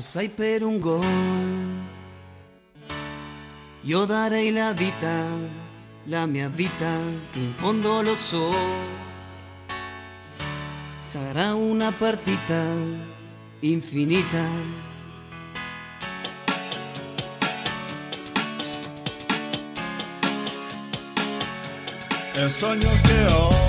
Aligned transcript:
Sai 0.00 0.28
per 0.28 0.62
un 0.62 0.78
gol, 0.78 1.04
io 3.82 4.04
darei 4.04 4.52
la 4.52 4.72
vita, 4.72 5.24
la 6.04 6.24
mia 6.24 6.48
vita, 6.48 6.98
che 7.30 7.38
in 7.38 7.52
fondo 7.52 8.00
lo 8.00 8.14
so. 8.16 8.54
Sarà 10.98 11.54
una 11.54 11.92
partita 11.92 12.64
infinita. 13.60 14.46
El 22.34 22.48
sogno 22.48 22.90
che 23.02 23.24
ho 23.32 23.67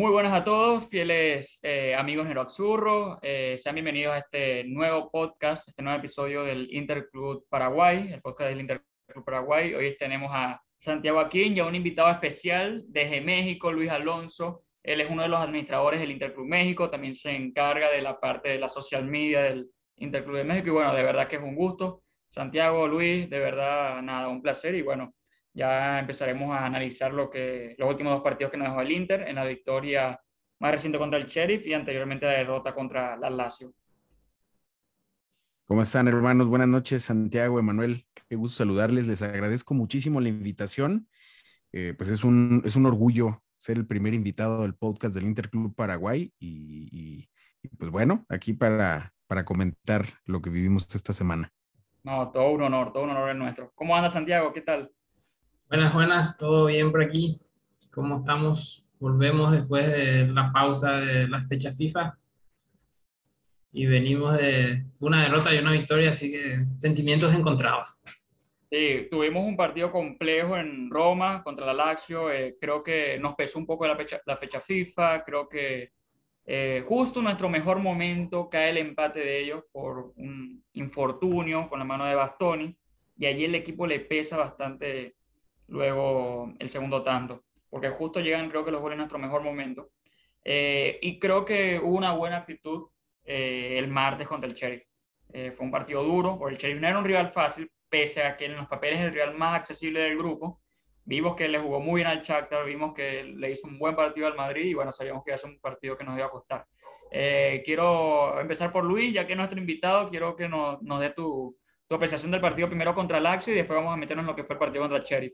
Muy 0.00 0.12
buenas 0.12 0.32
a 0.32 0.42
todos, 0.42 0.88
fieles 0.88 1.58
eh, 1.60 1.94
amigos 1.94 2.26
Neroaxurro. 2.26 3.18
Eh, 3.20 3.56
sean 3.58 3.74
bienvenidos 3.74 4.14
a 4.14 4.18
este 4.20 4.64
nuevo 4.64 5.10
podcast, 5.10 5.68
este 5.68 5.82
nuevo 5.82 5.98
episodio 5.98 6.42
del 6.42 6.72
Interclub 6.72 7.44
Paraguay, 7.50 8.10
el 8.10 8.22
podcast 8.22 8.48
del 8.48 8.60
Interclub 8.60 9.24
Paraguay. 9.26 9.74
Hoy 9.74 9.94
tenemos 9.98 10.30
a 10.32 10.58
Santiago 10.78 11.20
Aquín 11.20 11.54
y 11.54 11.60
a 11.60 11.66
un 11.66 11.74
invitado 11.74 12.08
especial 12.08 12.82
desde 12.88 13.20
México, 13.20 13.70
Luis 13.70 13.90
Alonso. 13.90 14.64
Él 14.82 15.02
es 15.02 15.10
uno 15.10 15.20
de 15.20 15.28
los 15.28 15.38
administradores 15.38 16.00
del 16.00 16.12
Interclub 16.12 16.46
México, 16.46 16.88
también 16.88 17.14
se 17.14 17.36
encarga 17.36 17.90
de 17.90 18.00
la 18.00 18.18
parte 18.18 18.48
de 18.48 18.58
la 18.58 18.70
social 18.70 19.04
media 19.04 19.42
del 19.42 19.70
Interclub 19.96 20.38
de 20.38 20.44
México 20.44 20.68
y 20.68 20.70
bueno, 20.70 20.94
de 20.94 21.02
verdad 21.02 21.28
que 21.28 21.36
es 21.36 21.42
un 21.42 21.54
gusto. 21.54 22.04
Santiago, 22.30 22.88
Luis, 22.88 23.28
de 23.28 23.38
verdad, 23.38 24.00
nada, 24.00 24.28
un 24.28 24.40
placer 24.40 24.74
y 24.76 24.80
bueno, 24.80 25.12
ya 25.52 25.98
empezaremos 25.98 26.54
a 26.56 26.64
analizar 26.66 27.12
lo 27.12 27.30
que, 27.30 27.74
los 27.78 27.88
últimos 27.88 28.12
dos 28.14 28.22
partidos 28.22 28.50
que 28.50 28.56
nos 28.56 28.68
dejó 28.68 28.80
el 28.80 28.92
Inter 28.92 29.22
en 29.28 29.36
la 29.36 29.44
victoria 29.44 30.20
más 30.60 30.72
reciente 30.72 30.98
contra 30.98 31.18
el 31.18 31.26
Sheriff 31.26 31.66
y 31.66 31.74
anteriormente 31.74 32.26
la 32.26 32.32
derrota 32.32 32.74
contra 32.74 33.16
la 33.16 33.30
Lazio. 33.30 33.72
¿Cómo 35.64 35.82
están, 35.82 36.08
hermanos? 36.08 36.48
Buenas 36.48 36.68
noches, 36.68 37.04
Santiago, 37.04 37.58
Emanuel. 37.58 38.04
Qué 38.28 38.36
gusto 38.36 38.58
saludarles. 38.58 39.06
Les 39.06 39.22
agradezco 39.22 39.72
muchísimo 39.74 40.20
la 40.20 40.28
invitación. 40.28 41.06
Eh, 41.72 41.94
pues 41.96 42.10
es 42.10 42.24
un, 42.24 42.62
es 42.64 42.74
un 42.74 42.86
orgullo 42.86 43.42
ser 43.56 43.76
el 43.76 43.86
primer 43.86 44.12
invitado 44.14 44.62
del 44.62 44.74
podcast 44.74 45.14
del 45.14 45.24
Interclub 45.26 45.74
Paraguay 45.74 46.32
y, 46.38 46.88
y- 46.90 47.28
y, 47.62 47.68
pues 47.76 47.90
bueno, 47.90 48.24
aquí 48.30 48.54
para, 48.54 49.12
para 49.26 49.44
comentar 49.44 50.06
lo 50.24 50.40
que 50.40 50.48
vivimos 50.48 50.92
esta 50.94 51.12
semana. 51.12 51.52
No, 52.02 52.30
todo 52.30 52.50
un 52.52 52.62
honor, 52.62 52.90
todo 52.90 53.02
un 53.04 53.10
honor 53.10 53.28
el 53.28 53.38
nuestro. 53.38 53.70
¿Cómo 53.74 53.94
anda 53.94 54.08
Santiago? 54.08 54.50
¿Qué 54.54 54.62
tal? 54.62 54.90
Buenas, 55.70 55.94
buenas, 55.94 56.36
todo 56.36 56.66
bien 56.66 56.90
por 56.90 57.00
aquí. 57.00 57.40
¿Cómo 57.92 58.18
estamos? 58.18 58.84
Volvemos 58.98 59.52
después 59.52 59.86
de 59.86 60.26
la 60.26 60.50
pausa 60.52 60.98
de 60.98 61.28
las 61.28 61.46
fechas 61.46 61.76
FIFA 61.76 62.18
y 63.70 63.86
venimos 63.86 64.36
de 64.36 64.86
una 65.00 65.22
derrota 65.22 65.54
y 65.54 65.58
una 65.58 65.70
victoria, 65.70 66.10
así 66.10 66.32
que 66.32 66.56
sentimientos 66.78 67.32
encontrados. 67.32 68.00
Sí, 68.66 69.06
tuvimos 69.12 69.46
un 69.46 69.56
partido 69.56 69.92
complejo 69.92 70.56
en 70.56 70.90
Roma 70.90 71.40
contra 71.44 71.66
la 71.66 71.72
Lazio. 71.72 72.32
eh, 72.32 72.56
creo 72.60 72.82
que 72.82 73.16
nos 73.20 73.36
pesó 73.36 73.60
un 73.60 73.66
poco 73.66 73.86
la 73.86 73.94
fecha, 73.94 74.20
la 74.26 74.36
fecha 74.36 74.60
FIFA. 74.60 75.22
Creo 75.22 75.48
que 75.48 75.92
eh, 76.46 76.84
justo 76.88 77.22
nuestro 77.22 77.48
mejor 77.48 77.78
momento 77.78 78.50
cae 78.50 78.70
el 78.70 78.78
empate 78.78 79.20
de 79.20 79.38
ellos 79.38 79.62
por 79.70 80.14
un 80.16 80.64
infortunio 80.72 81.68
con 81.68 81.78
la 81.78 81.84
mano 81.84 82.06
de 82.06 82.16
Bastoni. 82.16 82.76
Y 83.16 83.26
allí 83.26 83.44
el 83.44 83.54
equipo 83.54 83.86
le 83.86 84.00
pesa 84.00 84.36
bastante 84.36 85.14
luego 85.70 86.52
el 86.58 86.68
segundo 86.68 87.02
tanto, 87.02 87.44
porque 87.68 87.88
justo 87.90 88.20
llegan 88.20 88.50
creo 88.50 88.64
que 88.64 88.70
los 88.70 88.80
goles 88.80 88.94
en 88.94 88.98
nuestro 88.98 89.18
mejor 89.18 89.42
momento. 89.42 89.90
Eh, 90.44 90.98
y 91.02 91.18
creo 91.18 91.44
que 91.44 91.78
hubo 91.78 91.96
una 91.96 92.12
buena 92.12 92.38
actitud 92.38 92.88
eh, 93.24 93.78
el 93.78 93.88
martes 93.88 94.26
contra 94.26 94.48
el 94.48 94.54
Sheriff. 94.54 94.82
Eh, 95.32 95.52
fue 95.52 95.64
un 95.64 95.72
partido 95.72 96.02
duro, 96.02 96.38
porque 96.38 96.54
el 96.54 96.60
Sheriff 96.60 96.80
no 96.80 96.88
era 96.88 96.98
un 96.98 97.04
rival 97.04 97.30
fácil, 97.32 97.70
pese 97.88 98.22
a 98.24 98.36
que 98.36 98.46
en 98.46 98.56
los 98.56 98.66
papeles 98.66 98.98
es 99.00 99.06
el 99.06 99.12
rival 99.12 99.34
más 99.36 99.56
accesible 99.56 100.00
del 100.00 100.18
grupo. 100.18 100.60
Vimos 101.04 101.34
que 101.34 101.48
le 101.48 101.58
jugó 101.58 101.80
muy 101.80 102.00
bien 102.00 102.08
al 102.08 102.22
Shakhtar, 102.22 102.64
vimos 102.66 102.94
que 102.94 103.24
le 103.24 103.50
hizo 103.50 103.66
un 103.66 103.78
buen 103.78 103.96
partido 103.96 104.26
al 104.26 104.36
Madrid 104.36 104.66
y 104.66 104.74
bueno, 104.74 104.92
sabíamos 104.92 105.24
que 105.24 105.30
iba 105.30 105.36
a 105.36 105.38
ser 105.38 105.50
un 105.50 105.60
partido 105.60 105.96
que 105.96 106.04
nos 106.04 106.16
iba 106.16 106.26
a 106.26 106.30
costar. 106.30 106.66
Eh, 107.10 107.62
quiero 107.64 108.40
empezar 108.40 108.72
por 108.72 108.84
Luis, 108.84 109.12
ya 109.12 109.26
que 109.26 109.32
es 109.32 109.36
nuestro 109.36 109.58
invitado, 109.58 110.08
quiero 110.10 110.36
que 110.36 110.48
nos, 110.48 110.80
nos 110.82 111.00
dé 111.00 111.10
tu, 111.10 111.56
tu 111.88 111.94
apreciación 111.96 112.30
del 112.30 112.40
partido 112.40 112.68
primero 112.68 112.94
contra 112.94 113.18
el 113.18 113.24
Lazio 113.24 113.52
y 113.52 113.56
después 113.56 113.76
vamos 113.76 113.92
a 113.92 113.96
meternos 113.96 114.22
en 114.22 114.28
lo 114.28 114.36
que 114.36 114.44
fue 114.44 114.54
el 114.54 114.60
partido 114.60 114.82
contra 114.82 114.98
el 114.98 115.04
Sheriff. 115.04 115.32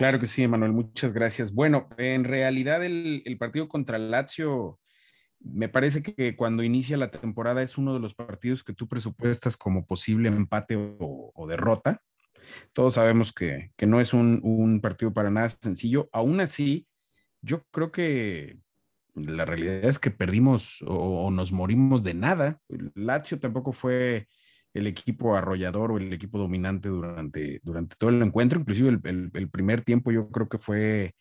Claro 0.00 0.18
que 0.18 0.26
sí, 0.26 0.42
Emanuel, 0.42 0.72
muchas 0.72 1.12
gracias. 1.12 1.52
Bueno, 1.52 1.86
en 1.98 2.24
realidad 2.24 2.82
el, 2.82 3.36
partido 3.38 3.68
contra 3.68 3.98
Lazio, 3.98 4.80
me 5.40 5.68
parece 5.68 6.02
que 6.02 6.36
cuando 6.36 6.62
inicia 6.62 6.96
la 6.96 7.10
temporada 7.10 7.62
es 7.62 7.76
uno 7.76 7.92
de 7.92 8.00
los 8.00 8.14
partidos 8.14 8.64
que 8.64 8.72
tú 8.72 8.88
presupuestas 8.88 9.58
como 9.58 9.84
posible 9.84 10.28
empate 10.28 10.74
o, 10.78 11.46
derrota. 11.46 12.00
Todos 12.72 12.94
sabemos 12.94 13.34
que, 13.34 13.72
que 13.76 13.84
no 13.84 14.00
es 14.00 14.14
un, 14.14 14.80
partido 14.82 15.12
para 15.12 15.28
nada 15.28 15.50
sencillo. 15.50 16.08
Aún 16.12 16.40
así, 16.40 16.88
yo 17.42 17.66
creo 17.70 17.92
que 17.92 18.58
la 19.14 19.44
realidad 19.44 19.84
es 19.84 19.98
que 19.98 20.10
perdimos 20.10 20.80
o, 20.80 21.26
o 21.26 21.30
nos 21.30 21.52
morimos 21.52 22.02
de 22.02 22.14
nada. 22.14 22.58
Lazio 22.94 23.38
tampoco 23.38 23.72
fue 23.72 24.28
el 24.74 24.86
equipo 24.86 25.36
arrollador 25.36 25.92
o 25.92 25.98
el 25.98 26.12
equipo 26.12 26.38
dominante 26.38 26.88
durante, 26.88 27.60
durante 27.62 27.96
todo 27.96 28.10
el 28.10 28.22
encuentro. 28.22 28.60
Inclusive 28.60 28.90
el, 29.04 29.30
el- 29.34 29.50
primer 29.50 29.82
tiempo 29.82 30.12
yo 30.12 30.30
creo 30.30 30.48
que 30.48 30.58
fue 30.58 31.14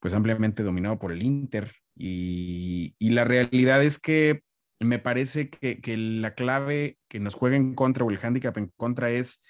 pues 0.00 0.14
ampliamente 0.14 0.62
dominado 0.62 0.98
por 0.98 1.12
el 1.12 1.22
Inter. 1.22 1.72
Y, 1.96 2.94
y 2.98 3.10
la 3.10 3.24
realidad 3.24 3.82
es 3.82 3.98
que 3.98 4.42
me 4.80 4.98
parece 4.98 5.50
que, 5.50 5.80
que 5.80 5.96
la 5.96 6.34
clave 6.34 6.98
que 7.08 7.18
nos 7.20 7.34
juega 7.34 7.56
en 7.56 7.74
contra 7.74 8.04
o 8.04 8.10
el 8.10 8.18
hándicap 8.18 8.56
en 8.58 8.72
contra 8.76 9.10
es 9.10 9.42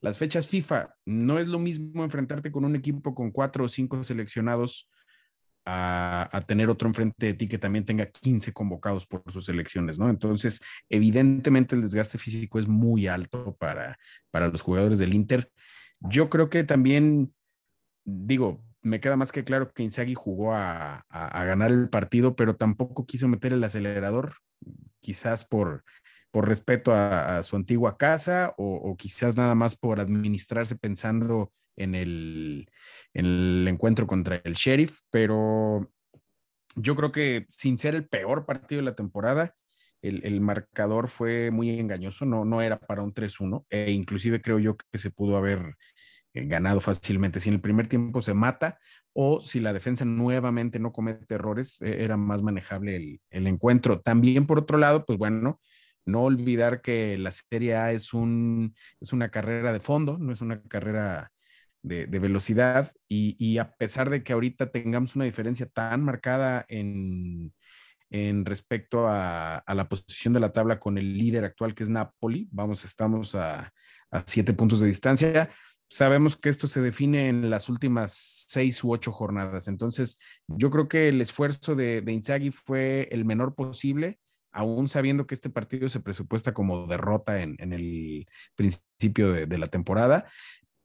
las 0.00 0.18
fechas 0.18 0.48
FIFA. 0.48 0.94
No 1.04 1.38
es 1.38 1.48
lo 1.48 1.58
mismo 1.58 2.04
enfrentarte 2.04 2.50
con 2.52 2.64
un 2.64 2.76
equipo 2.76 3.14
con 3.14 3.30
cuatro 3.30 3.64
o 3.64 3.68
cinco 3.68 4.02
seleccionados 4.04 4.88
a, 5.64 6.42
tener 6.46 6.70
otro 6.70 6.88
enfrente 6.88 7.26
de 7.26 7.34
ti 7.34 7.48
que 7.48 7.58
también 7.58 7.84
tenga 7.84 8.06
15 8.06 8.52
convocados 8.52 9.06
por 9.06 9.22
sus 9.30 9.44
selecciones, 9.44 9.98
¿no? 9.98 10.08
Entonces, 10.08 10.62
evidentemente 10.88 11.74
el 11.74 11.82
desgaste 11.82 12.18
físico 12.18 12.58
es 12.58 12.68
muy 12.68 13.06
alto 13.06 13.56
para, 13.58 13.98
para 14.30 14.48
los 14.48 14.62
jugadores 14.62 14.98
del 14.98 15.14
Inter. 15.14 15.50
Yo 16.00 16.30
creo 16.30 16.48
que 16.50 16.64
también, 16.64 17.34
digo, 18.04 18.62
me 18.82 19.00
queda 19.00 19.16
más 19.16 19.32
que 19.32 19.44
claro 19.44 19.72
que 19.72 19.82
Inzaghi 19.82 20.14
jugó 20.14 20.54
a, 20.54 21.04
a- 21.10 21.44
ganar 21.44 21.70
el 21.70 21.90
partido, 21.90 22.34
pero 22.34 22.56
tampoco 22.56 23.04
quiso 23.04 23.28
meter 23.28 23.52
el 23.52 23.62
acelerador, 23.62 24.36
quizás 25.00 25.44
por, 25.44 25.84
por 26.30 26.48
respeto 26.48 26.92
a, 26.92 27.42
su 27.42 27.56
antigua 27.56 27.98
casa 27.98 28.54
o 28.56 28.96
quizás 28.96 29.36
nada 29.36 29.54
más 29.54 29.76
por 29.76 30.00
administrarse 30.00 30.76
pensando 30.76 31.52
en 31.82 31.94
el, 31.94 32.70
en 33.14 33.26
el 33.26 33.68
encuentro 33.68 34.06
contra 34.06 34.40
el 34.44 34.54
Sheriff, 34.54 35.00
pero 35.10 35.90
yo 36.76 36.96
creo 36.96 37.12
que 37.12 37.46
sin 37.48 37.78
ser 37.78 37.94
el 37.94 38.08
peor 38.08 38.46
partido 38.46 38.80
de 38.80 38.84
la 38.84 38.94
temporada, 38.94 39.54
el, 40.02 40.24
el 40.24 40.40
marcador 40.40 41.08
fue 41.08 41.50
muy 41.50 41.78
engañoso, 41.78 42.24
no, 42.24 42.44
no 42.44 42.62
era 42.62 42.78
para 42.78 43.02
un 43.02 43.12
3-1, 43.12 43.66
e 43.68 43.90
inclusive 43.90 44.40
creo 44.40 44.58
yo 44.58 44.76
que 44.76 44.98
se 44.98 45.10
pudo 45.10 45.36
haber 45.36 45.76
eh, 46.32 46.46
ganado 46.46 46.80
fácilmente. 46.80 47.40
Si 47.40 47.48
en 47.48 47.56
el 47.56 47.60
primer 47.60 47.88
tiempo 47.88 48.22
se 48.22 48.34
mata 48.34 48.78
o 49.12 49.40
si 49.42 49.60
la 49.60 49.72
defensa 49.72 50.04
nuevamente 50.04 50.78
no 50.78 50.92
comete 50.92 51.34
errores, 51.34 51.76
eh, 51.80 51.98
era 52.00 52.16
más 52.16 52.42
manejable 52.42 52.96
el, 52.96 53.20
el 53.30 53.46
encuentro. 53.46 54.00
También 54.00 54.46
por 54.46 54.58
otro 54.58 54.78
lado, 54.78 55.04
pues 55.04 55.18
bueno, 55.18 55.60
no 56.06 56.22
olvidar 56.22 56.82
que 56.82 57.18
la 57.18 57.32
Serie 57.32 57.76
A 57.76 57.92
es, 57.92 58.14
un, 58.14 58.74
es 59.00 59.12
una 59.12 59.30
carrera 59.30 59.72
de 59.72 59.80
fondo, 59.80 60.18
no 60.18 60.32
es 60.32 60.40
una 60.40 60.62
carrera 60.62 61.32
de, 61.82 62.06
velocidad 62.06 62.92
y, 63.08 63.58
a 63.58 63.72
pesar 63.72 64.10
de 64.10 64.22
que 64.22 64.32
ahorita 64.32 64.70
tengamos 64.70 65.16
una 65.16 65.24
diferencia 65.24 65.66
tan 65.66 66.04
marcada 66.04 66.64
en, 66.68 67.52
en 68.10 68.44
respecto 68.44 69.06
a, 69.08 69.62
la 69.66 69.88
posición 69.88 70.34
de 70.34 70.40
la 70.40 70.52
tabla 70.52 70.78
con 70.78 70.98
el 70.98 71.16
líder 71.16 71.44
actual 71.44 71.74
que 71.74 71.84
es 71.84 71.90
Napoli, 71.90 72.48
vamos, 72.52 72.84
estamos 72.84 73.34
a, 73.34 73.72
siete 74.26 74.52
puntos 74.52 74.80
de 74.80 74.88
distancia. 74.88 75.50
Sabemos 75.88 76.36
que 76.36 76.48
esto 76.48 76.68
se 76.68 76.80
define 76.80 77.28
en 77.28 77.50
las 77.50 77.68
últimas 77.68 78.46
seis 78.48 78.82
u 78.84 78.92
ocho 78.92 79.12
jornadas. 79.12 79.66
Entonces, 79.68 80.18
yo 80.46 80.70
creo 80.70 80.88
que 80.88 81.08
el 81.08 81.20
esfuerzo 81.20 81.74
de, 81.74 82.00
de 82.00 82.12
Inzaghi 82.12 82.50
fue 82.50 83.08
el 83.10 83.24
menor 83.24 83.54
posible, 83.54 84.18
aún 84.52 84.88
sabiendo 84.88 85.26
que 85.26 85.34
este 85.34 85.50
partido 85.50 85.88
se 85.88 86.00
presupuesta 86.00 86.52
como 86.52 86.86
derrota 86.86 87.42
en, 87.42 87.56
el 87.72 88.26
principio 88.56 89.32
de 89.32 89.58
la 89.58 89.68
temporada 89.68 90.26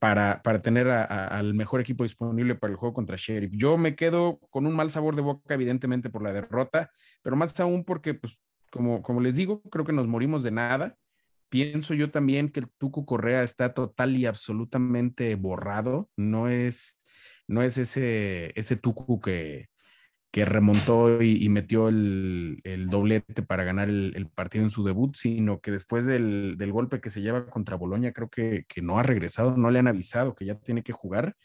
para, 0.05 0.43
para 0.43 0.61
tener 0.61 0.87
a- 0.91 1.03
a- 1.03 1.25
al 1.39 1.55
mejor 1.55 1.81
equipo 1.81 2.03
disponible 2.03 2.53
para 2.53 2.69
el 2.69 2.77
juego 2.77 2.93
contra 2.93 3.15
Sheriff. 3.17 3.51
Yo 3.55 3.75
me 3.75 3.95
quedo 3.95 4.37
con 4.51 4.67
un 4.67 4.75
mal 4.75 4.91
sabor 4.91 5.15
de 5.15 5.23
boca, 5.23 5.55
evidentemente, 5.55 6.11
por 6.11 6.21
la 6.21 6.31
derrota, 6.31 6.91
pero 7.23 7.35
más 7.35 7.59
aún 7.59 7.83
porque, 7.83 8.13
pues, 8.13 8.39
como, 8.69 9.01
como 9.01 9.19
les 9.19 9.35
digo, 9.35 9.63
creo 9.63 9.83
que 9.83 9.93
nos 9.93 10.05
morimos 10.07 10.43
de 10.43 10.51
nada. 10.51 10.95
Pienso 11.49 11.95
yo 11.95 12.11
también 12.11 12.49
que 12.49 12.59
el 12.59 12.69
Tuco 12.77 13.03
Correa 13.07 13.41
está 13.41 13.73
total 13.73 14.15
y 14.15 14.27
absolutamente 14.27 15.33
borrado. 15.33 16.11
No 16.15 16.49
es, 16.49 16.99
no 17.47 17.63
es 17.63 17.79
ese, 17.79 18.51
ese 18.59 18.75
Tucu 18.75 19.19
que, 19.19 19.69
que 20.35 20.43
remontó 20.43 21.21
y, 21.23 21.47
metió 21.47 21.87
el, 21.87 22.87
doblete 22.89 23.41
para 23.41 23.63
ganar 23.63 23.87
el, 23.87 24.27
partido 24.35 24.65
en 24.65 24.69
su 24.69 24.83
debut, 24.83 25.15
sino 25.15 25.61
que 25.61 25.71
después 25.71 26.05
del, 26.05 26.57
golpe 26.73 26.99
que 26.99 27.09
se 27.09 27.21
lleva 27.21 27.47
contra 27.47 27.77
Boloña, 27.77 28.11
creo 28.11 28.29
que, 28.29 28.65
no 28.81 28.99
ha 28.99 29.03
regresado, 29.03 29.55
no 29.55 29.71
le 29.71 29.79
han 29.79 29.87
avisado 29.87 30.35
que 30.35 30.43
ya 30.43 30.55
tiene 30.55 30.83
que 30.83 30.91
jugar. 30.91 31.37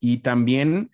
Y 0.00 0.18
también, 0.18 0.90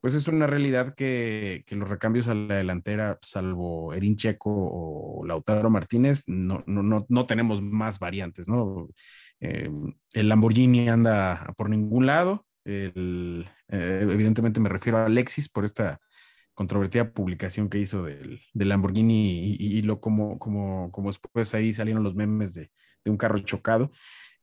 pues 0.00 0.14
es 0.14 0.26
una 0.26 0.46
realidad 0.46 0.94
que, 0.94 1.66
los 1.68 1.86
recambios 1.86 2.28
a 2.28 2.34
la 2.34 2.54
delantera, 2.54 3.18
salvo 3.20 3.92
Erin 3.92 4.16
Checo 4.16 4.50
o 4.50 5.26
Lautaro 5.26 5.68
Martínez, 5.68 6.22
no, 6.26 6.64
no, 6.66 7.04
no, 7.06 7.26
tenemos 7.26 7.60
más 7.60 7.98
variantes, 7.98 8.48
¿no? 8.48 8.88
Eh, 9.40 9.68
el 10.14 10.28
Lamborghini 10.30 10.88
anda 10.88 11.52
por 11.58 11.68
ningún 11.68 12.06
lado. 12.06 12.46
Eh, 12.64 12.90
evidentemente 13.68 14.60
me 14.60 14.70
refiero 14.70 14.96
a 14.96 15.04
Alexis 15.04 15.50
por 15.50 15.66
esta 15.66 16.00
controvertida 16.56 17.12
publicación 17.12 17.68
que 17.68 17.78
hizo 17.78 18.02
del, 18.02 18.40
Lamborghini 18.54 19.56
y, 19.60 19.82
lo 19.82 20.00
como, 20.00 20.38
como, 20.38 20.90
como 20.90 21.10
después 21.10 21.54
ahí 21.54 21.72
salieron 21.74 22.02
los 22.02 22.16
memes 22.16 22.54
de, 22.54 22.70
un 23.04 23.18
carro 23.18 23.38
chocado. 23.38 23.92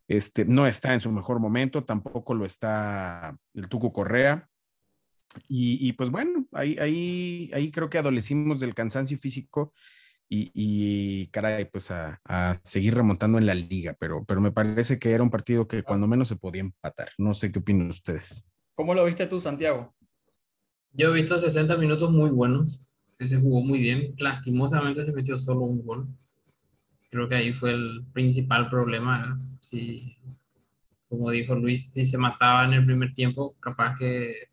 Este, 0.08 0.46
no 0.46 0.68
está 0.68 0.94
en 0.94 1.02
su 1.02 1.12
mejor 1.12 1.40
momento, 1.40 1.84
tampoco 1.84 2.36
lo 2.36 2.46
está 2.46 3.36
el 3.54 3.68
Tuco 3.68 3.92
Correa. 3.92 4.48
Y, 5.50 5.92
pues 5.94 6.12
bueno, 6.12 6.46
ahí, 6.52 6.78
ahí, 6.80 7.50
ahí 7.54 7.72
creo 7.72 7.90
que 7.90 7.98
adolecimos 7.98 8.60
del 8.60 8.76
cansancio 8.76 9.18
físico 9.18 9.74
y, 10.30 10.52
y 10.54 11.28
caray, 11.28 11.66
pues 11.66 11.90
a, 11.90 12.22
a, 12.26 12.62
seguir 12.64 12.94
remontando 12.94 13.40
en 13.40 13.48
la 13.48 13.56
liga, 13.56 13.96
pero, 14.00 14.24
pero 14.26 14.40
me 14.40 14.52
parece 14.52 15.00
que 15.00 15.12
era 15.12 15.24
un 15.24 15.32
partido 15.32 15.68
que 15.68 15.82
cuando 15.82 16.06
menos 16.06 16.28
se 16.28 16.36
podía 16.36 16.62
empatar. 16.62 17.10
No 17.18 17.34
sé 17.34 17.52
qué 17.52 17.58
opinan 17.58 17.90
ustedes. 17.90 18.46
¿Cómo 18.76 18.94
lo 18.94 19.04
viste 19.04 19.26
tú, 19.26 19.42
Santiago? 19.42 19.96
Yo 20.96 21.10
he 21.10 21.22
visto 21.22 21.40
60 21.40 21.76
minutos 21.78 22.12
muy 22.12 22.30
buenos, 22.30 22.96
que 23.18 23.28
se 23.28 23.40
jugó 23.40 23.62
muy 23.62 23.80
bien. 23.80 24.14
Lastimosamente 24.20 25.04
se 25.04 25.12
metió 25.14 25.38
solo 25.38 25.62
un 25.62 25.84
gol. 25.84 26.08
Creo 27.10 27.28
que 27.28 27.36
ahí 27.36 27.54
fue 27.54 27.72
el 27.72 28.06
principal 28.14 28.70
problema. 28.70 29.36
Si, 29.62 30.16
como 31.10 31.32
dijo 31.32 31.56
Luis, 31.56 31.92
si 31.92 32.06
se 32.06 32.18
mataba 32.20 32.66
en 32.66 32.74
el 32.74 32.86
primer 32.86 33.12
tiempo, 33.12 33.56
capaz 33.60 33.96
que, 33.98 34.48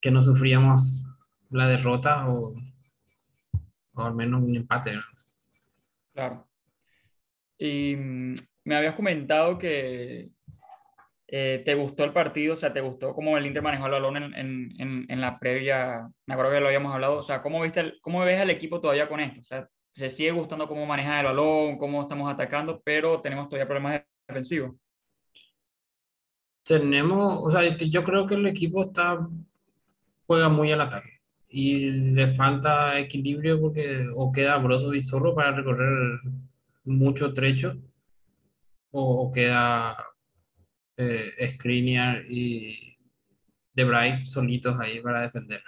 que 0.00 0.10
no 0.10 0.24
sufríamos 0.24 1.06
la 1.50 1.68
derrota 1.68 2.26
o, 2.28 2.52
o 3.94 4.02
al 4.02 4.14
menos 4.14 4.42
un 4.42 4.56
empate. 4.56 4.98
Claro. 6.12 6.48
Y 7.58 7.94
mm, 7.94 8.34
me 8.64 8.76
habías 8.76 8.94
comentado 8.96 9.56
que 9.56 10.30
eh, 11.32 11.62
¿Te 11.64 11.74
gustó 11.74 12.02
el 12.02 12.12
partido? 12.12 12.54
O 12.54 12.56
sea, 12.56 12.72
¿te 12.72 12.80
gustó 12.80 13.14
cómo 13.14 13.38
el 13.38 13.46
Inter 13.46 13.62
manejó 13.62 13.86
el 13.86 13.92
balón 13.92 14.16
en, 14.16 14.34
en, 14.34 15.06
en, 15.08 15.20
la 15.20 15.38
previa? 15.38 16.10
Me 16.26 16.34
acuerdo 16.34 16.52
que 16.52 16.60
lo 16.60 16.66
habíamos 16.66 16.92
hablado. 16.92 17.18
O 17.18 17.22
sea, 17.22 17.40
¿cómo, 17.40 17.62
viste 17.62 17.94
¿cómo 18.00 18.20
ves 18.20 18.40
al 18.40 18.50
equipo 18.50 18.80
todavía 18.80 19.08
con 19.08 19.20
esto? 19.20 19.38
O 19.40 19.44
sea, 19.44 19.68
se 19.92 20.10
sigue 20.10 20.32
gustando 20.32 20.66
cómo 20.66 20.86
maneja 20.86 21.20
el 21.20 21.26
balón, 21.26 21.78
cómo 21.78 22.02
estamos 22.02 22.32
atacando, 22.32 22.82
pero 22.84 23.20
tenemos 23.20 23.48
todavía 23.48 23.68
problemas 23.68 24.02
defensivos. 24.26 24.74
Tenemos, 26.64 27.40
o 27.44 27.50
sea, 27.52 27.62
yo 27.78 28.04
creo 28.04 28.26
que 28.26 28.34
el 28.34 28.46
equipo 28.46 28.82
está 28.82 29.28
juega 30.26 30.48
muy 30.48 30.72
al 30.72 30.80
ataque 30.80 31.20
y 31.48 31.90
le 31.90 32.34
falta 32.34 32.98
equilibrio 32.98 33.60
porque 33.60 34.06
o 34.14 34.32
queda 34.32 34.58
Broso 34.58 34.94
y 34.94 35.02
solo 35.02 35.34
para 35.34 35.52
recorrer 35.52 36.20
mucho 36.84 37.34
trecho 37.34 37.76
o 38.92 39.30
queda 39.32 39.96
eh, 41.00 41.54
Skriniar 41.54 42.30
y 42.30 42.96
Debray 43.72 44.24
solitos 44.26 44.78
ahí 44.78 45.00
para 45.00 45.22
defender. 45.22 45.62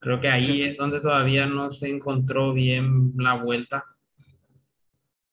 Creo 0.00 0.20
que 0.20 0.28
ahí 0.28 0.62
es 0.62 0.76
donde 0.76 1.00
todavía 1.00 1.46
no 1.46 1.70
se 1.70 1.88
encontró 1.88 2.52
bien 2.52 3.12
la 3.16 3.34
vuelta. 3.34 3.84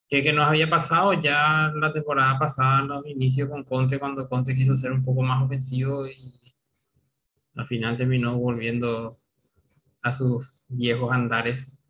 Que, 0.08 0.22
que 0.22 0.34
nos 0.34 0.48
había 0.48 0.70
pasado 0.70 1.14
ya 1.14 1.72
la 1.76 1.92
temporada 1.92 2.38
pasada, 2.38 2.82
los 2.82 3.06
inicios 3.08 3.50
con 3.50 3.64
Conte, 3.64 3.98
cuando 3.98 4.28
Conte 4.30 4.56
quiso 4.56 4.78
ser 4.78 4.92
un 4.92 5.04
poco 5.04 5.24
más 5.24 5.42
ofensivo 5.42 6.06
y 6.08 6.16
al 7.56 7.66
final 7.66 7.98
terminó 7.98 8.38
volviendo 8.38 9.12
a 10.04 10.14
sus 10.14 10.66
viejos 10.70 11.12
andares. 11.12 11.84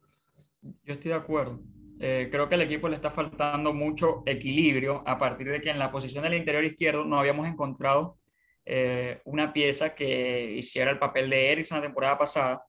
Yo 0.62 0.94
estoy 0.94 1.10
de 1.10 1.18
acuerdo. 1.18 1.60
Eh, 2.04 2.30
creo 2.32 2.50
que 2.50 2.56
al 2.56 2.64
equipo 2.64 2.90
le 2.90 2.96
está 2.96 3.12
faltando 3.12 3.76
mucho 3.76 4.24
equilibrio 4.26 5.04
a 5.06 5.20
partir 5.20 5.52
de 5.52 5.62
que 5.62 5.70
en 5.70 5.78
la 5.78 5.92
posición 5.92 6.24
del 6.24 6.34
interior 6.34 6.64
izquierdo 6.64 7.06
no 7.06 7.20
habíamos 7.20 7.48
encontrado 7.48 8.18
eh, 8.66 9.22
una 9.26 9.54
pieza 9.54 9.94
que 9.94 10.52
hiciera 10.54 10.90
el 10.90 10.98
papel 10.98 11.30
de 11.30 11.52
Ericsson 11.52 11.78
la 11.78 11.84
temporada 11.84 12.18
pasada. 12.18 12.66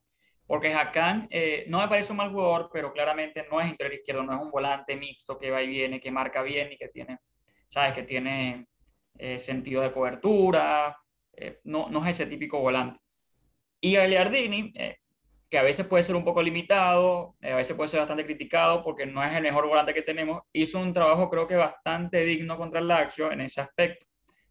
Porque 0.47 0.75
Hakan 0.75 1.29
eh, 1.31 1.65
no 1.69 1.79
me 1.81 1.89
parece 1.89 2.13
un 2.13 2.19
mal 2.19 2.31
jugador, 2.31 2.69
pero 2.71 2.93
claramente 2.93 3.47
no 3.51 3.59
es 3.59 3.71
interior 3.71 3.95
izquierdo, 3.95 4.23
no 4.23 4.35
es 4.35 4.43
un 4.43 4.51
volante 4.51 4.97
mixto 4.97 5.39
que 5.39 5.51
va 5.51 5.63
y 5.63 5.69
viene, 5.69 5.99
que 5.99 6.11
marca 6.11 6.43
bien 6.43 6.71
y 6.71 6.77
que 6.77 6.89
tiene, 6.89 7.17
¿sabes? 7.71 7.95
Que 7.95 8.03
tiene 8.03 8.67
sentido 9.39 9.83
de 9.83 9.93
cobertura, 9.93 10.97
no, 11.65 11.89
no 11.89 12.05
es 12.05 12.11
ese 12.11 12.27
típico 12.27 12.59
volante. 12.59 12.99
Y 13.81 13.93
Gagliardini, 13.95 14.73
que 15.53 15.59
a 15.59 15.63
veces 15.63 15.87
puede 15.87 16.03
ser 16.03 16.17
un 16.17 16.25
poco 16.25 16.43
limitado, 16.43 17.37
eh, 17.43 17.53
a 17.53 17.57
veces 17.57 17.77
puede 17.77 17.87
ser 17.87 18.01
bastante 18.01 18.25
criticado 18.25 18.83
porque 18.83 19.05
no 19.05 19.23
es 19.23 19.37
el 19.37 19.43
mejor 19.43 19.67
volante 19.67 19.93
que 19.93 20.01
tenemos, 20.01 20.41
hizo 20.51 20.79
un 20.79 20.95
trabajo 20.95 21.29
creo 21.29 21.47
que 21.47 21.57
bastante 21.57 22.25
digno 22.25 22.57
contra 22.57 22.81
el 22.81 22.89
Lazio 22.89 23.31
en 23.31 23.43
ese 23.43 23.61
aspecto. 23.61 24.07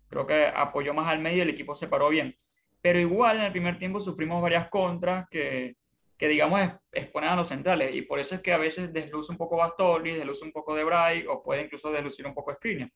Creo 0.08 0.28
que 0.28 0.46
apoyó 0.46 0.94
más 0.94 1.08
al 1.08 1.18
medio 1.18 1.40
y 1.40 1.42
el 1.42 1.50
equipo 1.50 1.74
se 1.74 1.88
paró 1.88 2.10
bien. 2.10 2.36
Pero 2.84 3.00
igual 3.00 3.38
en 3.38 3.44
el 3.46 3.52
primer 3.52 3.80
tiempo 3.80 4.00
sufrimos 4.00 4.44
varias 4.44 4.70
contras 4.70 5.28
que, 5.32 5.76
que 6.20 6.28
digamos, 6.28 6.62
exponen 6.92 7.32
a 7.32 7.36
los 7.36 7.48
centrales. 7.48 7.96
Y 7.96 8.04
por 8.04 8.20
eso 8.20 8.36
es 8.36 8.42
que 8.42 8.54
a 8.54 8.60
veces 8.60 8.94
desluce 8.94 9.32
un 9.32 9.40
poco 9.40 9.58
Bastoli, 9.58 10.14
desluce 10.14 10.46
un 10.46 10.52
poco 10.52 10.76
de 10.76 10.84
Bray 10.84 11.26
o 11.28 11.42
puede 11.42 11.64
incluso 11.64 11.92
deslucir 11.92 12.28
un 12.28 12.36
poco 12.36 12.54
Skriniar. 12.54 12.92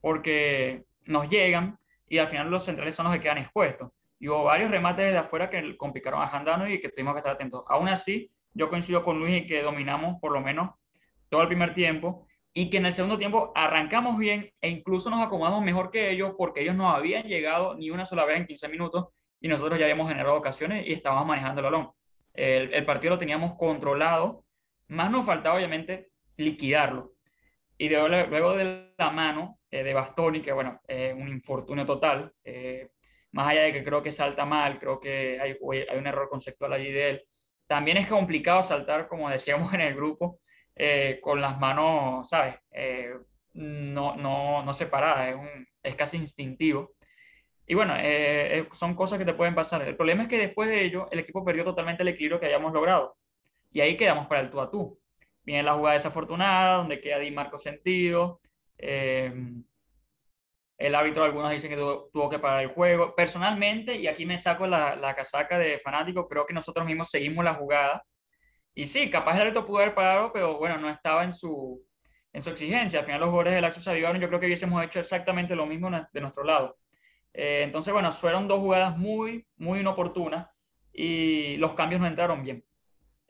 Porque 0.00 0.84
nos 1.04 1.28
llegan 1.28 1.78
y 2.08 2.16
al 2.16 2.28
final 2.30 2.48
los 2.48 2.64
centrales 2.64 2.96
son 2.96 3.04
los 3.04 3.14
que 3.16 3.20
quedan 3.20 3.36
expuestos 3.36 3.90
y 4.20 4.28
hubo 4.28 4.44
varios 4.44 4.70
remates 4.70 5.06
desde 5.06 5.18
afuera 5.18 5.50
que 5.50 5.76
complicaron 5.76 6.22
a 6.22 6.26
Handano 6.26 6.68
y 6.68 6.80
que 6.80 6.90
tuvimos 6.90 7.14
que 7.14 7.18
estar 7.18 7.34
atentos. 7.34 7.64
Aún 7.66 7.88
así, 7.88 8.30
yo 8.52 8.68
coincido 8.68 9.02
con 9.02 9.18
Luis 9.18 9.34
en 9.34 9.46
que 9.46 9.62
dominamos 9.62 10.20
por 10.20 10.32
lo 10.32 10.40
menos 10.40 10.70
todo 11.28 11.42
el 11.42 11.48
primer 11.48 11.74
tiempo 11.74 12.26
y 12.52 12.68
que 12.68 12.76
en 12.76 12.86
el 12.86 12.92
segundo 12.92 13.18
tiempo 13.18 13.50
arrancamos 13.54 14.18
bien 14.18 14.52
e 14.60 14.68
incluso 14.68 15.08
nos 15.08 15.24
acomodamos 15.24 15.62
mejor 15.62 15.90
que 15.90 16.10
ellos 16.10 16.34
porque 16.36 16.60
ellos 16.60 16.76
no 16.76 16.90
habían 16.90 17.24
llegado 17.24 17.74
ni 17.74 17.90
una 17.90 18.04
sola 18.04 18.24
vez 18.24 18.36
en 18.36 18.46
15 18.46 18.68
minutos 18.68 19.08
y 19.40 19.48
nosotros 19.48 19.78
ya 19.78 19.86
habíamos 19.86 20.08
generado 20.08 20.36
ocasiones 20.36 20.86
y 20.86 20.92
estábamos 20.92 21.26
manejando 21.26 21.60
el 21.60 21.64
balón. 21.64 21.90
El, 22.34 22.74
el 22.74 22.84
partido 22.84 23.14
lo 23.14 23.18
teníamos 23.18 23.56
controlado, 23.56 24.44
más 24.88 25.10
nos 25.10 25.24
faltaba 25.24 25.56
obviamente 25.56 26.10
liquidarlo. 26.36 27.12
Y 27.78 27.88
luego 27.88 28.54
de 28.56 28.92
la 28.98 29.10
mano 29.10 29.58
eh, 29.70 29.82
de 29.82 29.94
Bastoni, 29.94 30.42
que 30.42 30.52
bueno, 30.52 30.82
eh, 30.86 31.14
un 31.16 31.28
infortunio 31.28 31.86
total, 31.86 32.30
eh, 32.44 32.90
más 33.32 33.48
allá 33.48 33.62
de 33.62 33.72
que 33.72 33.84
creo 33.84 34.02
que 34.02 34.12
salta 34.12 34.44
mal, 34.44 34.78
creo 34.78 35.00
que 35.00 35.38
hay, 35.40 35.56
hay 35.88 35.98
un 35.98 36.06
error 36.06 36.28
conceptual 36.28 36.72
allí 36.72 36.90
de 36.90 37.10
él. 37.10 37.24
También 37.66 37.96
es 37.98 38.08
complicado 38.08 38.62
saltar, 38.62 39.08
como 39.08 39.30
decíamos 39.30 39.72
en 39.74 39.80
el 39.82 39.94
grupo, 39.94 40.40
eh, 40.74 41.20
con 41.22 41.40
las 41.40 41.58
manos, 41.58 42.28
¿sabes? 42.28 42.56
Eh, 42.72 43.14
no, 43.54 44.16
no, 44.16 44.64
no 44.64 44.74
separadas, 44.74 45.28
es, 45.34 45.66
es 45.82 45.94
casi 45.96 46.16
instintivo. 46.16 46.94
Y 47.66 47.74
bueno, 47.74 47.94
eh, 47.98 48.68
son 48.72 48.94
cosas 48.96 49.18
que 49.18 49.24
te 49.24 49.34
pueden 49.34 49.54
pasar. 49.54 49.82
El 49.82 49.96
problema 49.96 50.22
es 50.22 50.28
que 50.28 50.38
después 50.38 50.68
de 50.68 50.84
ello, 50.84 51.08
el 51.12 51.20
equipo 51.20 51.44
perdió 51.44 51.64
totalmente 51.64 52.02
el 52.02 52.08
equilibrio 52.08 52.40
que 52.40 52.46
habíamos 52.46 52.72
logrado. 52.72 53.16
Y 53.70 53.80
ahí 53.80 53.96
quedamos 53.96 54.26
para 54.26 54.40
el 54.40 54.50
tú 54.50 54.60
a 54.60 54.70
tú. 54.70 54.98
Viene 55.44 55.62
la 55.62 55.74
jugada 55.74 55.94
desafortunada, 55.94 56.78
donde 56.78 57.00
queda 57.00 57.18
Di 57.18 57.30
Marco 57.30 57.58
Sentido. 57.58 58.40
El 60.80 60.94
árbitro, 60.94 61.24
algunos 61.24 61.50
dicen 61.50 61.68
que 61.68 61.76
tuvo, 61.76 62.30
que 62.30 62.38
parar 62.38 62.62
el 62.62 62.68
juego. 62.68 63.14
Personalmente, 63.14 63.96
y 63.96 64.06
aquí 64.06 64.24
me 64.24 64.38
saco 64.38 64.66
la, 64.66 64.96
la, 64.96 65.14
casaca 65.14 65.58
de 65.58 65.78
fanático, 65.80 66.26
creo 66.26 66.46
que 66.46 66.54
nosotros 66.54 66.86
mismos 66.86 67.10
seguimos 67.10 67.44
la 67.44 67.52
jugada. 67.52 68.02
Y 68.74 68.86
sí, 68.86 69.10
capaz 69.10 69.34
el 69.34 69.42
árbitro 69.42 69.66
pudo 69.66 69.80
haber 69.80 69.94
parado, 69.94 70.32
pero 70.32 70.56
bueno, 70.56 70.78
no 70.78 70.88
estaba 70.88 71.24
en 71.24 71.34
su, 71.34 71.84
en 72.32 72.40
su 72.40 72.48
exigencia. 72.48 73.00
Al 73.00 73.04
final 73.04 73.20
los 73.20 73.28
jugadores 73.28 73.54
del 73.54 73.64
Axo 73.66 73.82
se 73.82 73.90
avivaron. 73.90 74.22
Yo 74.22 74.28
creo 74.28 74.40
que 74.40 74.46
hubiésemos 74.46 74.82
hecho 74.82 75.00
exactamente 75.00 75.54
lo 75.54 75.66
mismo 75.66 75.90
de 75.90 76.20
nuestro 76.22 76.44
lado. 76.44 76.78
Eh, 77.34 77.60
entonces, 77.62 77.92
bueno, 77.92 78.10
fueron 78.10 78.48
dos 78.48 78.60
jugadas 78.60 78.96
muy, 78.96 79.46
muy 79.58 79.80
inoportunas 79.80 80.48
y 80.94 81.58
los 81.58 81.74
cambios 81.74 82.00
no 82.00 82.06
entraron 82.06 82.42
bien. 82.42 82.64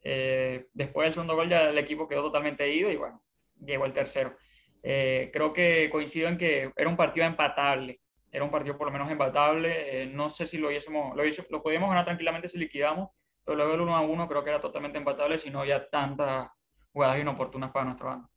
Eh, 0.05 0.69
después 0.73 1.07
del 1.07 1.15
segundo 1.15 1.35
gol 1.35 1.49
ya 1.49 1.71
el 1.71 1.79
equipo 1.79 2.07
quedó 2.07 2.23
totalmente 2.23 2.73
ido 2.73 2.93
y 2.93 2.97
bueno, 2.97 3.25
llegó 3.65 3.87
el 3.87 3.93
tercero. 3.93 4.37
Eh, 4.83 5.31
creo 5.33 5.53
que 5.53 5.89
coincido 5.91 6.29
en 6.29 6.39
que 6.39 6.73
era 6.77 6.89
un 6.89 6.97
partido 6.97 7.27
empatable, 7.27 8.01
era 8.33 8.45
un 8.45 8.51
partido 8.51 8.77
por 8.79 8.87
lo 8.87 8.93
menos 8.93 9.11
empatable. 9.11 10.03
Eh, 10.03 10.07
no 10.07 10.31
sé 10.31 10.47
si 10.47 10.59
lo 10.59 10.69
hubiésemos, 10.69 11.17
lo, 11.17 11.23
lo 11.51 11.63
podíamos 11.63 11.91
ganar 11.91 12.05
tranquilamente 12.05 12.49
si 12.49 12.59
liquidamos, 12.59 13.11
pero 13.45 13.57
luego 13.57 13.75
el 13.75 13.81
1 13.81 13.97
a 13.97 14.01
1 14.01 14.29
creo 14.29 14.45
que 14.45 14.51
era 14.51 14.61
totalmente 14.61 14.99
empatable 14.99 15.39
si 15.39 15.51
no 15.51 15.61
había 15.61 15.89
tantas 15.89 16.49
jugadas 16.93 17.19
inoportunas 17.21 17.71
para 17.71 17.85
nuestro 17.85 18.09
bando. 18.09 18.31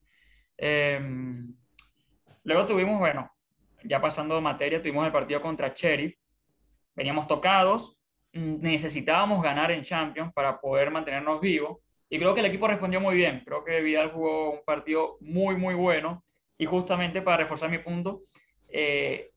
Em, 0.57 1.55
luego 2.43 2.65
tuvimos, 2.65 3.00
bueno, 3.00 3.31
ya 3.83 4.00
pasando 4.01 4.35
de 4.35 4.41
materia, 4.41 4.81
tuvimos 4.81 5.05
el 5.05 5.12
partido 5.12 5.41
contra 5.41 5.73
Sheriff, 5.75 6.15
veníamos 6.95 7.27
tocados, 7.27 7.97
mm, 8.33 8.62
necesitábamos 8.62 9.41
ganar 9.43 9.71
en 9.71 9.83
Champions 9.83 10.31
para 10.33 10.59
poder 10.59 10.91
mantenernos 10.91 11.41
vivos. 11.41 11.79
Y 12.09 12.19
creo 12.19 12.33
que 12.33 12.41
el 12.41 12.45
equipo 12.45 12.67
respondió 12.67 13.01
muy 13.01 13.15
bien. 13.15 13.41
Creo 13.45 13.63
que 13.63 13.81
Vidal 13.81 14.12
jugó 14.12 14.51
un 14.51 14.63
partido 14.65 15.17
muy, 15.19 15.55
muy 15.55 15.73
bueno. 15.73 16.23
Y 16.63 16.65
justamente 16.65 17.22
para 17.22 17.43
reforzar 17.43 17.70
mi 17.70 17.79
punto, 17.79 18.22
eh, 18.72 19.32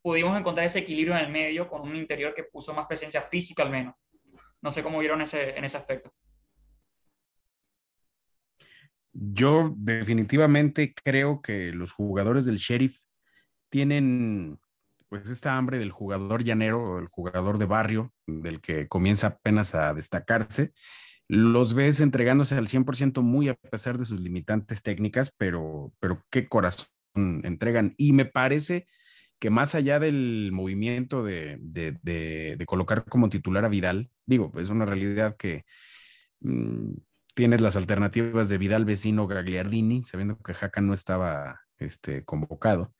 pudimos 0.00 0.38
encontrar 0.38 0.64
ese 0.64 0.78
equilibrio 0.78 1.16
en 1.16 1.24
el 1.24 1.32
medio 1.32 1.68
con 1.68 1.80
un 1.80 1.96
interior 1.96 2.36
que 2.36 2.44
puso 2.44 2.72
más 2.72 2.86
presencia 2.86 3.20
física 3.20 3.64
al 3.64 3.70
menos. 3.70 3.96
No 4.62 4.70
sé 4.70 4.84
cómo 4.84 5.00
vieron 5.00 5.22
ese, 5.22 5.58
en 5.58 5.64
ese 5.64 5.76
aspecto. 5.76 6.14
Yo 9.12 9.74
definitivamente 9.76 10.94
creo 10.94 11.42
que 11.42 11.72
los 11.72 11.90
jugadores 11.90 12.46
del 12.46 12.58
Sheriff 12.58 13.02
tienen 13.68 14.60
pues 15.08 15.28
esta 15.28 15.56
hambre 15.56 15.78
del 15.78 15.90
jugador 15.90 16.44
llanero, 16.44 17.00
el 17.00 17.08
jugador 17.08 17.58
de 17.58 17.66
barrio, 17.66 18.12
del 18.24 18.60
que 18.60 18.86
comienza 18.86 19.26
apenas 19.26 19.74
a 19.74 19.92
destacarse. 19.94 20.72
Los 21.28 21.74
ves 21.74 22.00
entregándose 22.00 22.54
al 22.54 22.68
100% 22.68 23.22
muy 23.22 23.48
a 23.48 23.54
pesar 23.54 23.98
de 23.98 24.04
sus 24.04 24.20
limitantes 24.20 24.82
técnicas, 24.82 25.32
pero, 25.36 25.92
pero 25.98 26.24
qué 26.30 26.48
corazón 26.48 26.86
entregan. 27.16 27.94
Y 27.96 28.12
me 28.12 28.26
parece 28.26 28.86
que 29.38 29.50
más 29.50 29.74
allá 29.74 29.98
del 29.98 30.50
movimiento 30.52 31.24
de, 31.24 31.58
de, 31.60 32.64
colocar 32.66 33.04
como 33.04 33.28
titular 33.28 33.64
a 33.64 33.68
Vidal, 33.68 34.10
digo, 34.24 34.52
es 34.56 34.70
una 34.70 34.86
realidad 34.86 35.36
que 35.36 35.64
mm, 36.40 36.92
tienes 37.34 37.60
las 37.60 37.76
alternativas 37.76 38.48
de 38.48 38.58
Vidal 38.58 38.84
Vecino 38.84 39.26
Gagliardini, 39.26 40.04
sabiendo 40.04 40.38
que 40.38 40.54
Jaca 40.54 40.80
no 40.80 40.94
estaba 40.94 41.60
este, 41.78 42.24
convocado. 42.24 42.94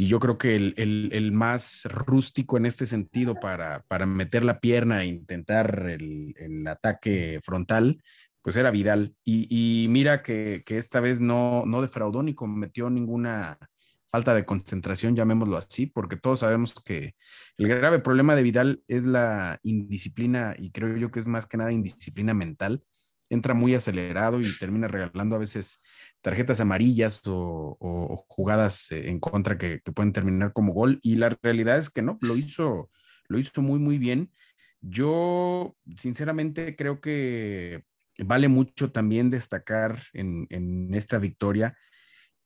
Y 0.00 0.06
yo 0.06 0.20
creo 0.20 0.38
que 0.38 0.54
el, 0.54 1.32
más 1.32 1.82
rústico 1.86 2.56
en 2.56 2.66
este 2.66 2.86
sentido 2.86 3.34
para, 3.34 3.82
para 3.88 4.06
meter 4.06 4.44
la 4.44 4.60
pierna 4.60 5.02
e 5.02 5.06
intentar 5.06 5.88
el, 5.88 6.64
ataque 6.68 7.40
frontal, 7.42 8.00
pues 8.40 8.54
era 8.54 8.70
Vidal. 8.70 9.16
Y, 9.24 9.88
mira 9.90 10.22
que, 10.22 10.62
esta 10.68 11.00
vez 11.00 11.20
no, 11.20 11.64
no 11.66 11.82
defraudó 11.82 12.22
ni 12.22 12.32
cometió 12.32 12.90
ninguna 12.90 13.58
falta 14.06 14.36
de 14.36 14.46
concentración, 14.46 15.16
llamémoslo 15.16 15.56
así, 15.56 15.86
porque 15.86 16.16
todos 16.16 16.40
sabemos 16.40 16.74
que 16.74 17.16
el 17.56 17.66
grave 17.66 17.98
problema 17.98 18.36
de 18.36 18.44
Vidal 18.44 18.84
es 18.86 19.04
la 19.04 19.58
indisciplina 19.64 20.54
y 20.56 20.70
creo 20.70 20.96
yo 20.96 21.10
que 21.10 21.18
es 21.18 21.26
más 21.26 21.46
que 21.46 21.56
nada 21.56 21.72
indisciplina 21.72 22.34
mental 22.34 22.84
entra 23.30 23.54
muy 23.54 23.74
acelerado 23.74 24.40
y 24.40 24.58
termina 24.58 24.88
regalando 24.88 25.36
a 25.36 25.40
veces 25.40 25.82
tarjetas 26.20 26.60
amarillas 26.60 27.20
o, 27.26 28.24
jugadas 28.28 28.90
eh, 28.92 29.08
en 29.08 29.20
contra 29.20 29.58
que, 29.58 29.80
pueden 29.94 30.12
terminar 30.12 30.52
como 30.52 30.72
gol. 30.72 30.98
Y 31.02 31.16
la 31.16 31.36
realidad 31.42 31.78
es 31.78 31.90
que 31.90 32.02
no, 32.02 32.18
lo 32.20 32.36
hizo, 32.36 32.90
lo 33.28 33.38
hizo 33.38 33.62
muy, 33.62 33.78
muy 33.78 33.98
bien. 33.98 34.32
Yo, 34.80 35.76
sinceramente, 35.96 36.76
creo 36.76 37.00
que 37.00 37.84
vale 38.18 38.48
mucho 38.48 38.92
también 38.92 39.30
destacar 39.30 40.02
en, 40.12 40.46
en 40.50 40.94
esta 40.94 41.18
victoria 41.18 41.76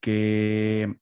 que 0.01 0.97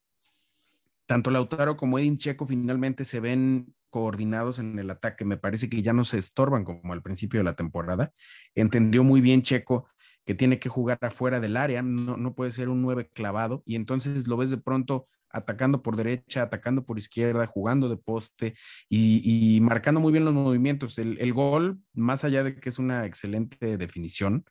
tanto 1.06 1.30
Lautaro 1.30 1.76
como 1.76 1.98
Edin 1.98 2.18
Checo 2.18 2.46
finalmente 2.46 3.04
se 3.04 3.18
ven 3.18 3.74
coordinados 3.90 4.58
en 4.58 4.78
el 4.78 4.90
ataque. 4.90 5.24
Me 5.24 5.36
parece 5.36 5.68
que 5.68 5.82
ya 5.82 5.92
no 5.92 6.04
se 6.04 6.18
estorban 6.18 6.64
como 6.64 6.92
al 6.92 7.02
principio 7.02 7.40
de 7.40 7.44
la 7.44 7.56
temporada. 7.56 8.12
Entendió 8.54 9.04
muy 9.04 9.20
bien 9.20 9.42
Checo 9.42 9.88
que 10.24 10.34
tiene 10.34 10.58
que 10.58 10.68
jugar 10.68 10.98
afuera 11.00 11.40
del 11.40 11.56
área, 11.56 11.82
no, 11.82 12.34
puede 12.34 12.52
ser 12.52 12.68
un 12.68 12.82
9 12.82 13.10
clavado 13.12 13.62
y 13.66 13.74
entonces 13.74 14.28
lo 14.28 14.36
ves 14.36 14.50
de 14.50 14.58
pronto 14.58 15.08
atacando 15.30 15.82
por 15.82 15.96
derecha, 15.96 16.42
atacando 16.42 16.84
por 16.84 16.98
izquierda, 16.98 17.46
jugando 17.46 17.88
de 17.88 17.96
poste 17.96 18.54
y, 18.88 19.58
marcando 19.62 20.00
muy 20.00 20.12
bien 20.12 20.24
los 20.24 20.34
movimientos. 20.34 20.98
El, 20.98 21.32
gol, 21.32 21.80
más 21.94 22.24
allá 22.24 22.44
de 22.44 22.56
que 22.56 22.68
es 22.68 22.78
una 22.78 23.06
excelente 23.06 23.76
definición, 23.76 24.44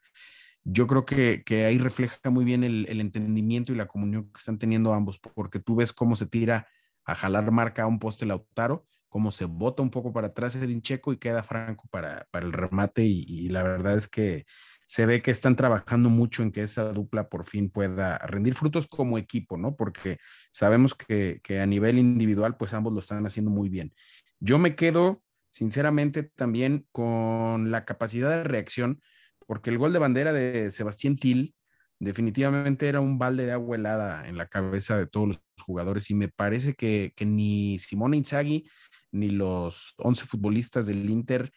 yo 0.63 0.87
creo 0.87 1.05
que, 1.05 1.43
ahí 1.65 1.77
refleja 1.77 2.29
muy 2.29 2.45
bien 2.45 2.63
el, 2.63 2.85
el, 2.89 3.01
entendimiento 3.01 3.71
y 3.71 3.75
la 3.75 3.87
comunión 3.87 4.31
que 4.31 4.39
están 4.39 4.57
teniendo 4.59 4.93
ambos, 4.93 5.19
porque 5.19 5.59
tú 5.59 5.75
ves 5.75 5.93
cómo 5.93 6.15
se 6.15 6.25
tira 6.25 6.67
a 7.05 7.15
jalar 7.15 7.51
marca 7.51 7.83
a 7.83 7.87
un 7.87 7.99
poste 7.99 8.25
Lautaro 8.25 8.85
como 9.09 9.31
se 9.31 9.45
bota 9.45 9.81
un 9.81 9.89
poco 9.89 10.13
para 10.13 10.27
atrás 10.27 10.55
Edin 10.55 10.81
Checo 10.81 11.11
y 11.11 11.17
queda 11.17 11.43
Franco 11.43 11.87
para, 11.91 12.27
el 12.33 12.53
remate 12.53 13.03
y, 13.03 13.49
la 13.49 13.63
verdad 13.63 13.97
es 13.97 14.07
que 14.07 14.45
se 14.85 15.05
ve 15.05 15.21
que 15.21 15.31
están 15.31 15.55
trabajando 15.55 16.09
mucho 16.09 16.41
en 16.43 16.51
que 16.51 16.61
esa 16.61 16.91
dupla 16.93 17.27
por 17.27 17.45
fin 17.45 17.69
pueda 17.69 18.17
rendir 18.19 18.55
frutos 18.55 18.87
como 18.87 19.17
equipo, 19.17 19.57
¿no? 19.57 19.75
Porque 19.75 20.17
sabemos 20.51 20.95
que, 20.95 21.41
a 21.61 21.65
nivel 21.65 21.97
individual 21.97 22.55
pues 22.57 22.73
ambos 22.73 22.93
lo 22.93 22.99
están 22.99 23.25
haciendo 23.25 23.51
muy 23.51 23.69
bien. 23.69 23.93
Yo 24.39 24.57
me 24.57 24.75
quedo 24.75 25.21
sinceramente 25.49 26.23
también 26.23 26.87
con 26.91 27.71
la 27.71 27.85
capacidad 27.85 28.29
de 28.29 28.43
reacción 28.43 29.01
porque 29.47 29.71
el 29.71 29.79
gol 29.79 29.93
de 29.93 29.99
bandera 29.99 30.31
de 30.31 30.71
Sebastián 30.71 31.15
Til 31.15 31.55
definitivamente 31.99 32.87
era 32.87 33.01
un 33.01 33.19
balde 33.19 33.45
de 33.45 33.51
agua 33.51 33.75
helada 33.75 34.27
en 34.27 34.37
la 34.37 34.47
cabeza 34.47 34.97
de 34.97 35.07
todos 35.07 35.27
los 35.27 35.41
jugadores 35.57 36.09
y 36.09 36.13
me 36.13 36.29
parece 36.29 36.73
que, 36.73 37.13
que 37.15 37.25
ni 37.25 37.77
Simone 37.79 38.17
Inzaghi 38.17 38.69
ni 39.11 39.29
los 39.29 39.93
11 39.97 40.25
futbolistas 40.25 40.87
del 40.87 41.09
Inter 41.09 41.51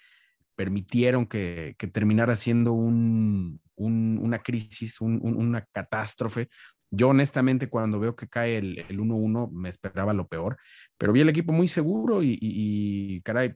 permitieron 0.54 1.26
que, 1.26 1.74
terminara 1.92 2.36
siendo 2.36 2.72
una 2.72 4.38
crisis, 4.42 5.00
una 5.00 5.66
catástrofe. 5.72 6.48
Yo 6.90 7.08
honestamente 7.08 7.68
cuando 7.68 7.98
veo 7.98 8.14
que 8.14 8.28
cae 8.28 8.58
el 8.58 8.98
1-1 8.98 9.50
me 9.50 9.70
esperaba 9.70 10.12
lo 10.12 10.28
peor, 10.28 10.58
pero 10.98 11.12
vi 11.12 11.20
el 11.20 11.30
equipo 11.30 11.52
muy 11.52 11.68
seguro 11.68 12.20
y, 12.22 13.20
caray, 13.24 13.54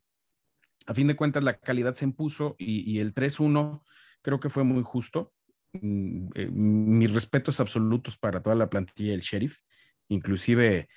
a 0.87 0.95
fin 0.95 1.07
de 1.07 1.17
cuentas 1.17 1.45
la 1.45 1.59
calidad 1.59 1.95
se 1.95 2.07
impuso 2.07 2.57
y, 2.59 2.99
el 2.99 3.13
3-1 3.13 3.83
creo 4.23 4.41
que 4.41 4.51
fue 4.51 4.65
muy 4.65 4.83
justo. 4.83 5.33
Mm, 5.73 6.29
eh, 6.35 6.49
mis 6.51 7.13
respetos 7.13 7.61
absolutos 7.61 8.17
para 8.17 8.43
toda 8.43 8.57
la 8.57 8.71
plantilla 8.71 9.11
del 9.11 9.21
Sheriff, 9.21 9.59
inclusive 10.09 10.89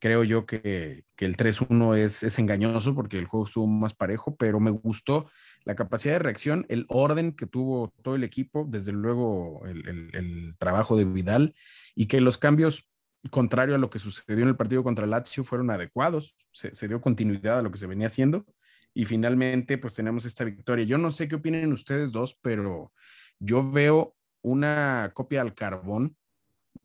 creo 0.00 0.24
yo 0.24 0.46
que, 0.46 1.04
el 1.18 1.36
3-1 1.36 1.96
es, 1.96 2.38
engañoso 2.38 2.94
porque 2.94 3.18
el 3.18 3.26
juego 3.26 3.46
estuvo 3.46 3.66
más 3.66 3.94
parejo, 3.94 4.34
pero 4.36 4.58
me 4.58 4.70
gustó 4.70 5.30
la 5.64 5.76
capacidad 5.76 6.14
de 6.14 6.20
reacción, 6.20 6.66
el 6.68 6.86
orden 6.88 7.32
que 7.32 7.46
tuvo 7.46 7.92
todo 8.02 8.16
el 8.16 8.24
equipo, 8.24 8.66
desde 8.68 8.92
luego 8.92 9.62
el, 9.66 10.56
trabajo 10.58 10.96
de 10.96 11.04
Vidal 11.04 11.54
y 11.94 12.06
que 12.06 12.20
los 12.20 12.38
cambios, 12.38 12.88
contrario 13.30 13.74
a 13.74 13.78
lo 13.78 13.90
que 13.90 13.98
sucedió 13.98 14.42
en 14.42 14.48
el 14.48 14.56
partido 14.56 14.82
contra 14.82 15.06
Lazio, 15.06 15.44
fueron 15.44 15.70
adecuados, 15.70 16.34
se, 16.52 16.74
se 16.74 16.88
dio 16.88 17.00
continuidad 17.00 17.58
a 17.58 17.62
lo 17.62 17.70
que 17.70 17.78
se 17.78 17.86
venía 17.86 18.06
haciendo 18.06 18.46
y 18.94 19.04
finalmente 19.04 19.78
pues 19.78 19.94
tenemos 19.94 20.24
esta 20.24 20.44
victoria. 20.44 20.84
Yo 20.84 20.98
no 20.98 21.12
sé 21.12 21.28
qué 21.28 21.36
opinen 21.36 21.72
ustedes 21.72 22.10
dos, 22.10 22.38
pero 22.40 22.92
yo 23.38 23.70
veo 23.70 24.16
una 24.42 25.10
copia 25.14 25.42
al 25.42 25.54
carbón 25.54 26.16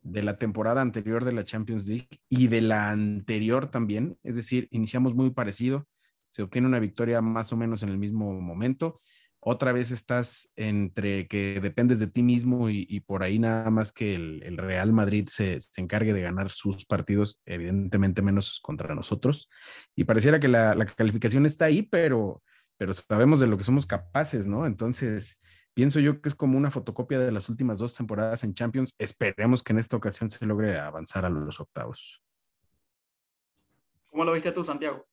de 0.05 0.21
la 0.21 0.37
temporada 0.37 0.81
anterior 0.81 1.25
de 1.25 1.33
la 1.33 1.43
Champions 1.43 1.87
League 1.87 2.07
y 2.29 2.47
de 2.47 2.61
la 2.61 2.91
anterior 2.91 3.71
también. 3.71 4.17
Es 4.23 4.35
decir, 4.35 4.67
iniciamos 4.71 5.15
muy 5.15 5.31
parecido, 5.31 5.87
se 6.29 6.43
obtiene 6.43 6.67
una 6.67 6.79
victoria 6.79 7.21
más 7.21 7.51
o 7.51 7.57
menos 7.57 7.81
en 7.81 7.89
el 7.89 7.97
mismo 7.97 8.39
momento. 8.39 9.01
Otra 9.39 9.71
vez 9.71 9.91
estás 9.91 10.51
entre 10.55 11.27
que 11.27 11.59
dependes 11.59 11.99
de 11.99 12.07
ti 12.07 12.23
mismo 12.23 12.69
y, 12.69 12.99
por 13.01 13.23
ahí 13.23 13.39
nada 13.39 13.69
más 13.69 13.91
que 13.91 14.15
el, 14.15 14.57
Real 14.57 14.93
Madrid 14.93 15.27
se, 15.31 15.59
encargue 15.77 16.13
de 16.13 16.21
ganar 16.21 16.49
sus 16.49 16.85
partidos, 16.85 17.41
evidentemente 17.45 18.21
menos 18.21 18.59
contra 18.61 18.95
nosotros. 18.95 19.49
Y 19.95 20.03
pareciera 20.03 20.39
que 20.39 20.47
la, 20.47 20.75
la 20.75 20.85
calificación 20.85 21.45
está 21.45 21.65
ahí, 21.65 21.83
pero, 21.83 22.43
pero 22.77 22.93
sabemos 22.93 23.39
de 23.39 23.47
lo 23.47 23.57
que 23.57 23.63
somos 23.63 23.85
capaces, 23.85 24.47
¿no? 24.47 24.65
Entonces, 24.65 25.39
Pienso 25.75 25.99
yo 25.99 26.21
que 26.21 26.29
es 26.29 26.35
como 26.35 26.57
una 26.57 26.71
fotocopia 26.71 27.19
de 27.19 27.33
las 27.33 27.49
últimas 27.49 27.79
dos 27.79 27.93
temporadas 27.93 28.45
en 28.45 28.53
Champions. 28.53 28.95
Esperemos 28.97 29.61
que 29.61 29.73
en 29.73 29.79
esta 29.79 29.97
ocasión 29.97 30.29
se 30.29 30.45
logre 30.45 30.79
avanzar 30.79 31.25
a 31.25 31.29
los 31.29 31.59
octavos. 31.59 32.23
¿Cómo 34.05 34.23
lo 34.23 34.31
viste 34.31 34.53
tú, 34.53 34.63
Santiago? 34.63 35.05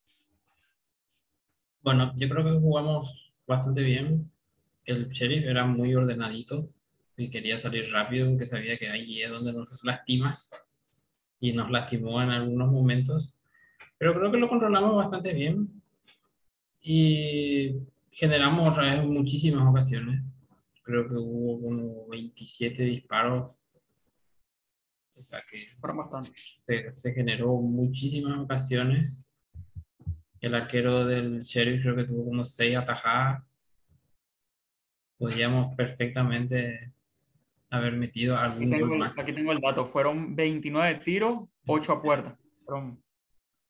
Bueno, 1.80 2.12
yo 2.14 2.28
creo 2.28 2.44
que 2.44 2.60
jugamos 2.60 3.32
bastante 3.44 3.82
bien. 3.82 4.30
El 4.84 5.08
Sheriff 5.08 5.46
era 5.46 5.66
muy 5.66 5.96
ordenadito 5.96 6.68
y 7.16 7.28
quería 7.28 7.58
salir 7.58 7.90
rápido, 7.90 8.28
aunque 8.28 8.46
sabía 8.46 8.78
que 8.78 8.88
ahí 8.88 9.20
es 9.20 9.30
donde 9.32 9.52
nos 9.52 9.82
lastima 9.82 10.38
y 11.40 11.54
nos 11.54 11.72
lastimó 11.72 12.22
en 12.22 12.30
algunos 12.30 12.70
momentos. 12.70 13.34
Pero 13.98 14.14
creo 14.14 14.30
que 14.30 14.38
lo 14.38 14.48
controlamos 14.48 14.94
bastante 14.94 15.32
bien 15.32 15.82
y 16.80 17.80
generamos 18.12 18.70
otra 18.70 18.94
vez 18.94 19.04
muchísimas 19.04 19.68
ocasiones 19.68 20.22
creo 20.82 21.08
que 21.08 21.14
hubo 21.14 21.60
como 21.60 22.08
27 22.08 22.82
disparos. 22.82 23.52
O 25.14 25.22
sea 25.22 25.42
que 25.50 25.68
Se, 26.66 26.94
se, 26.96 27.12
generó 27.12 27.54
muchísimas 27.56 28.38
ocasiones. 28.40 29.22
El 30.40 30.54
arquero 30.54 31.04
del 31.06 31.42
Sheriff 31.44 31.82
creo 31.82 31.96
que 31.96 32.04
tuvo 32.04 32.24
como 32.24 32.44
6 32.44 32.76
atajadas. 32.76 33.44
Podíamos 35.18 35.76
perfectamente 35.76 36.92
haber 37.70 37.94
metido 37.94 38.36
algún 38.36 38.74
aquí 38.74 38.80
tengo, 38.80 39.04
Aquí 39.04 39.32
tengo 39.32 39.52
el 39.52 39.60
dato. 39.60 39.86
Fueron 39.86 40.34
29 40.34 41.00
tiros, 41.04 41.54
8 41.66 41.92
a 41.92 42.02
puerta. 42.02 42.38
Fueron 42.64 43.02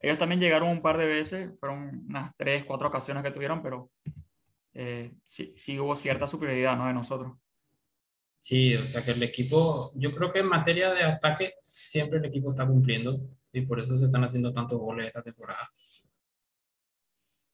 ellos 0.03 0.19
también 0.19 0.41
llegaron 0.41 0.69
un 0.69 0.83
par 0.83 0.99
de 0.99 1.07
veces, 1.07 1.51
fueron 1.61 2.05
unas 2.09 2.37
tres, 2.37 2.65
cuatro 2.65 2.89
ocasiones 2.89 3.23
que 3.23 3.31
tuvieron, 3.31 3.63
pero 3.63 3.89
eh, 4.75 5.13
sí, 5.25 5.53
sí, 5.57 5.79
hubo 5.79 5.95
cierta 5.95 6.27
superioridad 6.27 6.77
¿no? 6.77 6.87
de 6.87 6.95
nosotros. 6.95 7.33
Sí, 8.41 8.75
o 8.75 8.85
sea 8.87 9.05
que 9.05 9.13
el 9.13 9.23
equipo, 9.23 9.93
yo 9.95 10.15
creo 10.15 10.33
que 10.33 10.41
en 10.41 10.49
materia 10.49 10.93
de 10.93 11.05
ataque 11.05 11.55
siempre 11.67 12.19
el 12.19 12.25
equipo 12.25 12.51
está 12.51 12.67
cumpliendo 12.67 13.21
y 13.53 13.61
por 13.63 13.79
eso 13.79 13.97
se 13.99 14.07
están 14.07 14.25
haciendo 14.25 14.53
tantos 14.53 14.81
goles 14.81 15.07
esta 15.07 15.23
temporada. 15.23 15.71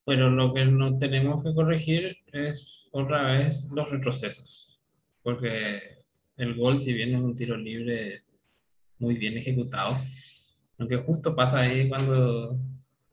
Pero 0.05 0.31
lo 0.31 0.55
que 0.55 0.65
no 0.65 0.99
tenemos 0.99 1.45
que 1.45 1.55
corregir 1.55 2.17
es 2.33 2.89
otra 2.93 3.33
vez 3.33 3.65
los 3.71 3.91
retrocesos, 3.91 4.81
porque 5.23 5.99
el 6.39 6.57
gol, 6.57 6.81
si 6.81 6.95
bien 6.95 7.15
es 7.15 7.21
un 7.21 7.37
tiro 7.37 7.57
libre 7.57 8.23
muy 8.99 9.17
bien 9.17 9.37
ejecutado, 9.37 9.97
aunque 10.79 10.97
justo 10.97 11.37
pasa 11.37 11.61
ahí 11.61 11.89
cuando 11.89 12.57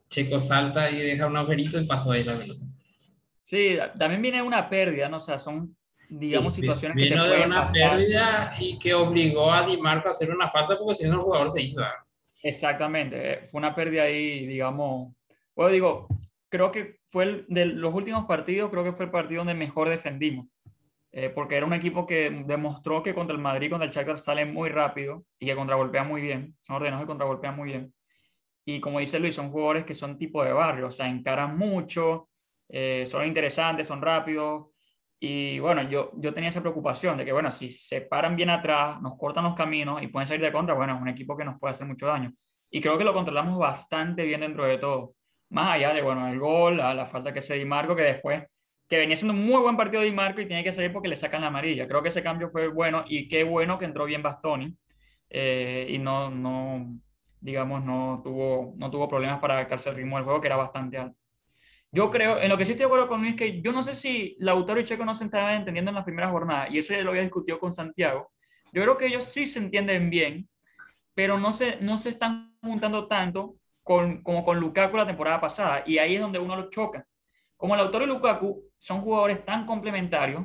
Checo 0.09 0.39
salta 0.39 0.89
y 0.91 0.97
deja 0.97 1.27
un 1.27 1.35
agujerito 1.35 1.79
y 1.79 1.85
pasó 1.85 2.11
ahí 2.11 2.23
la 2.23 2.37
pelota. 2.37 2.64
Sí, 3.45 3.77
también 3.99 4.23
viene 4.23 4.41
una 4.41 4.67
pérdida, 4.67 5.07
¿no? 5.07 5.17
O 5.17 5.19
sea, 5.19 5.37
son, 5.37 5.77
digamos, 6.09 6.55
situaciones 6.55 6.97
que 6.97 7.03
te 7.03 7.09
Vino 7.09 7.25
de 7.25 7.29
pueden 7.29 7.47
una 7.49 7.61
pasar. 7.61 7.91
pérdida 7.91 8.55
y 8.59 8.79
que 8.79 8.95
obligó 8.95 9.51
a 9.51 9.63
Di 9.67 9.77
Marco 9.77 10.07
a 10.07 10.11
hacer 10.11 10.31
una 10.31 10.49
falta 10.49 10.75
porque 10.79 10.95
si 10.95 11.03
no 11.07 11.13
el 11.13 11.19
jugador 11.19 11.51
se 11.51 11.61
iba. 11.61 11.93
Exactamente, 12.41 13.33
eh, 13.33 13.47
fue 13.47 13.59
una 13.59 13.75
pérdida 13.75 14.01
ahí, 14.03 14.47
digamos, 14.47 15.13
bueno, 15.55 15.71
digo, 15.71 16.07
creo 16.49 16.71
que 16.71 16.97
fue 17.11 17.23
el, 17.23 17.45
de 17.47 17.67
los 17.67 17.93
últimos 17.93 18.25
partidos, 18.25 18.71
creo 18.71 18.83
que 18.83 18.93
fue 18.93 19.05
el 19.05 19.11
partido 19.11 19.41
donde 19.41 19.53
mejor 19.53 19.89
defendimos, 19.89 20.47
eh, 21.11 21.29
porque 21.29 21.55
era 21.55 21.67
un 21.67 21.73
equipo 21.73 22.07
que 22.07 22.43
demostró 22.47 23.03
que 23.03 23.13
contra 23.13 23.35
el 23.35 23.41
Madrid, 23.43 23.69
contra 23.69 23.87
el 23.87 23.93
Shakhtar 23.93 24.17
sale 24.17 24.43
muy 24.45 24.69
rápido 24.69 25.23
y 25.37 25.45
que 25.45 25.55
contragolpea 25.55 26.03
muy 26.03 26.21
bien, 26.21 26.55
son 26.61 26.77
ordenados 26.77 27.03
y 27.03 27.07
contragolpean 27.07 27.55
muy 27.55 27.69
bien. 27.69 27.93
Y 28.65 28.79
como 28.79 28.99
dice 28.99 29.19
Luis, 29.19 29.35
son 29.35 29.51
jugadores 29.51 29.85
que 29.85 29.93
son 29.93 30.17
tipo 30.17 30.43
de 30.43 30.51
barrio, 30.51 30.87
o 30.87 30.91
sea, 30.91 31.07
encaran 31.07 31.55
mucho, 31.55 32.27
eh, 32.69 33.05
son 33.07 33.25
interesantes, 33.25 33.87
son 33.87 34.01
rápidos. 34.01 34.67
Y 35.19 35.59
bueno, 35.59 35.89
yo, 35.89 36.11
yo 36.15 36.33
tenía 36.33 36.49
esa 36.49 36.61
preocupación 36.61 37.17
de 37.17 37.25
que, 37.25 37.31
bueno, 37.31 37.51
si 37.51 37.69
se 37.69 38.01
paran 38.01 38.35
bien 38.35 38.49
atrás, 38.49 39.01
nos 39.01 39.17
cortan 39.17 39.45
los 39.45 39.55
caminos 39.55 40.01
y 40.01 40.07
pueden 40.07 40.27
salir 40.27 40.43
de 40.43 40.51
contra, 40.51 40.75
bueno, 40.75 40.95
es 40.95 41.01
un 41.01 41.07
equipo 41.07 41.37
que 41.37 41.45
nos 41.45 41.59
puede 41.59 41.71
hacer 41.71 41.87
mucho 41.87 42.07
daño. 42.07 42.33
Y 42.69 42.81
creo 42.81 42.97
que 42.97 43.03
lo 43.03 43.13
controlamos 43.13 43.57
bastante 43.57 44.23
bien 44.23 44.41
dentro 44.41 44.65
de 44.65 44.77
todo. 44.77 45.15
Más 45.49 45.71
allá 45.71 45.93
de, 45.93 46.01
bueno, 46.01 46.27
el 46.27 46.39
gol, 46.39 46.81
a 46.81 46.93
la 46.93 47.05
falta 47.05 47.33
que 47.33 47.41
se 47.41 47.55
Di 47.55 47.65
Marco, 47.65 47.95
que 47.95 48.01
después, 48.03 48.43
que 48.87 48.97
venía 48.97 49.15
siendo 49.15 49.33
un 49.33 49.45
muy 49.45 49.61
buen 49.61 49.77
partido 49.77 50.01
Di 50.03 50.11
Marco 50.11 50.41
y 50.41 50.47
tiene 50.47 50.63
que 50.63 50.73
salir 50.73 50.91
porque 50.91 51.07
le 51.07 51.15
sacan 51.15 51.41
la 51.41 51.47
amarilla. 51.47 51.87
Creo 51.87 52.03
que 52.03 52.09
ese 52.09 52.23
cambio 52.23 52.49
fue 52.49 52.67
bueno 52.67 53.03
y 53.07 53.27
qué 53.27 53.43
bueno 53.43 53.79
que 53.79 53.85
entró 53.85 54.05
bien 54.05 54.21
Bastoni 54.21 54.75
eh, 55.29 55.87
y 55.89 55.97
no, 55.97 56.29
no, 56.29 56.99
digamos, 57.39 57.83
no 57.83 58.21
tuvo, 58.23 58.73
no 58.77 58.91
tuvo 58.91 59.07
problemas 59.07 59.39
para 59.39 59.55
adaptarse 59.55 59.89
al 59.89 59.95
ritmo 59.95 60.17
del 60.17 60.25
juego, 60.25 60.41
que 60.41 60.47
era 60.47 60.57
bastante 60.57 60.97
alto. 60.97 61.17
Yo 61.95 62.11
creo, 62.11 62.41
en 62.41 62.49
lo 62.49 62.57
que 62.57 62.65
sí 62.65 62.73
estoy 62.73 62.83
de 62.83 62.87
acuerdo 62.87 63.07
con 63.07 63.21
Luis, 63.21 63.37
que 63.37 63.61
yo 63.61 63.71
no 63.71 63.81
sé 63.81 63.95
si 63.95 64.35
Lautaro 64.39 64.81
y 64.81 64.83
Checo 64.83 65.05
no 65.05 65.15
se 65.15 65.23
estaban 65.23 65.55
entendiendo 65.55 65.91
en 65.91 65.95
las 65.95 66.03
primeras 66.03 66.29
jornadas, 66.29 66.69
y 66.69 66.77
eso 66.77 66.93
ya 66.93 66.99
lo 66.99 67.11
había 67.11 67.21
discutido 67.21 67.57
con 67.57 67.71
Santiago. 67.71 68.33
Yo 68.73 68.81
creo 68.81 68.97
que 68.97 69.05
ellos 69.05 69.23
sí 69.23 69.45
se 69.45 69.59
entienden 69.59 70.09
bien, 70.09 70.49
pero 71.13 71.39
no 71.39 71.53
se, 71.53 71.77
no 71.77 71.97
se 71.97 72.09
están 72.09 72.57
juntando 72.61 73.07
tanto 73.07 73.55
con, 73.81 74.21
como 74.23 74.43
con 74.43 74.59
Lukaku 74.59 74.97
la 74.97 75.07
temporada 75.07 75.39
pasada, 75.39 75.83
y 75.85 75.97
ahí 75.97 76.15
es 76.15 76.19
donde 76.19 76.37
uno 76.37 76.57
lo 76.57 76.69
choca. 76.69 77.07
Como 77.55 77.77
Lautaro 77.77 78.03
y 78.03 78.07
Lukaku 78.07 78.61
son 78.77 78.99
jugadores 78.99 79.45
tan 79.45 79.65
complementarios, 79.65 80.43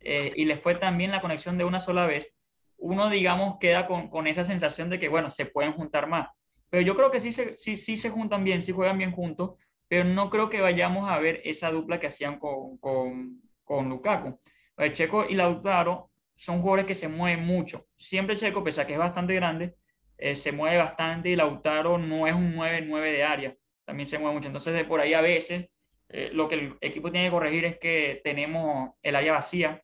eh, 0.00 0.32
y 0.34 0.46
les 0.46 0.58
fue 0.58 0.76
tan 0.76 0.96
bien 0.96 1.10
la 1.10 1.20
conexión 1.20 1.58
de 1.58 1.64
una 1.64 1.80
sola 1.80 2.06
vez, 2.06 2.32
uno, 2.78 3.10
digamos, 3.10 3.58
queda 3.60 3.86
con, 3.86 4.08
con 4.08 4.26
esa 4.26 4.44
sensación 4.44 4.88
de 4.88 4.98
que, 4.98 5.10
bueno, 5.10 5.30
se 5.30 5.44
pueden 5.44 5.74
juntar 5.74 6.06
más. 6.06 6.30
Pero 6.70 6.82
yo 6.82 6.96
creo 6.96 7.10
que 7.10 7.20
sí 7.20 7.32
se, 7.32 7.54
sí, 7.58 7.76
sí 7.76 7.98
se 7.98 8.08
juntan 8.08 8.44
bien, 8.44 8.62
sí 8.62 8.72
juegan 8.72 8.96
bien 8.96 9.12
juntos, 9.12 9.58
pero 9.90 10.04
no 10.06 10.30
creo 10.30 10.50
que 10.50 10.62
vayamos 10.62 11.10
a 11.10 11.18
ver 11.20 11.42
esa 11.44 11.70
dupla 11.72 12.00
que 12.00 12.08
hacían 12.08 12.40
con, 12.40 12.78
con, 12.78 13.42
con 13.64 13.90
Lukaku. 13.90 14.40
El 14.78 14.94
Checo 14.94 15.26
y 15.28 15.34
Lautaro 15.36 16.12
son 16.36 16.60
jugadores 16.62 16.86
que 16.86 16.96
se 16.96 17.08
mueven 17.08 17.44
mucho. 17.44 17.88
Siempre 17.96 18.36
Checo, 18.36 18.64
pese 18.64 18.82
a 18.82 18.86
que 18.86 18.94
es 18.94 19.00
bastante 19.00 19.34
grande, 19.34 19.76
eh, 20.18 20.36
se 20.36 20.52
mueve 20.52 20.78
bastante 20.78 21.30
y 21.30 21.36
Lautaro 21.36 21.98
no 21.98 22.26
es 22.28 22.34
un 22.34 22.54
9-9 22.54 23.12
de 23.12 23.24
área, 23.24 23.56
también 23.86 24.06
se 24.08 24.18
mueve 24.20 24.34
mucho. 24.36 24.48
Entonces, 24.48 24.74
de 24.74 24.86
por 24.86 25.00
ahí 25.00 25.14
a 25.14 25.22
veces 25.22 25.68
eh, 26.10 26.30
lo 26.32 26.48
que 26.48 26.54
el 26.56 26.78
equipo 26.82 27.12
tiene 27.12 27.28
que 27.28 27.32
corregir 27.32 27.64
es 27.66 27.78
que 27.78 28.22
tenemos 28.24 28.92
el 29.02 29.16
área 29.16 29.32
vacía 29.34 29.82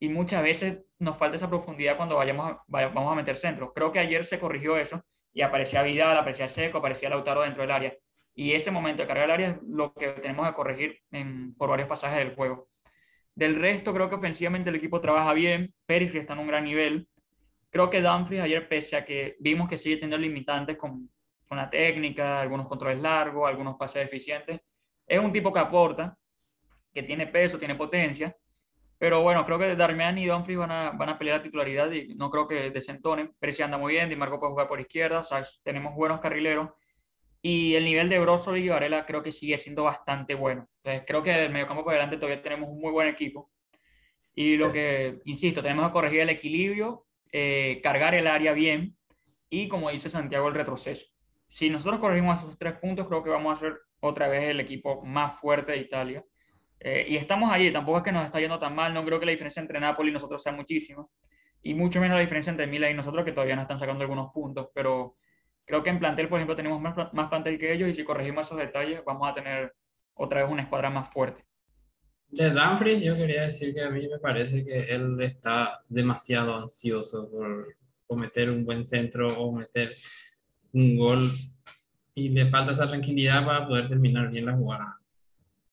y 0.00 0.08
muchas 0.08 0.42
veces 0.42 0.80
nos 0.98 1.16
falta 1.18 1.36
esa 1.36 1.48
profundidad 1.50 1.96
cuando 1.96 2.16
vayamos 2.16 2.52
a, 2.52 2.62
vaya- 2.68 2.88
vamos 2.88 3.12
a 3.12 3.16
meter 3.16 3.36
centros. 3.36 3.70
Creo 3.74 3.92
que 3.92 3.98
ayer 4.00 4.24
se 4.26 4.38
corrigió 4.40 4.76
eso 4.78 5.02
y 5.34 5.42
aparecía 5.42 5.82
Vidal, 5.82 6.16
aparecía 6.18 6.48
Checo, 6.48 6.78
aparecía 6.78 7.10
Lautaro 7.10 7.42
dentro 7.42 7.62
del 7.62 7.70
área. 7.72 7.94
Y 8.36 8.52
ese 8.52 8.70
momento 8.70 9.02
de 9.02 9.08
cargar 9.08 9.24
el 9.24 9.30
área 9.32 9.48
es 9.48 9.56
lo 9.66 9.92
que 9.94 10.08
tenemos 10.08 10.46
que 10.46 10.54
corregir 10.54 11.00
por 11.56 11.70
varios 11.70 11.88
pasajes 11.88 12.18
del 12.18 12.36
juego. 12.36 12.68
Del 13.34 13.56
resto, 13.56 13.92
creo 13.92 14.08
que 14.08 14.14
ofensivamente 14.14 14.70
el 14.70 14.76
equipo 14.76 15.00
trabaja 15.00 15.32
bien. 15.32 15.74
Pérez 15.86 16.14
está 16.14 16.34
en 16.34 16.40
un 16.40 16.46
gran 16.46 16.64
nivel. 16.64 17.08
Creo 17.70 17.90
que 17.90 18.02
Dumfries 18.02 18.42
ayer, 18.42 18.68
pese 18.68 18.96
a 18.96 19.04
que 19.04 19.36
vimos 19.40 19.68
que 19.68 19.78
sigue 19.78 19.96
teniendo 19.96 20.18
limitantes 20.18 20.76
con, 20.76 21.10
con 21.48 21.58
la 21.58 21.70
técnica, 21.70 22.40
algunos 22.40 22.68
controles 22.68 23.00
largos, 23.00 23.48
algunos 23.48 23.76
pases 23.76 24.04
eficientes, 24.04 24.60
es 25.06 25.18
un 25.18 25.32
tipo 25.32 25.52
que 25.52 25.60
aporta, 25.60 26.16
que 26.92 27.02
tiene 27.02 27.26
peso, 27.26 27.58
tiene 27.58 27.74
potencia. 27.74 28.36
Pero 28.98 29.22
bueno, 29.22 29.44
creo 29.44 29.58
que 29.58 29.76
Darmian 29.76 30.18
y 30.18 30.26
Dumfries 30.26 30.58
van 30.58 30.70
a, 30.70 30.90
van 30.90 31.10
a 31.10 31.18
pelear 31.18 31.38
la 31.38 31.42
titularidad 31.42 31.90
y 31.92 32.14
no 32.14 32.30
creo 32.30 32.48
que 32.48 32.70
desentonen. 32.70 33.34
Pérez 33.38 33.60
anda 33.60 33.78
muy 33.78 33.92
bien, 33.94 34.08
Di 34.08 34.16
Marco 34.16 34.38
puede 34.40 34.52
jugar 34.52 34.68
por 34.68 34.80
izquierda, 34.80 35.22
tenemos 35.62 35.94
buenos 35.94 36.20
carrileros. 36.20 36.70
Y 37.42 37.74
el 37.74 37.84
nivel 37.84 38.08
de 38.08 38.18
Brozovic 38.18 38.64
y 38.64 38.68
Varela 38.68 39.06
creo 39.06 39.22
que 39.22 39.32
sigue 39.32 39.58
siendo 39.58 39.84
bastante 39.84 40.34
bueno. 40.34 40.68
Entonces, 40.78 41.04
creo 41.06 41.22
que 41.22 41.30
del 41.30 41.52
mediocampo 41.52 41.84
para 41.84 41.96
adelante 41.98 42.16
todavía 42.16 42.42
tenemos 42.42 42.70
un 42.70 42.80
muy 42.80 42.90
buen 42.90 43.08
equipo. 43.08 43.50
Y 44.34 44.56
lo 44.56 44.72
que, 44.72 45.20
insisto, 45.24 45.62
tenemos 45.62 45.86
que 45.86 45.92
corregir 45.92 46.20
el 46.20 46.30
equilibrio, 46.30 47.06
eh, 47.32 47.80
cargar 47.82 48.14
el 48.14 48.26
área 48.26 48.52
bien 48.52 48.96
y, 49.48 49.68
como 49.68 49.90
dice 49.90 50.10
Santiago, 50.10 50.48
el 50.48 50.54
retroceso. 50.54 51.06
Si 51.48 51.70
nosotros 51.70 52.00
corregimos 52.00 52.42
esos 52.42 52.58
tres 52.58 52.74
puntos, 52.74 53.06
creo 53.06 53.22
que 53.22 53.30
vamos 53.30 53.56
a 53.56 53.60
ser 53.60 53.74
otra 54.00 54.28
vez 54.28 54.50
el 54.50 54.60
equipo 54.60 55.04
más 55.04 55.38
fuerte 55.38 55.72
de 55.72 55.78
Italia. 55.78 56.24
Eh, 56.80 57.06
y 57.08 57.16
estamos 57.16 57.50
allí, 57.52 57.72
tampoco 57.72 57.98
es 57.98 58.04
que 58.04 58.12
nos 58.12 58.24
está 58.24 58.40
yendo 58.40 58.58
tan 58.58 58.74
mal, 58.74 58.92
no 58.92 59.04
creo 59.04 59.18
que 59.18 59.26
la 59.26 59.32
diferencia 59.32 59.60
entre 59.60 59.80
Napoli 59.80 60.10
y 60.10 60.12
nosotros 60.12 60.42
sea 60.42 60.52
muchísima. 60.52 61.06
Y 61.62 61.74
mucho 61.74 62.00
menos 62.00 62.16
la 62.16 62.20
diferencia 62.20 62.50
entre 62.50 62.66
Milan 62.66 62.90
y 62.90 62.94
nosotros, 62.94 63.24
que 63.24 63.32
todavía 63.32 63.56
nos 63.56 63.62
están 63.62 63.78
sacando 63.78 64.02
algunos 64.02 64.30
puntos, 64.32 64.68
pero 64.74 65.16
creo 65.66 65.82
que 65.82 65.90
en 65.90 65.98
plantel, 65.98 66.28
por 66.28 66.38
ejemplo, 66.38 66.56
tenemos 66.56 66.80
más, 66.80 66.96
más 67.12 67.28
plantel 67.28 67.58
que 67.58 67.72
ellos 67.72 67.88
y 67.90 67.92
si 67.92 68.04
corregimos 68.04 68.46
esos 68.46 68.58
detalles, 68.58 69.04
vamos 69.04 69.28
a 69.28 69.34
tener 69.34 69.74
otra 70.14 70.42
vez 70.42 70.50
una 70.50 70.62
escuadra 70.62 70.88
más 70.88 71.10
fuerte. 71.10 71.44
De 72.28 72.50
Dumfries, 72.50 73.02
yo 73.02 73.16
quería 73.16 73.42
decir 73.42 73.74
que 73.74 73.82
a 73.82 73.90
mí 73.90 74.08
me 74.08 74.18
parece 74.18 74.64
que 74.64 74.84
él 74.94 75.20
está 75.20 75.80
demasiado 75.88 76.56
ansioso 76.56 77.30
por 77.30 77.76
cometer 78.06 78.50
un 78.50 78.64
buen 78.64 78.84
centro 78.84 79.38
o 79.40 79.52
meter 79.52 79.94
un 80.72 80.96
gol 80.96 81.30
y 82.14 82.28
le 82.30 82.48
falta 82.48 82.72
esa 82.72 82.88
tranquilidad 82.88 83.44
para 83.44 83.66
poder 83.66 83.88
terminar 83.88 84.30
bien 84.30 84.46
la 84.46 84.54
jugada. 84.54 84.98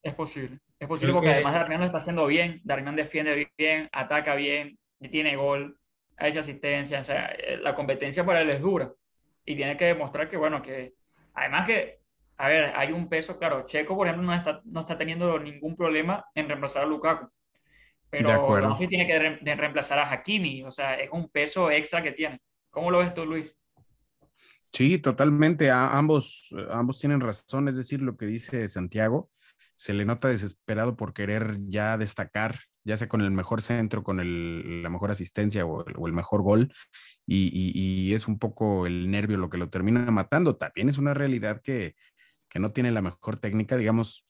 Es 0.02 0.14
posible. 0.14 0.60
Es 0.80 0.88
posible 0.88 1.12
Creo 1.14 1.16
porque 1.16 1.28
que- 1.30 1.34
además 1.36 1.54
Darmian 1.54 1.80
lo 1.80 1.86
está 1.86 1.98
haciendo 2.00 2.28
bien. 2.28 2.62
Darmian 2.64 2.96
defiende 2.96 3.50
bien, 3.58 3.90
ataca 3.92 4.36
bien, 4.36 4.78
tiene 5.12 5.36
gol, 5.36 5.78
ha 6.18 6.28
hecho 6.28 6.42
asistencia. 6.42 7.00
O 7.00 7.04
sea, 7.04 7.28
eh, 7.28 7.58
la 7.62 7.74
competencia 7.74 8.26
para 8.26 8.42
él 8.42 8.50
es 8.50 8.62
dura. 8.62 8.92
Y 9.46 9.56
tiene 9.56 9.78
que 9.78 9.86
demostrar 9.86 10.30
que, 10.30 10.38
bueno, 10.38 10.62
que 10.62 10.94
además 11.34 11.66
que, 11.66 12.00
a 12.38 12.48
ver, 12.48 12.74
hay 12.76 12.92
un 12.92 13.10
peso, 13.10 13.38
claro. 13.38 13.66
Checo, 13.66 13.96
por 13.96 14.08
ejemplo, 14.08 14.26
no 14.26 14.34
está, 14.34 14.62
no 14.66 14.82
está 14.82 14.98
teniendo 14.98 15.38
ningún 15.40 15.76
problema 15.76 16.26
en 16.36 16.48
reemplazar 16.48 16.84
a 16.84 16.86
Lukaku. 16.86 17.28
Pero 18.10 18.28
De 18.30 18.34
acuerdo. 18.36 18.68
Dumfries 18.70 18.90
tiene 18.90 19.08
que 19.08 19.20
re- 19.20 19.40
de 19.42 19.56
reemplazar 19.56 20.00
a 20.00 20.12
Hakimi. 20.12 20.64
O 20.64 20.72
sea, 20.72 20.96
es 20.96 21.10
un 21.12 21.30
peso 21.30 21.70
extra 21.72 22.02
que 22.02 22.12
tiene. 22.12 22.40
¿Cómo 22.70 22.92
lo 22.92 23.00
ves 23.00 23.14
tú, 23.14 23.26
Luis? 23.26 23.56
Sí, 24.72 24.98
totalmente. 25.00 25.70
A- 25.72 25.98
ambos, 25.98 26.50
ambos 26.70 27.00
tienen 27.00 27.22
razón. 27.22 27.68
Es 27.68 27.76
decir, 27.76 28.02
lo 28.02 28.16
que 28.18 28.26
dice 28.26 28.68
Santiago, 28.68 29.30
se 29.76 29.94
le 29.94 30.06
nota 30.06 30.28
desesperado 30.30 30.96
por 30.96 31.14
querer 31.14 31.58
ya 31.68 31.98
destacar, 31.98 32.60
ya 32.86 32.98
sea 32.98 33.08
con 33.08 33.22
el 33.22 33.32
mejor 33.32 33.62
centro, 33.62 34.04
con 34.04 34.18
la 34.18 34.90
mejor 34.90 35.12
asistencia 35.12 35.66
o 35.66 35.86
el, 36.08 36.14
mejor 36.14 36.42
gol. 36.42 36.74
Y, 37.26 38.14
es 38.14 38.28
un 38.28 38.40
poco 38.40 38.86
el 38.86 39.10
nervio 39.10 39.38
lo 39.38 39.50
que 39.50 39.58
lo 39.58 39.70
termina 39.70 40.10
matando. 40.12 40.58
También 40.58 40.90
es 40.90 40.98
una 40.98 41.14
realidad 41.14 41.62
que, 41.62 41.96
no 42.56 42.72
tiene 42.72 42.92
la 42.92 43.02
mejor 43.02 43.38
técnica. 43.38 43.78
Digamos, 43.78 44.28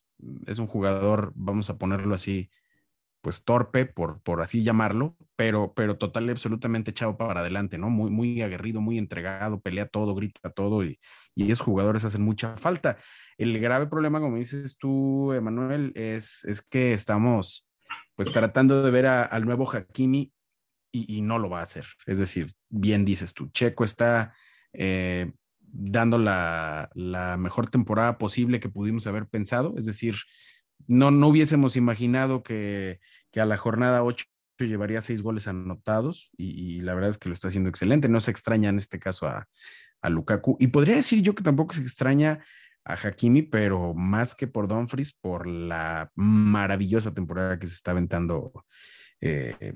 es 0.48 0.60
un 0.60 0.68
jugador, 0.68 1.34
vamos 1.36 1.70
a 1.70 1.78
ponerlo 1.78 2.16
así, 2.16 2.50
pues 3.22 3.44
torpe, 3.44 3.86
por, 3.86 4.22
así 4.42 4.64
llamarlo, 4.64 5.18
pero, 5.36 5.74
pero 5.74 5.98
total 5.98 6.30
absolutamente 6.30 6.92
echado 6.92 7.18
para 7.18 7.42
adelante, 7.42 7.78
¿no? 7.78 7.90
Muy, 7.90 8.42
aguerrido, 8.42 8.82
muy 8.82 8.98
entregado, 8.98 9.62
pelea 9.62 9.88
todo, 9.88 10.16
grita 10.16 10.52
todo 10.52 10.86
y, 10.86 11.00
esos 11.36 11.62
jugadores 11.62 12.06
hacen 12.06 12.22
mucha 12.22 12.56
falta. 12.58 12.98
El 13.38 13.60
grave 13.60 13.88
problema, 13.88 14.22
como 14.22 14.38
dices 14.38 14.78
tú, 14.78 15.34
Emanuel, 15.34 15.92
es 15.96 16.44
que 16.70 16.94
estamos 16.94 17.68
pues 18.16 18.32
tratando 18.32 18.84
de 18.84 18.92
ver 18.92 19.06
a- 19.08 19.24
al 19.24 19.46
nuevo 19.46 19.70
Hakimi 19.70 20.32
y, 20.92 21.18
y 21.18 21.22
no 21.22 21.40
lo 21.40 21.50
va 21.50 21.60
a 21.60 21.64
hacer. 21.64 21.86
Es 22.06 22.20
decir, 22.20 22.54
bien 22.70 23.06
dices 23.06 23.34
tú, 23.34 23.50
Checo 23.50 23.84
está 23.84 24.34
eh, 24.74 25.32
dando 25.60 26.18
la, 26.18 26.90
mejor 27.38 27.70
temporada 27.70 28.18
posible 28.18 28.60
que 28.60 28.70
pudimos 28.70 29.08
haber 29.08 29.28
pensado. 29.28 29.74
Es 29.78 29.86
decir, 29.86 30.16
no, 30.88 31.12
no 31.12 31.28
hubiésemos 31.28 31.76
imaginado 31.76 32.44
que, 32.44 33.00
que 33.32 33.42
a 33.42 33.46
la 33.46 33.58
jornada 33.58 34.04
8 34.04 34.26
llevaría 34.60 35.02
seis 35.02 35.22
goles 35.22 35.48
anotados 35.48 36.30
y, 36.38 36.82
la 36.82 36.94
verdad 36.94 37.10
es 37.10 37.18
que 37.18 37.28
lo 37.28 37.34
está 37.34 37.48
haciendo 37.50 37.70
excelente. 37.70 38.08
No 38.08 38.22
se 38.22 38.32
extraña 38.32 38.70
en 38.70 38.78
este 38.78 39.00
caso 39.00 39.28
a, 39.28 39.48
a 40.02 40.10
Lukaku. 40.10 40.58
Y 40.60 40.68
podría 40.68 40.96
decir 40.96 41.22
yo 41.22 41.36
que 41.36 41.44
tampoco 41.44 41.74
se 41.74 41.82
extraña 41.82 42.40
a 42.86 42.94
Hakimi, 42.94 43.44
pero 43.44 43.94
más 43.94 44.36
que 44.36 44.48
por 44.48 44.68
Dumfries, 44.68 45.14
por 45.14 45.48
la 45.48 46.12
maravillosa 46.16 47.14
temporada 47.14 47.60
que 47.60 47.68
se 47.68 47.76
está 47.76 47.92
aventando 47.92 48.52
eh, 49.22 49.76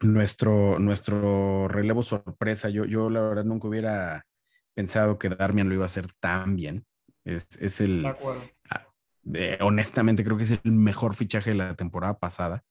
nuestro, 0.00 0.78
nuestro 0.78 1.68
relevo 1.68 2.02
sorpresa. 2.02 2.68
Yo, 2.70 2.84
yo 2.84 3.10
la 3.10 3.20
verdad 3.20 3.44
nunca 3.44 3.68
hubiera 3.68 4.26
pensado 4.74 5.18
que 5.18 5.28
Darmian 5.28 5.68
lo 5.68 5.74
iba 5.74 5.84
a 5.84 5.86
hacer 5.86 6.08
tan 6.20 6.56
bien. 6.56 6.86
Es, 7.24 7.48
es 7.60 7.80
el... 7.80 8.04
Ah, 8.06 8.86
honestamente 9.60 10.24
creo 10.24 10.36
que 10.36 10.44
es 10.44 10.50
el 10.50 10.72
mejor 10.72 11.14
fichaje 11.14 11.50
de 11.50 11.56
la 11.56 11.74
temporada 11.74 12.18
pasada. 12.18 12.64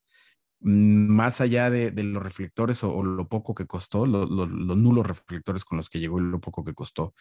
Mm, 0.64 1.08
más 1.08 1.42
allá 1.42 1.70
de, 1.70 1.92
los 1.92 2.24
reflectores 2.24 2.84
o, 2.84 3.04
lo 3.04 3.28
poco 3.28 3.54
que 3.54 3.68
costó, 3.68 4.06
los 4.06 4.50
nulos 4.50 5.06
reflectores 5.06 5.66
con 5.66 5.78
los 5.78 5.90
que 5.90 6.00
llegó 6.00 6.20
y 6.20 6.24
lo 6.24 6.40
poco 6.40 6.64
que 6.64 6.74
costó, 6.74 7.14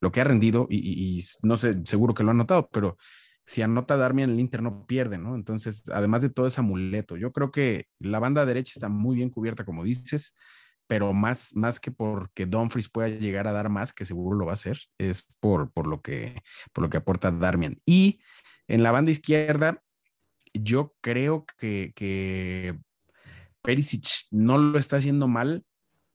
lo 0.00 0.12
que 0.12 0.20
ha 0.20 0.24
rendido, 0.24 0.66
y, 0.70 1.24
no 1.42 1.56
sé, 1.56 1.80
seguro 1.84 2.14
que 2.14 2.22
lo 2.22 2.30
han 2.30 2.38
notado, 2.38 2.68
pero 2.72 2.96
si 3.46 3.62
anota 3.62 3.96
Darmian, 3.96 4.30
el 4.30 4.40
Inter 4.40 4.62
no 4.62 4.86
pierde, 4.86 5.18
¿no? 5.18 5.34
Entonces, 5.34 5.84
además 5.90 6.22
de 6.22 6.30
todo 6.30 6.46
ese 6.46 6.60
amuleto, 6.60 7.16
yo 7.16 7.32
creo 7.32 7.50
que 7.50 7.86
la 7.98 8.18
banda 8.18 8.46
derecha 8.46 8.72
está 8.74 8.88
muy 8.88 9.16
bien 9.16 9.30
cubierta, 9.30 9.64
como 9.64 9.84
dices, 9.84 10.34
pero 10.86 11.12
más, 11.12 11.54
más 11.54 11.80
que 11.80 11.90
porque 11.90 12.46
Dumfries 12.46 12.90
pueda 12.90 13.08
llegar 13.08 13.48
a 13.48 13.52
dar 13.52 13.68
más, 13.68 13.92
que 13.92 14.04
seguro 14.04 14.36
lo 14.36 14.46
va 14.46 14.52
a 14.52 14.54
hacer, 14.54 14.78
es 14.98 15.28
por, 15.40 15.72
por, 15.72 15.86
lo, 15.86 16.02
que, 16.02 16.42
por 16.72 16.82
lo 16.82 16.90
que 16.90 16.98
aporta 16.98 17.30
Darmian. 17.30 17.80
Y 17.84 18.20
en 18.68 18.82
la 18.82 18.92
banda 18.92 19.10
izquierda, 19.10 19.82
yo 20.52 20.94
creo 21.00 21.46
que, 21.58 21.92
que 21.96 22.78
Perisic 23.62 24.06
no 24.30 24.58
lo 24.58 24.78
está 24.78 24.96
haciendo 24.96 25.28
mal, 25.28 25.64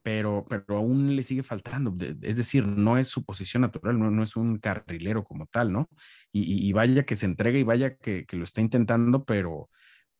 pero, 0.07 0.45
pero 0.47 0.77
aún 0.77 1.17
le 1.17 1.23
sigue 1.23 1.43
faltando. 1.43 1.93
Es 2.21 2.37
decir, 2.37 2.65
no 2.65 2.97
es 2.97 3.09
su 3.09 3.25
posición 3.25 3.63
natural, 3.63 3.99
no, 3.99 4.09
no 4.09 4.23
es 4.23 4.37
un 4.37 4.57
carrilero 4.57 5.25
como 5.25 5.47
tal, 5.47 5.73
¿no? 5.73 5.89
Y, 6.31 6.71
vaya 6.71 7.03
que 7.03 7.17
se 7.17 7.25
entrega 7.25 7.59
y 7.59 7.63
vaya 7.63 7.97
que, 7.97 8.25
que, 8.25 8.37
lo 8.37 8.45
está 8.45 8.61
intentando, 8.61 9.25
pero, 9.25 9.69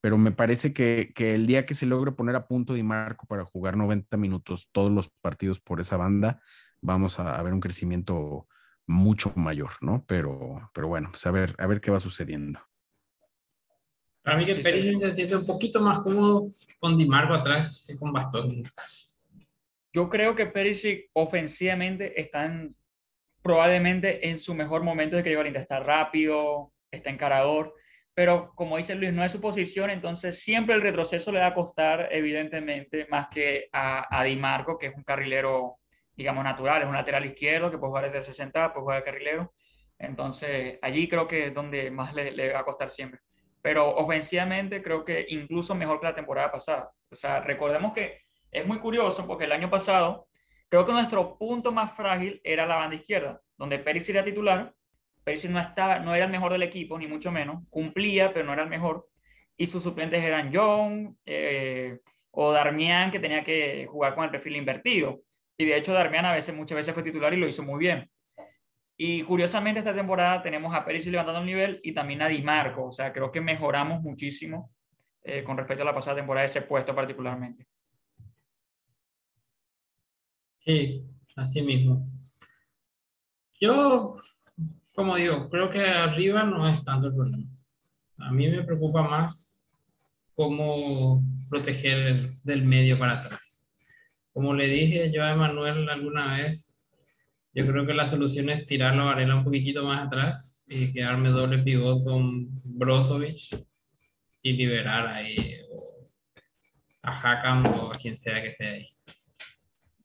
pero 0.02 0.17
me 0.17 0.34
parece 0.34 0.73
que, 0.73 1.13
que, 1.15 1.36
el 1.36 1.47
día 1.47 1.65
que 1.65 1.73
se 1.73 1.86
logre 1.86 2.12
poner 2.12 2.36
a 2.36 2.47
punto 2.47 2.73
Di 2.73 2.84
Marco 2.84 3.28
para 3.28 3.45
jugar 3.45 3.78
90 3.78 4.17
minutos 4.17 4.67
todos 4.73 4.91
los 4.91 5.08
partidos 5.21 5.62
por 5.62 5.80
esa 5.80 5.95
banda, 5.95 6.41
vamos 6.82 7.17
a, 7.21 7.41
ver 7.41 7.54
un 7.54 7.62
crecimiento 7.62 8.45
mucho 8.88 9.32
mayor, 9.38 9.71
¿no? 9.80 10.04
Pero, 10.06 10.69
pero 10.73 10.89
bueno, 10.89 11.12
pues 11.12 11.26
a 11.28 11.32
ver, 11.32 11.56
a 11.60 11.65
ver 11.65 11.80
qué 11.80 11.91
va 11.91 12.02
sucediendo. 12.02 12.60
Para 14.21 14.36
mí 14.36 14.45
que 14.45 14.56
sí, 14.56 15.00
se 15.00 15.15
siente 15.15 15.38
un 15.38 15.45
poquito 15.45 15.80
más 15.80 16.00
cómodo 16.00 16.50
con 16.78 16.97
Di 16.97 17.06
Marco 17.06 17.34
atrás 17.34 17.86
que 17.88 17.97
con 17.97 18.12
Bastón. 18.12 18.69
Yo 19.98 20.10
creo 20.10 20.36
que 20.36 20.46
Perisic 20.46 21.10
ofensivamente 21.14 22.22
está 22.22 22.54
probablemente 23.42 24.30
en 24.30 24.38
su 24.38 24.54
mejor 24.54 24.84
momento 24.84 25.16
de 25.16 25.24
que 25.24 25.32
llegó 25.32 25.42
Está 25.42 25.80
rápido, 25.80 26.72
está 26.92 27.10
encarador, 27.10 27.74
pero 28.14 28.52
como 28.54 28.78
dice 28.78 28.94
Luis, 28.94 29.12
no 29.12 29.24
es 29.24 29.32
su 29.32 29.42
posición, 29.42 29.90
entonces 29.90 30.40
siempre 30.40 30.76
el 30.76 30.84
retroceso 30.84 31.32
le 31.32 31.40
va 31.40 31.48
a 31.48 31.56
costar, 31.56 32.10
evidentemente, 32.12 33.08
más 33.10 33.30
que 33.30 33.70
a, 33.74 34.06
a 34.16 34.24
Di 34.24 34.36
Marco, 34.36 34.78
que 34.78 34.86
es 34.86 34.96
un 34.96 35.02
carrilero, 35.02 35.80
digamos, 36.14 36.44
natural, 36.44 36.84
es 36.84 36.88
un 36.88 36.94
lateral 36.94 37.26
izquierdo 37.26 37.72
que 37.72 37.80
puede 37.80 37.90
jugar 37.90 38.12
desde 38.12 38.32
60, 38.34 38.74
puede 38.74 38.84
jugar 38.84 39.00
de 39.00 39.04
carrilero. 39.04 39.54
Entonces, 39.98 40.78
allí 40.84 41.08
creo 41.08 41.28
que 41.28 41.48
es 41.48 41.54
donde 41.56 41.90
más 41.90 42.14
le, 42.14 42.34
le 42.34 42.54
va 42.54 42.60
a 42.60 42.66
costar 42.66 42.92
siempre 42.92 43.20
pero 43.60 43.96
ofensivamente 43.98 44.82
creo 44.82 45.04
que 45.04 45.26
incluso 45.28 45.76
mejor 45.76 46.00
que 46.00 46.06
la 46.06 46.16
temporada 46.16 46.50
pasada. 46.50 46.90
O 47.12 47.16
sea, 47.18 47.42
recordemos 47.42 47.92
que 47.92 48.27
es 48.58 48.67
muy 48.67 48.80
curioso 48.80 49.26
porque 49.28 49.46
el 49.46 49.52
año 49.52 49.70
pasado 49.70 50.28
creo 50.70 50.86
que 50.86 50.91
nuestro 50.91 51.38
punto 51.38 51.72
más 51.72 51.93
frágil 51.96 52.41
era 52.43 52.65
la 52.65 52.76
banda 52.76 52.96
izquierda, 52.96 53.41
donde 53.58 53.80
Pérez 53.80 54.08
era 54.10 54.24
titular. 54.24 54.74
Pérez 55.24 55.46
no, 55.50 55.60
estaba, 55.60 56.00
no 56.00 56.15
era 56.15 56.26
el 56.26 56.32
mejor 56.32 56.52
del 56.52 56.63
equipo, 56.63 56.98
ni 56.98 57.08
mucho 57.08 57.32
menos. 57.32 57.63
Cumplía, 57.70 58.34
pero 58.34 58.46
no 58.46 58.54
era 58.54 58.63
el 58.63 58.70
mejor. 58.70 59.08
Y 59.58 59.67
sus 59.67 59.84
suplentes 59.84 60.24
eran 60.24 60.52
John 60.54 61.17
eh, 61.26 62.00
o 62.32 62.52
Darmian, 62.52 63.12
que 63.12 63.20
tenía 63.20 63.43
que 63.43 63.88
jugar 63.88 64.15
con 64.15 64.26
el 64.26 64.32
perfil 64.32 64.56
invertido. 64.56 65.22
Y 65.58 65.65
de 65.65 65.78
hecho, 65.78 65.93
Darmian 65.93 66.26
a 66.26 66.34
veces, 66.34 66.56
muchas 66.56 66.76
veces 66.76 66.93
fue 66.93 67.04
titular 67.04 67.34
y 67.34 67.38
lo 67.38 67.48
hizo 67.48 67.63
muy 67.63 67.80
bien. 67.80 68.10
Y 68.96 69.22
curiosamente 69.24 69.80
esta 69.80 69.93
temporada 69.93 70.41
tenemos 70.41 70.74
a 70.74 70.84
Pérez 70.84 71.06
levantando 71.08 71.41
el 71.41 71.46
nivel 71.46 71.80
y 71.84 71.93
también 71.93 72.22
a 72.22 72.28
Di 72.28 72.41
Marco. 72.41 72.86
O 72.86 72.91
sea, 72.91 73.13
creo 73.13 73.32
que 73.32 73.41
mejoramos 73.41 74.02
muchísimo 74.02 74.72
eh, 75.24 75.43
con 75.43 75.58
respecto 75.58 75.84
a 75.84 75.86
la 75.86 75.93
pasada 75.93 76.15
temporada 76.15 76.46
ese 76.46 76.62
puesto 76.62 76.96
particularmente. 76.96 77.67
Sí, 80.68 81.02
así 81.38 81.62
mismo. 81.62 82.12
Yo, 83.62 84.18
como 84.94 85.16
digo, 85.16 85.50
creo 85.50 85.72
que 85.72 85.80
arriba 85.80 86.44
no 86.44 86.68
es 86.68 86.84
tanto 86.84 87.08
el 87.08 87.16
problema. 87.16 87.48
A 88.18 88.34
mí 88.34 88.50
me 88.50 88.64
preocupa 88.64 89.02
más 89.02 89.56
cómo 90.36 91.24
proteger 91.50 92.30
del 92.44 92.66
medio 92.66 93.00
para 93.00 93.22
atrás. 93.22 93.72
Como 94.34 94.54
le 94.54 94.68
dije 94.68 95.10
yo 95.10 95.24
a 95.24 95.32
Emanuel 95.32 95.88
alguna 95.88 96.36
vez, 96.36 96.76
yo 97.54 97.66
creo 97.66 97.88
que 97.88 97.94
la 97.94 98.10
solución 98.10 98.50
es 98.50 98.68
tirar 98.68 98.94
la 98.94 99.06
Varela 99.06 99.36
un 99.38 99.46
poquitito 99.46 99.86
más 99.86 100.06
atrás 100.06 100.66
y 100.68 100.92
quedarme 100.92 101.30
doble 101.30 101.60
pivot 101.60 102.04
con 102.04 102.50
Brozovic 102.78 103.66
y 104.44 104.52
liberar 104.52 105.08
ahí 105.08 105.62
a 107.04 107.18
Hakam 107.18 107.66
o 107.68 107.88
a 107.88 107.92
quien 107.92 108.18
sea 108.18 108.42
que 108.42 108.50
esté 108.50 108.68
ahí. 108.68 108.97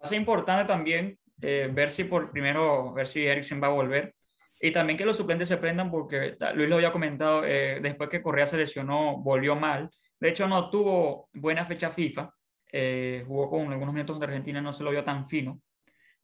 Va 0.03 0.07
a 0.07 0.09
ser 0.09 0.19
importante 0.19 0.65
también 0.67 1.19
eh, 1.41 1.71
ver 1.73 1.91
si 1.91 2.05
por 2.05 2.31
primero, 2.31 2.93
ver 2.93 3.07
si 3.07 3.25
Eriksen 3.25 3.63
va 3.63 3.69
a 3.69 3.71
volver 3.71 4.15
y 4.61 4.73
también 4.73 4.97
que 4.97 5.05
los 5.05 5.17
suplentes 5.17 5.49
se 5.49 5.57
prendan 5.57 5.91
porque 5.91 6.37
Luis 6.55 6.69
lo 6.69 6.77
había 6.77 6.93
comentado, 6.93 7.45
eh, 7.45 7.81
después 7.81 8.09
que 8.11 8.23
Correa 8.23 8.47
se 8.47 8.57
lesionó, 8.57 9.19
volvió 9.19 9.57
mal. 9.57 9.91
De 10.21 10.29
hecho, 10.29 10.47
no 10.47 10.71
tuvo 10.71 11.29
buena 11.33 11.65
fecha 11.65 11.91
FIFA. 11.91 12.31
Eh, 12.73 13.25
jugó 13.27 13.51
con 13.51 13.73
algunos 13.73 13.93
minutos 13.93 14.19
de 14.21 14.27
Argentina, 14.27 14.61
no 14.61 14.73
se 14.73 14.85
lo 14.85 14.91
vio 14.91 15.05
tan 15.05 15.27
fino 15.29 15.61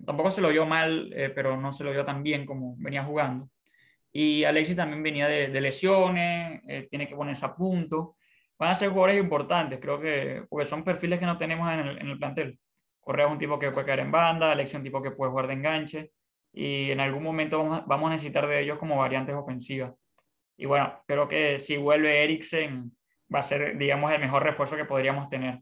tampoco 0.05 0.31
se 0.31 0.41
lo 0.41 0.49
vio 0.49 0.67
mal, 0.67 1.13
eh, 1.15 1.31
pero 1.31 1.57
no 1.57 1.73
se 1.73 1.85
lo 1.85 1.91
vio 1.91 2.05
tan 2.05 2.23
bien 2.23 2.47
como 2.47 2.75
venía 2.79 3.05
jugando. 3.05 3.51
Y 4.13 4.45
Alexis 4.45 4.77
también 4.77 5.03
venía 5.03 5.29
de, 5.29 5.61
lesiones, 5.61 6.63
eh, 6.67 6.89
tiene 6.91 7.07
que 7.07 7.15
ponerse 7.17 7.45
a 7.45 7.55
punto. 7.55 8.17
Van 8.59 8.71
a 8.71 8.75
ser 8.75 8.91
jugadores 8.91 9.21
importantes, 9.21 9.79
creo 9.81 10.01
que, 10.01 10.45
porque 10.49 10.67
son 10.67 10.83
perfiles 10.83 11.19
que 11.19 11.27
no 11.27 11.39
tenemos 11.39 11.71
en 11.73 11.81
el, 11.81 11.99
en 11.99 12.09
el 12.09 12.19
plantel. 12.19 12.59
Correa 13.09 13.25
es 13.25 13.33
un 13.33 13.39
tipo 13.39 13.59
que 13.59 13.71
puede 13.71 13.87
caer 13.87 14.01
en 14.01 14.11
banda, 14.11 14.53
Alexis 14.53 14.75
es 14.75 14.79
un 14.81 14.85
tipo 14.85 15.01
que 15.01 15.13
puede 15.13 15.31
jugar 15.31 15.47
de 15.47 15.55
enganche, 15.55 16.13
y 16.53 16.91
en 16.91 17.01
algún 17.01 17.23
momento 17.23 17.83
vamos 17.87 18.11
a, 18.11 18.13
necesitar 18.13 18.47
de 18.47 18.61
ellos 18.61 18.79
como 18.79 18.99
variantes 18.99 19.35
ofensivas. 19.35 19.95
Y 20.59 20.67
bueno, 20.67 20.93
creo 21.07 21.27
que 21.27 21.59
si 21.59 21.79
vuelve 21.79 22.23
Eriksen, 22.23 22.95
va 23.35 23.39
a 23.39 23.43
ser, 23.43 23.79
digamos, 23.79 24.13
el 24.13 24.21
mejor 24.21 24.43
refuerzo 24.43 24.77
que 24.77 24.85
podríamos 24.85 25.31
tener. 25.31 25.61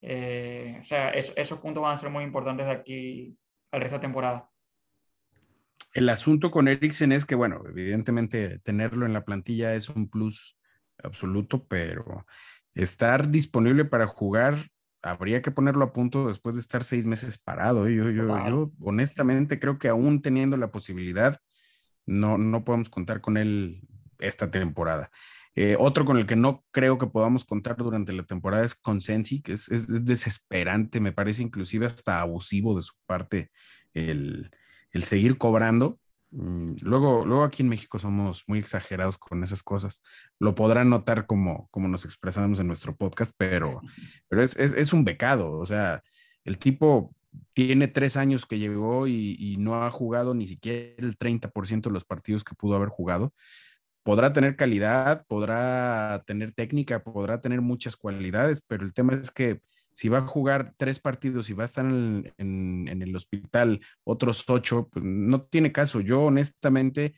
Eh, 0.00 0.78
o 0.80 0.82
sea, 0.82 1.10
esos 1.10 1.58
puntos 1.58 1.82
van 1.82 1.92
a 1.92 1.98
ser 1.98 2.08
muy 2.08 2.24
importantes 2.24 2.64
de 2.64 2.72
aquí 2.72 3.36
al 3.70 3.82
resto 3.82 3.96
de 3.96 4.00
temporada. 4.00 4.48
El 5.92 6.08
asunto 6.08 6.50
con 6.50 6.68
Eriksen 6.68 7.12
es 7.12 7.26
que, 7.26 7.34
bueno, 7.34 7.62
evidentemente 7.68 8.60
tenerlo 8.60 9.04
en 9.04 9.12
la 9.12 9.26
plantilla 9.26 9.74
es 9.74 9.90
un 9.90 10.08
plus 10.08 10.58
absoluto, 11.04 11.66
pero 11.66 12.24
estar 12.72 13.28
disponible 13.28 13.84
para 13.84 14.06
jugar, 14.06 14.70
habría 15.02 15.42
que 15.42 15.50
ponerlo 15.50 15.84
a 15.84 15.92
punto 15.92 16.28
después 16.28 16.54
de 16.54 16.60
estar 16.60 16.84
seis 16.84 17.06
meses 17.06 17.38
parado. 17.38 17.86
¿eh? 17.86 17.94
Yo, 17.94 18.10
yo, 18.10 18.26
yo 18.48 18.72
honestamente 18.80 19.58
creo 19.58 19.78
que 19.78 19.88
aún 19.88 20.22
teniendo 20.22 20.56
la 20.56 20.70
posibilidad, 20.70 21.40
no, 22.06 22.38
no 22.38 22.64
podemos 22.64 22.90
contar 22.90 23.20
con 23.20 23.36
él 23.36 23.82
esta 24.18 24.50
temporada. 24.50 25.10
Eh, 25.54 25.76
otro 25.78 26.04
con 26.04 26.18
el 26.18 26.26
que 26.26 26.36
no 26.36 26.64
creo 26.70 26.98
que 26.98 27.06
podamos 27.06 27.44
contar 27.44 27.76
durante 27.76 28.12
la 28.12 28.22
temporada 28.22 28.64
es 28.64 28.74
con 28.74 29.00
Sensi, 29.00 29.42
que 29.42 29.52
es, 29.52 29.68
es, 29.70 30.04
desesperante, 30.04 31.00
me 31.00 31.12
parece 31.12 31.42
inclusive 31.42 31.86
hasta 31.86 32.20
abusivo 32.20 32.76
de 32.76 32.82
su 32.82 32.94
parte 33.06 33.50
el, 33.92 34.50
el 34.92 35.02
seguir 35.02 35.36
cobrando. 35.36 35.98
Mm, 36.30 36.76
luego, 36.82 37.24
luego 37.24 37.44
aquí 37.44 37.62
en 37.62 37.68
México 37.68 37.98
somos 37.98 38.44
muy 38.46 38.58
exagerados 38.58 39.18
con 39.18 39.42
esas 39.42 39.62
cosas. 39.62 40.02
Lo 40.38 40.54
podrán 40.54 40.90
notar 40.90 41.26
como, 41.26 41.68
como 41.70 41.88
nos 41.88 42.04
expresamos 42.04 42.60
en 42.60 42.66
nuestro 42.66 42.96
podcast, 42.96 43.34
pero, 43.36 43.80
pero 44.28 44.42
es, 44.42 44.56
es, 44.56 44.72
es 44.74 44.92
un 44.92 45.04
becado. 45.04 45.52
O 45.52 45.66
sea, 45.66 46.02
el 46.44 46.58
tipo 46.58 47.14
tiene 47.54 47.88
tres 47.88 48.16
años 48.16 48.46
que 48.46 48.58
llegó 48.58 49.06
y, 49.06 49.36
y, 49.38 49.56
no 49.58 49.84
ha 49.84 49.90
jugado 49.90 50.34
ni 50.34 50.46
siquiera 50.46 50.94
el 50.98 51.18
30% 51.18 51.82
de 51.82 51.90
los 51.90 52.04
partidos 52.04 52.44
que 52.44 52.54
pudo 52.54 52.76
haber 52.76 52.88
jugado 52.88 53.34
podrá 54.08 54.32
tener 54.32 54.56
calidad, 54.56 55.26
podrá 55.26 56.22
tener 56.26 56.52
técnica, 56.52 57.04
podrá 57.04 57.42
tener 57.42 57.60
muchas 57.60 57.94
cualidades, 57.94 58.62
pero 58.66 58.86
el 58.86 58.94
tema 58.94 59.12
es 59.12 59.30
que 59.30 59.60
si 59.98 60.08
va 60.08 60.18
a 60.18 60.26
jugar 60.28 60.74
tres 60.76 61.00
partidos 61.00 61.50
y 61.50 61.54
va 61.54 61.64
a 61.64 61.66
estar 61.66 61.84
en, 61.84 63.02
el 63.02 63.16
hospital 63.16 63.80
otros 64.04 64.48
ocho, 64.48 64.88
pues 64.92 65.04
no 65.04 65.42
tiene 65.42 65.72
caso. 65.72 66.00
Yo 66.00 66.22
honestamente 66.22 67.16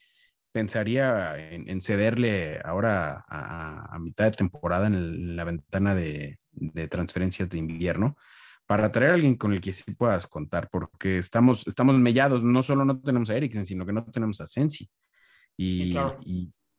pensaría 0.51 1.37
en, 1.37 1.79
cederle 1.83 2.59
ahora 2.65 3.23
a, 3.29 3.99
mitad 4.01 4.25
de 4.25 4.31
temporada 4.31 4.87
en, 4.87 5.37
la 5.37 5.45
ventana 5.45 5.95
de, 5.95 6.39
transferencias 6.89 7.51
de 7.51 7.59
invierno 7.59 8.17
para 8.65 8.91
traer 8.91 9.11
a 9.11 9.15
alguien 9.17 9.35
con 9.37 9.53
el 9.53 9.61
que 9.61 9.75
sí 9.75 9.93
puedas 9.93 10.27
contar, 10.27 10.71
porque 10.71 11.19
estamos, 11.19 11.67
estamos 11.67 11.99
mellados, 11.99 12.43
no 12.43 12.63
solo 12.63 12.87
no 12.87 12.99
tenemos 12.99 13.29
a 13.29 13.37
Eriksen, 13.37 13.67
sino 13.67 13.85
que 13.85 13.93
no 13.93 14.07
tenemos 14.07 14.41
a 14.41 14.47
Sensi. 14.47 14.89
Y, 15.55 15.95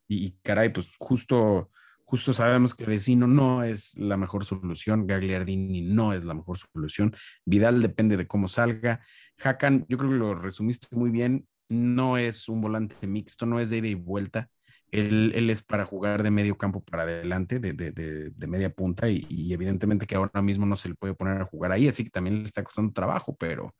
y, 0.07 0.31
caray, 0.41 0.69
pues 0.73 0.95
justo, 0.97 1.69
justo 2.11 2.33
sabemos 2.33 2.75
que 2.75 2.83
Vecino 2.85 3.25
no 3.25 3.63
es 3.63 3.97
la 3.97 4.17
mejor 4.17 4.43
solución, 4.43 5.07
Gagliardini 5.07 5.81
no 5.81 6.11
es 6.11 6.25
la 6.25 6.33
mejor 6.33 6.57
solución, 6.57 7.15
Vidal 7.45 7.81
depende 7.81 8.17
de 8.17 8.27
cómo 8.27 8.49
salga, 8.49 8.99
Hakan, 9.41 9.85
yo 9.87 9.97
creo 9.97 10.09
que 10.09 10.17
lo 10.17 10.35
resumiste 10.35 10.93
muy 10.93 11.09
bien, 11.09 11.47
no 11.69 12.17
es 12.17 12.49
un 12.49 12.59
volante 12.59 13.07
mixto, 13.07 13.45
no 13.45 13.61
es 13.61 13.69
de 13.69 13.77
ida 13.77 13.87
y 13.87 13.93
vuelta. 13.93 14.49
Él, 14.89 15.31
él 15.33 15.49
es 15.49 15.63
para 15.63 15.85
jugar 15.85 16.21
de 16.21 16.31
medio 16.31 16.57
campo 16.57 16.83
para 16.83 17.03
adelante, 17.03 17.59
de, 17.59 17.71
de, 17.71 17.91
de, 17.93 18.47
media 18.47 18.69
punta, 18.71 19.07
y, 19.07 19.53
evidentemente 19.53 20.05
que 20.05 20.15
ahora 20.15 20.41
mismo 20.41 20.65
no 20.65 20.75
se 20.75 20.89
le 20.89 20.95
puede 20.95 21.13
poner 21.13 21.41
a 21.41 21.45
jugar 21.45 21.71
ahí, 21.71 21.87
así 21.87 22.03
que 22.03 22.09
también 22.09 22.39
le 22.39 22.43
está 22.43 22.61
costando 22.61 22.91
trabajo, 22.91 23.37
pero, 23.37 23.73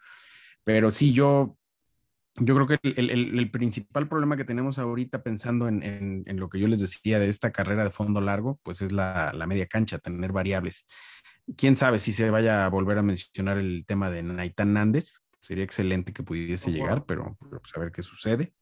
pero 0.64 0.90
sí, 0.90 1.12
yo, 1.12 1.58
yo 2.36 2.56
creo 2.56 2.68
que 2.68 2.80
el, 2.84 3.10
el, 3.10 3.40
el 3.40 3.52
principal 3.52 4.08
problema 4.08 4.38
que 4.38 4.46
tenemos 4.46 4.80
ahorita 4.80 5.22
pensando 5.24 5.68
en, 5.68 5.84
en, 5.84 6.24
en, 6.26 6.40
lo 6.40 6.50
que 6.50 6.60
yo 6.60 6.68
les 6.68 6.80
decía 6.80 7.20
de 7.20 7.30
esta 7.30 7.52
carrera 7.52 7.84
de 7.84 7.92
fondo 7.92 8.22
largo, 8.22 8.60
pues 8.64 8.82
es 8.82 8.92
la, 8.92 9.32
la 9.34 9.48
media 9.48 9.68
cancha, 9.68 10.00
tener 10.00 10.32
variables. 10.32 10.86
Quién 11.58 11.76
sabe 11.76 12.00
si 12.00 12.14
se 12.14 12.30
vaya 12.30 12.66
a 12.66 12.70
volver 12.70 12.98
a 12.98 13.02
mencionar 13.02 13.58
el 13.58 13.86
tema 13.86 14.10
de 14.10 14.24
Naitan 14.24 14.74
Nández, 14.74 15.22
Sería 15.42 15.64
excelente 15.64 16.14
que 16.14 16.22
pudiese 16.22 16.72
llegar, 16.72 17.04
pero, 17.06 17.36
pues, 17.40 17.76
a 17.76 17.80
ver 17.80 17.92
qué 17.92 18.04
sucede. 18.04 18.54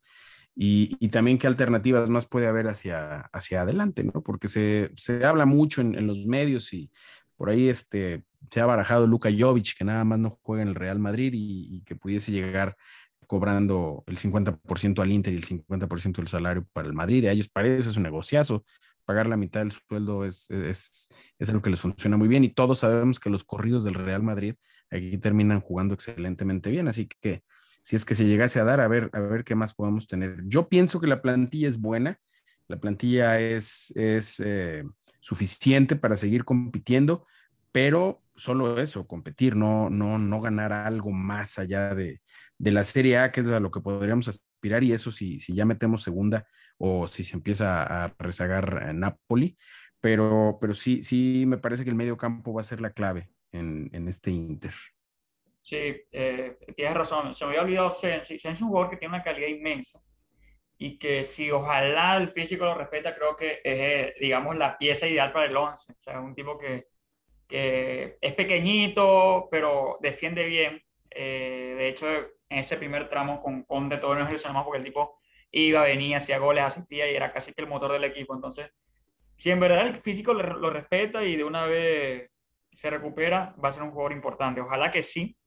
Y, 0.55 0.95
y, 0.99 1.09
también 1.09 1.37
qué 1.37 1.45
alternativas 1.45 2.09
más 2.09 2.25
puede 2.25 2.47
haber 2.47 2.67
hacia, 2.67 3.19
hacia 3.33 3.61
adelante, 3.61 4.03
¿no? 4.03 4.23
Porque 4.23 4.47
se, 4.47 4.91
se 4.95 5.25
habla 5.25 5.45
mucho 5.45 5.81
en, 5.81 5.95
en, 5.95 6.07
los 6.07 6.25
medios 6.25 6.73
y 6.73 6.91
por 7.35 7.49
ahí 7.49 7.67
este, 7.69 8.23
se 8.49 8.61
ha 8.61 8.65
barajado 8.65 9.07
Luka 9.07 9.29
Jovic, 9.29 9.77
que 9.77 9.83
nada 9.83 10.03
más 10.05 10.19
no 10.19 10.29
juega 10.29 10.63
en 10.63 10.69
el 10.69 10.75
Real 10.75 10.99
Madrid 10.99 11.33
y, 11.33 11.77
y 11.77 11.83
que 11.83 11.95
pudiese 11.95 12.31
llegar 12.31 12.77
cobrando 13.29 14.03
el 14.07 14.17
50% 14.17 15.03
al 15.03 15.11
Inter 15.11 15.31
y 15.31 15.37
el 15.37 15.45
50% 15.45 16.15
del 16.15 16.27
salario 16.27 16.65
para 16.73 16.87
el 16.87 16.95
Madrid. 16.95 17.27
A 17.27 17.31
ellos 17.31 17.47
parece 17.47 17.87
es 17.87 17.95
un 17.95 18.01
negociazo. 18.01 18.65
Pagar 19.05 19.27
la 19.27 19.37
mitad 19.37 19.59
del 19.59 19.71
sueldo 19.71 20.25
es, 20.25 20.49
es, 20.49 21.09
es 21.37 21.49
algo 21.49 21.61
que 21.61 21.69
les 21.69 21.79
funciona 21.79 22.17
muy 22.17 22.27
bien 22.27 22.43
y 22.43 22.49
todos 22.49 22.79
sabemos 22.79 23.19
que 23.19 23.29
los 23.29 23.43
corridos 23.43 23.83
del 23.83 23.93
Real 23.93 24.23
Madrid 24.23 24.55
aquí 24.89 25.15
terminan 25.19 25.61
jugando 25.61 25.93
excelentemente 25.93 26.71
bien. 26.71 26.87
Así 26.87 27.07
que 27.21 27.43
si 27.83 27.95
es 27.95 28.03
que 28.03 28.15
se 28.15 28.25
llegase 28.25 28.59
a 28.59 28.63
dar, 28.63 28.81
a 28.81 28.87
ver, 28.87 29.11
a 29.13 29.19
ver 29.19 29.43
qué 29.43 29.53
más 29.53 29.75
podemos 29.75 30.07
tener. 30.07 30.41
Yo 30.47 30.67
pienso 30.67 30.99
que 30.99 31.05
la 31.05 31.21
plantilla 31.21 31.67
es 31.67 31.79
buena, 31.79 32.19
la 32.67 32.79
plantilla 32.79 33.39
es, 33.39 33.91
es 33.95 34.39
eh, 34.39 34.83
suficiente 35.19 35.95
para 35.95 36.17
seguir 36.17 36.45
compitiendo, 36.45 37.27
pero 37.71 38.23
solo 38.35 38.79
eso, 38.79 39.05
competir, 39.05 39.55
no, 39.55 39.91
no, 39.91 40.17
no 40.17 40.41
ganar 40.41 40.73
algo 40.73 41.11
más 41.11 41.59
allá 41.59 41.93
de, 41.93 42.21
de 42.59 42.71
la 42.71 42.83
Serie 42.83 43.17
A, 43.17 43.31
que 43.31 43.41
es 43.41 43.47
a 43.47 43.59
lo 43.59 43.71
que 43.71 43.81
podríamos 43.81 44.27
aspirar, 44.27 44.83
y 44.83 44.93
eso 44.93 45.11
si, 45.11 45.39
si 45.39 45.55
ya 45.55 45.65
metemos 45.65 46.03
segunda 46.03 46.45
o 46.77 47.07
si 47.07 47.23
se 47.23 47.35
empieza 47.35 47.83
a 47.83 48.13
rezagar 48.19 48.93
Napoli, 48.93 49.57
pero, 49.99 50.57
pero 50.61 50.73
sí, 50.73 51.01
sí 51.01 51.45
me 51.47 51.57
parece 51.57 51.83
que 51.83 51.89
el 51.89 51.95
medio 51.95 52.17
campo 52.17 52.53
va 52.53 52.61
a 52.61 52.65
ser 52.65 52.81
la 52.81 52.91
clave 52.91 53.29
en, 53.51 53.89
en 53.93 54.07
este 54.07 54.31
Inter. 54.31 54.73
Sí, 55.61 55.77
eh, 56.11 56.57
tienes 56.75 56.95
razón. 56.95 57.33
Se 57.33 57.45
me 57.45 57.51
había 57.51 57.61
olvidado 57.63 57.89
Sensi. 57.91 58.39
Sensi 58.39 58.57
es 58.57 58.61
un 58.61 58.69
jugador 58.69 58.89
que 58.89 58.97
tiene 58.97 59.15
una 59.15 59.23
calidad 59.23 59.47
inmensa 59.47 60.01
y 60.77 60.97
que 60.97 61.23
si 61.23 61.51
ojalá 61.51 62.17
el 62.17 62.29
físico 62.29 62.63
lo 62.65 62.73
respeta, 62.73 63.13
creo 63.13 63.35
que 63.35 63.53
es, 63.55 63.61
eh, 63.63 64.15
digamos, 64.19 64.55
la 64.55 64.77
pieza 64.77 65.07
ideal 65.07 65.31
para 65.31 65.47
el 65.47 65.55
11. 65.55 65.91
O 65.91 65.95
sea, 66.01 66.13
es 66.13 66.19
un 66.19 66.33
tipo 66.33 66.57
que, 66.57 66.87
que 67.47 68.17
es 68.21 68.33
pequeñito, 68.33 69.49
pero 69.51 69.97
defiende 70.01 70.45
bien. 70.45 70.81
Eh, 71.11 71.75
de 71.77 71.89
hecho, 71.89 72.07
en 72.49 72.59
ese 72.59 72.77
primer 72.77 73.09
tramo 73.09 73.41
con 73.41 73.63
Conde 73.63 73.97
todo 73.97 74.17
es 74.17 74.51
más 74.51 74.63
porque 74.63 74.79
el 74.79 74.83
tipo 74.83 75.19
iba, 75.51 75.83
venía, 75.83 76.17
hacía 76.17 76.39
goles, 76.39 76.63
asistía 76.63 77.09
y 77.09 77.15
era 77.15 77.31
casi 77.31 77.53
que 77.53 77.61
el 77.61 77.67
motor 77.67 77.91
del 77.91 78.03
equipo. 78.03 78.35
Entonces, 78.35 78.71
si 79.35 79.51
en 79.51 79.59
verdad 79.59 79.85
el 79.87 79.95
físico 79.97 80.33
lo, 80.33 80.69
respeta 80.69 81.23
y 81.23 81.35
de 81.35 81.43
una 81.43 81.65
vez 81.65 82.29
se 82.73 82.89
recupera, 82.89 83.55
va 83.63 83.69
a 83.69 83.71
ser 83.71 83.83
un 83.83 83.91
jugador 83.91 84.13
importante. 84.13 84.61
Ojalá 84.61 84.91
que 84.91 85.01
sí, 85.01 85.37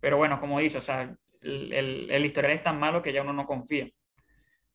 pero 0.00 0.16
bueno, 0.16 0.40
como 0.40 0.60
dice, 0.60 0.78
o 0.78 0.80
sea, 0.80 1.14
el, 1.42 2.10
el, 2.10 2.26
historial 2.26 2.52
es 2.52 2.62
tan 2.62 2.78
malo 2.78 3.02
que 3.02 3.12
ya 3.12 3.22
uno 3.22 3.32
no 3.32 3.46
confía. 3.46 3.88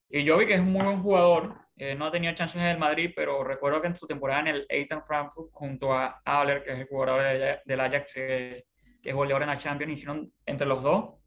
Y 0.09 0.23
yo 0.23 0.37
vi 0.37 0.45
que 0.45 0.55
es 0.55 0.59
un 0.59 0.73
muy 0.73 0.83
buen 0.83 1.01
jugador, 1.01 1.55
eh, 1.77 1.95
no 1.95 2.05
ha 2.05 2.11
tenido 2.11 2.33
chances 2.33 2.57
en 2.57 2.67
el 2.67 2.77
Madrid, 2.77 3.13
pero 3.15 3.43
recuerdo 3.43 3.81
que 3.81 3.87
en 3.87 3.95
su 3.95 4.07
temporada 4.07 4.41
en 4.41 4.47
el 4.47 4.65
Eintracht 4.67 5.07
Frankfurt, 5.07 5.49
junto 5.53 5.93
a 5.93 6.21
Aller, 6.25 6.63
que 6.63 6.73
es 6.73 6.79
el 6.79 6.87
jugador 6.87 7.21
del 7.65 7.79
Ajax, 7.79 8.13
que 8.13 8.65
es 9.01 9.15
goleador 9.15 9.43
en 9.43 9.49
la 9.49 9.57
Champions, 9.57 9.93
hicieron 9.93 10.31
entre 10.45 10.67
los 10.67 10.83
dos 10.83 11.20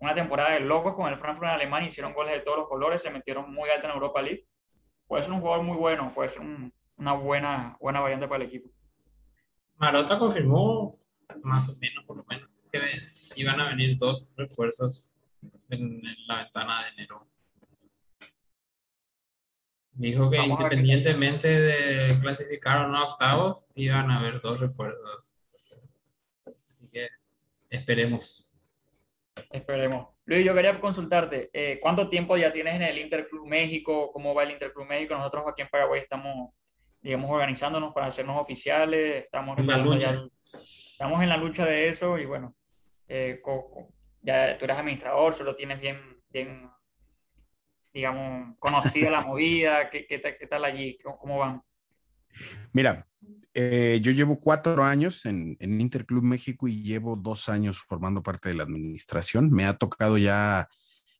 una 0.00 0.14
temporada 0.14 0.52
de 0.52 0.60
locos 0.60 0.94
con 0.94 1.08
el 1.12 1.18
Frankfurt 1.18 1.48
en 1.48 1.54
Alemania, 1.54 1.88
hicieron 1.88 2.14
goles 2.14 2.32
de 2.32 2.40
todos 2.40 2.58
los 2.58 2.68
colores, 2.68 3.02
se 3.02 3.10
metieron 3.10 3.52
muy 3.52 3.68
alto 3.68 3.86
en 3.86 3.92
Europa 3.92 4.22
League. 4.22 4.46
Puede 5.06 5.22
ser 5.22 5.32
un 5.32 5.40
jugador 5.40 5.64
muy 5.64 5.76
bueno, 5.76 6.12
puede 6.14 6.30
ser 6.30 6.42
una 6.96 7.12
buena, 7.12 7.76
buena 7.80 8.00
variante 8.00 8.26
para 8.26 8.42
el 8.42 8.48
equipo. 8.48 8.70
Marota 9.76 10.18
confirmó, 10.18 10.98
más 11.42 11.68
o 11.68 11.76
menos, 11.78 12.04
por 12.04 12.16
lo 12.16 12.24
menos, 12.24 12.48
que 12.72 12.80
iban 13.36 13.60
a 13.60 13.68
venir 13.68 13.98
dos 13.98 14.26
refuerzos 14.36 15.04
en, 15.68 16.02
la 16.26 16.44
ventana 16.44 16.84
de 16.84 16.90
enero. 16.90 17.26
Dijo 19.92 20.30
que 20.30 20.38
independientemente 20.38 21.48
de 21.48 22.20
clasificar 22.20 22.86
o 22.86 22.88
no 22.88 22.98
a 22.98 23.12
octavos, 23.12 23.58
iban 23.74 24.10
a 24.10 24.18
haber 24.18 24.40
dos 24.40 24.60
refuerzos. 24.60 25.24
Así 26.46 26.88
que 26.90 27.08
esperemos. 27.68 28.49
Esperemos. 29.50 30.08
Luis, 30.24 30.44
yo 30.44 30.54
quería 30.54 30.80
consultarte, 30.80 31.50
eh, 31.52 31.78
¿cuánto 31.80 32.08
tiempo 32.08 32.36
ya 32.36 32.52
tienes 32.52 32.74
en 32.76 32.82
el 32.82 32.98
Interclub 32.98 33.46
México? 33.46 34.10
¿Cómo 34.12 34.34
va 34.34 34.44
el 34.44 34.52
Interclub 34.52 34.86
México? 34.86 35.14
Nosotros 35.16 35.44
aquí 35.48 35.62
en 35.62 35.68
Paraguay 35.68 36.00
estamos 36.00 36.50
digamos, 37.02 37.30
organizándonos 37.30 37.94
para 37.94 38.06
hacernos 38.06 38.40
oficiales, 38.40 39.24
estamos 39.24 39.58
en 39.58 39.66
la 39.66 39.78
lucha. 39.78 40.14
estamos 40.52 41.22
en 41.22 41.28
la 41.28 41.36
lucha 41.36 41.64
de 41.64 41.88
eso 41.88 42.18
y 42.18 42.26
bueno, 42.26 42.54
eh, 43.08 43.40
ya 44.22 44.58
tú 44.58 44.64
eres 44.64 44.76
administrador, 44.76 45.34
solo 45.34 45.56
tienes 45.56 45.80
bien, 45.80 45.98
bien 46.28 46.70
digamos, 47.92 48.56
conocida 48.58 49.10
la 49.10 49.22
movida, 49.26 49.90
¿qué, 49.90 50.06
qué, 50.06 50.20
qué 50.20 50.46
tal 50.46 50.64
allí? 50.64 50.98
¿Cómo, 50.98 51.38
van? 51.38 51.62
Mira, 52.72 53.06
eh, 53.52 53.98
yo 54.02 54.12
llevo 54.12 54.38
cuatro 54.38 54.84
años 54.84 55.26
en, 55.26 55.56
Interclub 55.60 56.22
México 56.22 56.68
y 56.68 56.82
llevo 56.82 57.16
dos 57.16 57.48
años 57.48 57.78
formando 57.78 58.22
parte 58.22 58.48
de 58.48 58.54
la 58.54 58.62
administración. 58.62 59.50
Me 59.50 59.66
ha 59.66 59.76
tocado 59.76 60.18
ya 60.18 60.68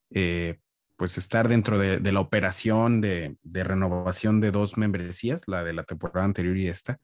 eh, 0.09 0.59
pues 0.95 1.17
estar 1.17 1.49
dentro 1.49 1.77
de, 1.77 1.99
la 2.11 2.19
operación 2.19 3.01
de, 3.01 3.37
renovación 3.43 4.39
de 4.39 4.51
dos 4.51 4.77
membresías, 4.77 5.47
la 5.47 5.63
de 5.63 5.73
la 5.73 5.83
temporada 5.83 6.25
anterior 6.25 6.55
y 6.55 6.67
esta. 6.67 6.99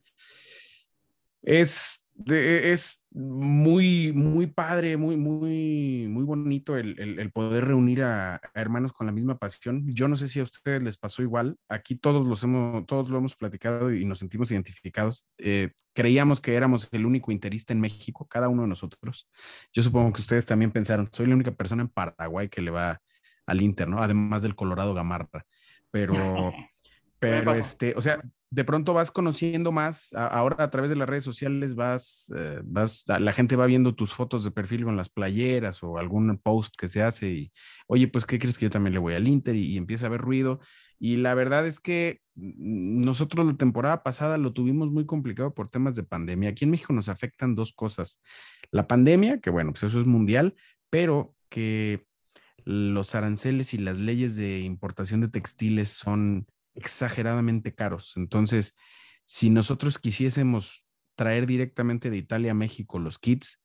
Es, 1.42 2.06
es 2.26 3.06
muy, 3.10 4.12
muy 4.12 4.46
padre, 4.48 4.96
muy, 4.96 5.16
muy, 5.16 6.06
muy 6.08 6.24
bonito 6.24 6.76
el, 6.76 7.30
poder 7.32 7.66
reunir 7.66 8.02
a, 8.02 8.40
hermanos 8.54 8.92
con 8.92 9.06
la 9.06 9.12
misma 9.12 9.38
pasión. 9.38 9.84
Yo 9.86 10.08
no 10.08 10.16
sé 10.16 10.28
si 10.28 10.40
a 10.40 10.42
ustedes 10.42 10.82
les 10.82 10.98
pasó 10.98 11.22
igual. 11.22 11.56
Aquí 11.68 11.96
todos, 11.96 12.26
los 12.26 12.42
hemos, 12.42 12.86
todos 12.86 13.08
lo 13.08 13.18
hemos 13.18 13.36
platicado 13.36 13.92
y 13.92 14.04
nos 14.04 14.18
sentimos 14.18 14.50
identificados. 14.50 15.28
Eh, 15.38 15.72
creíamos 15.94 16.40
que 16.40 16.54
éramos 16.54 16.88
el 16.92 17.06
único 17.06 17.32
interista 17.32 17.72
en 17.72 17.80
México, 17.80 18.26
cada 18.26 18.48
uno 18.48 18.62
de 18.62 18.68
nosotros. 18.68 19.28
Yo 19.72 19.82
supongo 19.82 20.12
que 20.12 20.20
ustedes 20.20 20.46
también 20.46 20.70
pensaron, 20.70 21.08
soy 21.12 21.26
la 21.26 21.34
única 21.34 21.52
persona 21.52 21.82
en 21.82 21.88
Paraguay 21.88 22.48
que 22.48 22.62
le 22.62 22.70
va 22.70 23.00
al 23.46 23.62
Inter, 23.62 23.88
¿no? 23.88 24.02
Además 24.02 24.42
del 24.42 24.54
Colorado 24.54 24.94
Gamarra. 24.94 25.46
Pero, 25.90 26.12
pero 27.18 27.52
este, 27.52 27.94
o 27.96 28.00
sea, 28.00 28.22
de 28.50 28.64
pronto 28.64 28.94
vas 28.94 29.10
conociendo 29.10 29.72
más, 29.72 30.12
ahora 30.14 30.64
a 30.64 30.70
través 30.70 30.90
de 30.90 30.96
las 30.96 31.08
redes 31.08 31.24
sociales 31.24 31.74
vas, 31.74 32.32
eh, 32.34 32.60
vas, 32.64 33.04
la 33.06 33.32
gente 33.32 33.56
va 33.56 33.66
viendo 33.66 33.94
tus 33.94 34.14
fotos 34.14 34.42
de 34.44 34.50
perfil 34.50 34.84
con 34.84 34.96
las 34.96 35.10
playeras 35.10 35.82
o 35.82 35.98
algún 35.98 36.38
post 36.38 36.74
que 36.76 36.88
se 36.88 37.02
hace 37.02 37.30
y, 37.30 37.52
oye, 37.88 38.08
pues, 38.08 38.24
¿qué 38.24 38.38
crees 38.38 38.56
que 38.56 38.66
yo 38.66 38.70
también 38.70 38.94
le 38.94 39.00
voy 39.00 39.14
al 39.14 39.28
Inter? 39.28 39.54
Y, 39.54 39.76
empieza 39.76 40.06
a 40.06 40.08
haber 40.08 40.22
ruido. 40.22 40.60
Y 40.98 41.16
la 41.16 41.34
verdad 41.34 41.66
es 41.66 41.78
que 41.78 42.20
nosotros 42.34 43.46
la 43.46 43.54
temporada 43.54 44.02
pasada 44.02 44.38
lo 44.38 44.52
tuvimos 44.52 44.90
muy 44.90 45.06
complicado 45.06 45.54
por 45.54 45.68
temas 45.68 45.94
de 45.94 46.02
pandemia. 46.02 46.50
Aquí 46.50 46.64
en 46.64 46.70
México 46.70 46.92
nos 46.92 47.08
afectan 47.08 47.54
dos 47.54 47.72
cosas. 47.72 48.22
La 48.70 48.88
pandemia, 48.88 49.40
que 49.40 49.50
bueno, 49.50 49.72
pues 49.72 49.84
eso 49.84 50.00
es 50.00 50.06
mundial, 50.06 50.56
pero 50.90 51.34
que 51.50 52.06
los 52.64 53.14
aranceles 53.14 53.74
y 53.74 53.78
las 53.78 53.98
leyes 53.98 54.36
de 54.36 54.60
importación 54.60 55.20
de 55.20 55.28
textiles 55.28 55.90
son 55.90 56.46
exageradamente 56.78 57.74
caros. 57.74 58.14
Entonces, 58.16 58.76
si 59.24 59.50
nosotros 59.50 59.98
quisiésemos 59.98 60.84
traer 61.16 61.46
directamente 61.46 62.10
de 62.10 62.16
Italia 62.16 62.52
a 62.52 62.54
México 62.54 62.98
los 62.98 63.18
kits, 63.18 63.60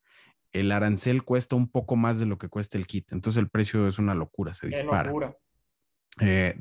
el 0.52 0.72
arancel 0.72 1.24
cuesta 1.24 1.56
un 1.56 1.70
poco 1.70 1.96
más 1.96 2.20
de 2.20 2.26
lo 2.26 2.38
que 2.38 2.50
cuesta 2.50 2.78
el 2.78 2.88
kit. 2.88 3.12
Entonces 3.12 3.40
el 3.40 3.50
precio 3.50 3.88
es 3.88 4.00
una 4.00 4.16
locura, 4.16 4.54
se 4.54 4.68
dispara. 4.68 5.08
Locura. 5.08 5.38
Eh, 6.20 6.56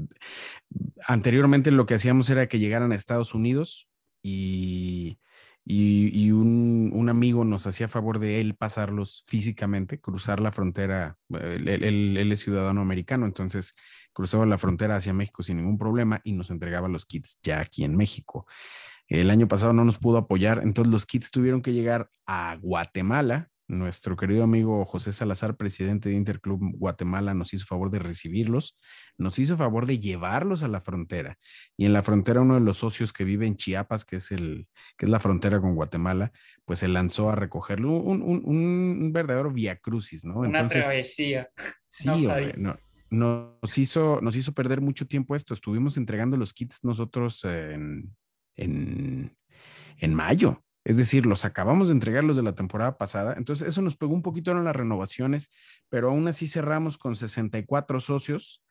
anteriormente 1.06 1.70
lo 1.70 1.84
que 1.84 1.94
hacíamos 1.94 2.30
era 2.30 2.48
que 2.48 2.58
llegaran 2.58 2.92
a 2.92 2.94
Estados 2.94 3.34
Unidos 3.34 3.88
y, 4.22 5.18
y, 5.64 6.30
un, 6.32 7.08
amigo 7.08 7.44
nos 7.44 7.66
hacía 7.66 7.88
favor 7.88 8.18
de 8.18 8.40
él 8.40 8.54
pasarlos 8.56 9.24
físicamente, 9.26 10.00
cruzar 10.00 10.40
la 10.40 10.50
frontera. 10.50 11.18
Él, 11.28 11.68
él, 11.68 12.32
es 12.32 12.40
ciudadano 12.40 12.80
americano, 12.80 13.26
entonces 13.26 13.74
cruzaba 14.12 14.46
la 14.46 14.58
frontera 14.58 14.96
hacia 14.96 15.12
México 15.12 15.42
sin 15.42 15.58
ningún 15.58 15.78
problema 15.78 16.20
y 16.24 16.32
nos 16.32 16.50
entregaba 16.50 16.88
los 16.88 17.06
kits 17.06 17.38
ya 17.42 17.60
aquí 17.60 17.84
en 17.84 17.96
México. 17.96 18.46
El 19.06 19.30
año 19.30 19.46
pasado 19.46 19.72
no 19.72 19.84
nos 19.84 19.98
pudo 19.98 20.18
apoyar, 20.18 20.60
entonces 20.62 20.90
los 20.90 21.06
kits 21.06 21.30
tuvieron 21.30 21.62
que 21.62 21.72
llegar 21.72 22.10
a 22.26 22.56
Guatemala 22.60 23.51
nuestro 23.72 24.16
querido 24.16 24.44
amigo 24.44 24.84
José 24.84 25.12
Salazar, 25.12 25.56
presidente 25.56 26.10
de 26.10 26.14
Interclub 26.14 26.60
Guatemala, 26.76 27.34
nos 27.34 27.52
hizo 27.54 27.66
favor 27.66 27.90
de 27.90 27.98
recibirlos, 27.98 28.78
nos 29.18 29.38
hizo 29.38 29.56
favor 29.56 29.86
de 29.86 29.98
llevarlos 29.98 30.62
a 30.62 30.68
la 30.68 30.80
frontera. 30.80 31.38
Y 31.76 31.86
en 31.86 31.92
la 31.92 32.02
frontera, 32.02 32.42
uno 32.42 32.54
de 32.54 32.60
los 32.60 32.76
socios 32.76 33.12
que 33.12 33.24
vive 33.24 33.46
en 33.46 33.56
Chiapas, 33.56 34.04
que 34.04 34.16
es, 34.16 34.30
el, 34.30 34.68
que 34.96 35.06
es 35.06 35.10
la 35.10 35.18
frontera 35.18 35.60
con 35.60 35.74
Guatemala, 35.74 36.32
pues 36.64 36.78
se 36.80 36.88
lanzó 36.88 37.30
a 37.30 37.34
recogerlo. 37.34 37.92
Un, 37.92 38.22
un, 38.22 38.44
un 38.44 39.12
verdadero 39.12 39.50
viacrucis, 39.50 40.24
¿no? 40.24 40.40
Una 40.40 40.60
Entonces, 40.60 40.84
travesía. 40.84 41.50
Sí, 41.88 42.06
no 42.06 42.14
hombre, 42.14 42.54
no, 42.56 42.78
nos, 43.10 43.78
hizo, 43.78 44.20
nos 44.22 44.36
hizo 44.36 44.52
perder 44.52 44.80
mucho 44.80 45.06
tiempo 45.06 45.34
esto. 45.34 45.54
Estuvimos 45.54 45.96
entregando 45.96 46.36
los 46.36 46.52
kits 46.54 46.82
nosotros 46.82 47.44
en, 47.44 48.14
en, 48.56 49.36
en 49.98 50.14
mayo. 50.14 50.62
Es 50.84 50.96
decir, 50.96 51.26
los 51.26 51.44
acabamos 51.44 51.88
de 51.88 51.94
entregar 51.94 52.24
los 52.24 52.36
de 52.36 52.42
la 52.42 52.54
temporada 52.54 52.98
pasada. 52.98 53.34
Entonces, 53.36 53.68
eso 53.68 53.82
nos 53.82 53.96
pegó 53.96 54.14
un 54.14 54.22
poquito 54.22 54.50
en 54.50 54.64
las 54.64 54.74
renovaciones, 54.74 55.50
pero 55.88 56.10
aún 56.10 56.26
así 56.26 56.48
cerramos 56.48 56.98
con 56.98 57.14
64 57.14 58.00
socios, 58.00 58.64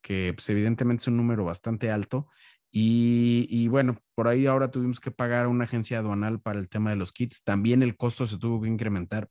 que 0.00 0.32
pues, 0.34 0.48
evidentemente 0.50 1.02
es 1.02 1.08
un 1.08 1.16
número 1.16 1.44
bastante 1.44 1.90
alto. 1.90 2.28
Y, 2.70 3.66
bueno, 3.68 3.98
por 4.14 4.28
ahí 4.28 4.46
ahora 4.46 4.70
tuvimos 4.70 5.00
que 5.00 5.10
pagar 5.10 5.46
a 5.46 5.48
una 5.48 5.64
agencia 5.64 5.98
aduanal 5.98 6.40
para 6.40 6.60
el 6.60 6.68
tema 6.68 6.90
de 6.90 6.96
los 6.96 7.12
kits. 7.12 7.42
También 7.42 7.82
el 7.82 7.96
costo 7.96 8.26
se 8.26 8.38
tuvo 8.38 8.60
que 8.60 8.68
incrementar, 8.68 9.28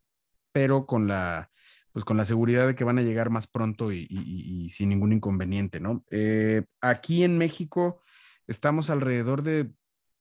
pero 0.51 0.85
con 0.85 1.07
la, 1.07 1.49
pues 1.91 2.03
con 2.03 2.17
la 2.17 2.25
seguridad 2.25 2.67
de 2.67 2.75
que 2.75 2.83
van 2.83 2.97
a 2.97 3.03
llegar 3.03 3.29
más 3.29 3.47
pronto 3.47 3.91
y 3.91 4.69
sin 4.71 4.89
ningún 4.89 5.13
inconveniente, 5.13 5.79
¿no? 5.79 6.03
Eh, 6.09 6.65
aquí 6.81 7.23
en 7.23 7.37
México 7.37 8.01
estamos 8.47 8.89
alrededor 8.89 9.43
de 9.43 9.71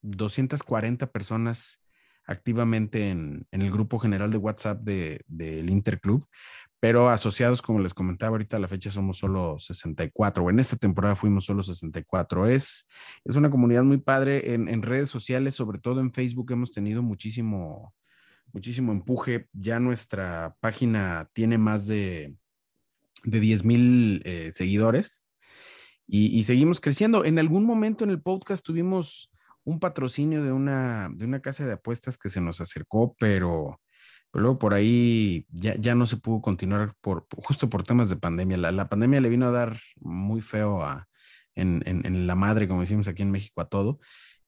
240 0.03 1.11
personas 1.11 1.86
activamente 2.26 3.10
en, 3.10 3.46
el 3.50 3.70
grupo 3.70 3.98
general 3.98 4.30
de 4.30 4.38
WhatsApp 4.38 4.80
del 4.82 5.22
de, 5.26 5.60
Interclub, 5.68 6.26
pero 6.80 7.08
asociados, 7.08 7.62
como 7.62 7.80
les 7.80 7.94
comentaba 7.94 8.32
ahorita, 8.32 8.56
a 8.56 8.60
la 8.60 8.68
fecha 8.68 8.90
somos 8.90 9.18
solo 9.18 9.58
64, 9.58 10.44
o 10.44 10.50
en 10.50 10.60
esta 10.60 10.76
temporada 10.76 11.14
fuimos 11.14 11.44
solo 11.44 11.62
64. 11.62 12.46
Es, 12.46 12.86
es 13.24 13.36
una 13.36 13.50
comunidad 13.50 13.82
muy 13.82 13.98
padre 13.98 14.54
en, 14.54 14.82
redes 14.82 15.08
sociales, 15.08 15.54
sobre 15.54 15.78
todo 15.78 16.00
en 16.00 16.12
Facebook, 16.12 16.52
hemos 16.52 16.72
tenido 16.72 17.02
muchísimo, 17.02 17.94
muchísimo 18.52 18.92
empuje. 18.92 19.48
Ya 19.52 19.80
nuestra 19.80 20.54
página 20.60 21.30
tiene 21.32 21.58
más 21.58 21.86
de, 21.86 22.36
de 23.24 23.40
10 23.40 23.64
mil 23.64 24.22
eh, 24.24 24.50
seguidores 24.52 25.26
y, 26.08 26.44
seguimos 26.44 26.80
creciendo. 26.80 27.24
En 27.24 27.38
algún 27.38 27.64
momento 27.64 28.04
en 28.04 28.10
el 28.10 28.20
podcast 28.20 28.64
tuvimos 28.64 29.30
un 29.66 29.81
patrocinio 29.81 30.44
de 30.44 30.52
una, 30.52 31.11
de 31.12 31.24
una 31.24 31.40
casa 31.40 31.66
de 31.66 31.72
apuestas 31.74 32.16
que 32.18 32.31
se 32.31 32.40
nos 32.40 32.61
acercó, 32.61 33.16
pero, 33.18 33.81
pero 34.31 34.42
luego 34.44 34.59
por 34.61 34.74
ahí 34.74 35.44
ya, 35.50 35.74
ya, 35.76 35.96
no 35.96 36.07
se 36.07 36.16
pudo 36.18 36.40
continuar 36.40 36.94
por, 37.00 37.26
justo 37.37 37.68
por 37.68 37.83
temas 37.83 38.09
de 38.09 38.16
pandemia. 38.16 38.57
La, 38.59 38.70
la 38.70 38.88
pandemia 38.88 39.20
le 39.20 39.29
vino 39.29 39.46
a 39.46 39.50
dar 39.50 39.76
muy 39.96 40.40
feo 40.40 40.85
a, 40.85 41.09
en, 41.57 41.83
en, 41.85 42.26
la 42.29 42.37
madre, 42.37 42.68
como 42.68 42.83
decimos 42.83 43.09
aquí 43.09 43.22
en 43.22 43.33
México, 43.33 43.61
a 43.61 43.68
todo. 43.68 43.98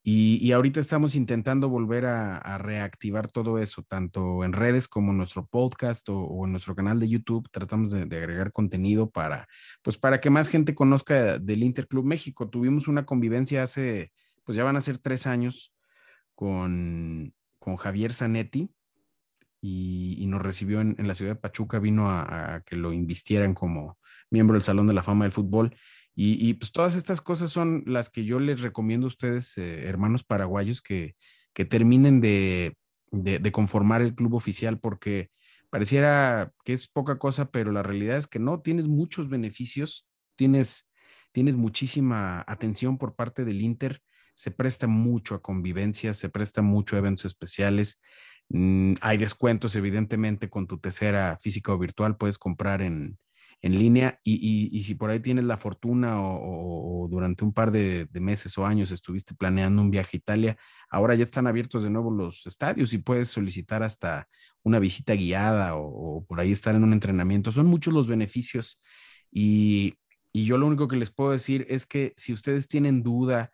Y, 0.01 0.37
y 0.37 0.53
ahorita 0.53 0.79
estamos 0.79 1.15
intentando 1.15 1.67
volver 1.67 2.05
a, 2.05 2.37
a, 2.37 2.57
reactivar 2.57 3.29
todo 3.29 3.59
eso, 3.59 3.83
tanto 3.83 4.45
en 4.45 4.53
redes 4.53 4.87
como 4.87 5.11
en 5.11 5.17
nuestro 5.17 5.47
podcast 5.47 6.07
o, 6.07 6.17
o 6.17 6.45
en 6.45 6.51
nuestro 6.53 6.75
canal 6.75 6.97
de 7.01 7.09
YouTube. 7.09 7.49
Tratamos 7.51 7.91
de, 7.91 8.05
de, 8.05 8.17
agregar 8.17 8.53
contenido 8.53 9.09
para, 9.09 9.49
pues 9.81 9.97
para 9.97 10.21
que 10.21 10.29
más 10.29 10.47
gente 10.47 10.73
conozca 10.73 11.39
del 11.39 11.63
Interclub 11.63 12.05
México. 12.05 12.49
Tuvimos 12.49 12.87
una 12.87 13.05
convivencia 13.05 13.63
hace 13.63 14.13
pues 14.43 14.55
ya 14.55 14.63
van 14.63 14.75
a 14.75 14.81
ser 14.81 14.97
tres 14.97 15.27
años 15.27 15.73
con, 16.35 17.33
con 17.59 17.75
Javier 17.77 18.13
Zanetti 18.13 18.69
y, 19.61 20.25
nos 20.27 20.41
recibió 20.41 20.81
en, 20.81 20.95
la 20.99 21.15
ciudad 21.15 21.33
de 21.33 21.39
Pachuca, 21.39 21.79
vino 21.79 22.09
a, 22.09 22.63
que 22.65 22.75
lo 22.75 22.93
invistieran 22.93 23.53
como 23.53 23.97
miembro 24.29 24.53
del 24.53 24.63
Salón 24.63 24.87
de 24.87 24.93
la 24.93 25.03
Fama 25.03 25.25
del 25.25 25.31
Fútbol. 25.31 25.75
Y, 26.15 26.47
y 26.47 26.53
pues 26.53 26.71
todas 26.71 26.95
estas 26.95 27.21
cosas 27.21 27.51
son 27.51 27.83
las 27.85 28.09
que 28.09 28.25
yo 28.25 28.39
les 28.39 28.61
recomiendo 28.61 29.07
a 29.07 29.09
ustedes, 29.09 29.57
eh, 29.57 29.85
hermanos 29.87 30.23
paraguayos, 30.23 30.81
que, 30.81 31.15
que 31.53 31.65
terminen 31.65 32.21
de, 32.21 32.77
de, 33.11 33.39
de 33.39 33.51
conformar 33.51 34.01
el 34.01 34.15
club 34.15 34.35
oficial 34.35 34.79
porque 34.79 35.29
pareciera 35.69 36.51
que 36.63 36.73
es 36.73 36.87
poca 36.87 37.19
cosa, 37.19 37.51
pero 37.51 37.71
la 37.71 37.83
realidad 37.83 38.17
es 38.17 38.27
que 38.27 38.39
no, 38.39 38.61
tienes 38.61 38.87
muchos 38.87 39.29
beneficios, 39.29 40.07
tienes, 40.35 40.89
tienes 41.31 41.55
muchísima 41.55 42.43
atención 42.47 42.97
por 42.97 43.15
parte 43.15 43.45
del 43.45 43.61
Inter, 43.61 44.01
se 44.39 44.51
presta 44.51 44.87
mucho 44.87 45.35
a 45.35 45.41
convivencias, 45.41 46.17
se 46.17 46.29
presta 46.29 46.61
mucho 46.61 46.95
a 46.95 46.99
eventos 46.99 47.25
especiales. 47.25 47.99
Mm, 48.47 48.93
hay 49.01 49.17
descuentos, 49.17 49.75
evidentemente, 49.75 50.49
con 50.49 50.65
tu 50.65 50.79
tercera 50.79 51.37
física 51.41 51.73
o 51.73 51.77
virtual, 51.77 52.15
puedes 52.15 52.37
comprar 52.37 52.81
en, 52.81 53.19
en 53.61 53.77
línea 53.77 54.17
y, 54.23 54.69
y, 54.71 54.83
si 54.85 54.95
por 54.95 55.09
ahí 55.09 55.19
tienes 55.19 55.43
la 55.43 55.57
fortuna 55.57 56.21
o, 56.21 57.09
durante 57.11 57.43
un 57.43 57.53
par 57.53 57.71
de, 57.71 58.05
de, 58.05 58.19
meses 58.21 58.57
o 58.57 58.65
años 58.65 58.91
estuviste 58.91 59.35
planeando 59.35 59.81
un 59.81 59.91
viaje 59.91 60.11
a 60.15 60.17
Italia, 60.19 60.57
ahora 60.89 61.15
ya 61.15 61.25
están 61.25 61.45
abiertos 61.45 61.83
de 61.83 61.89
nuevo 61.89 62.09
los 62.09 62.47
estadios 62.47 62.93
y 62.93 62.99
puedes 62.99 63.27
solicitar 63.27 63.83
hasta 63.83 64.29
una 64.63 64.79
visita 64.79 65.15
guiada 65.15 65.75
o, 65.75 66.19
o 66.19 66.25
por 66.25 66.39
ahí 66.39 66.53
estar 66.53 66.75
en 66.75 66.85
un 66.85 66.93
entrenamiento. 66.93 67.51
Son 67.51 67.65
muchos 67.65 67.93
los 67.93 68.07
beneficios 68.07 68.81
y, 69.29 69.95
y 70.31 70.45
yo 70.45 70.57
lo 70.57 70.65
único 70.65 70.87
que 70.87 70.95
les 70.95 71.11
puedo 71.11 71.31
decir 71.31 71.65
es 71.69 71.85
que 71.85 72.13
si 72.15 72.31
ustedes 72.31 72.69
tienen 72.69 73.03
duda, 73.03 73.51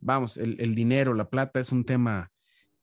vamos, 0.00 0.36
el, 0.36 0.60
el, 0.60 0.74
dinero, 0.74 1.14
la 1.14 1.30
plata 1.30 1.60
es 1.60 1.72
un 1.72 1.84
tema 1.84 2.32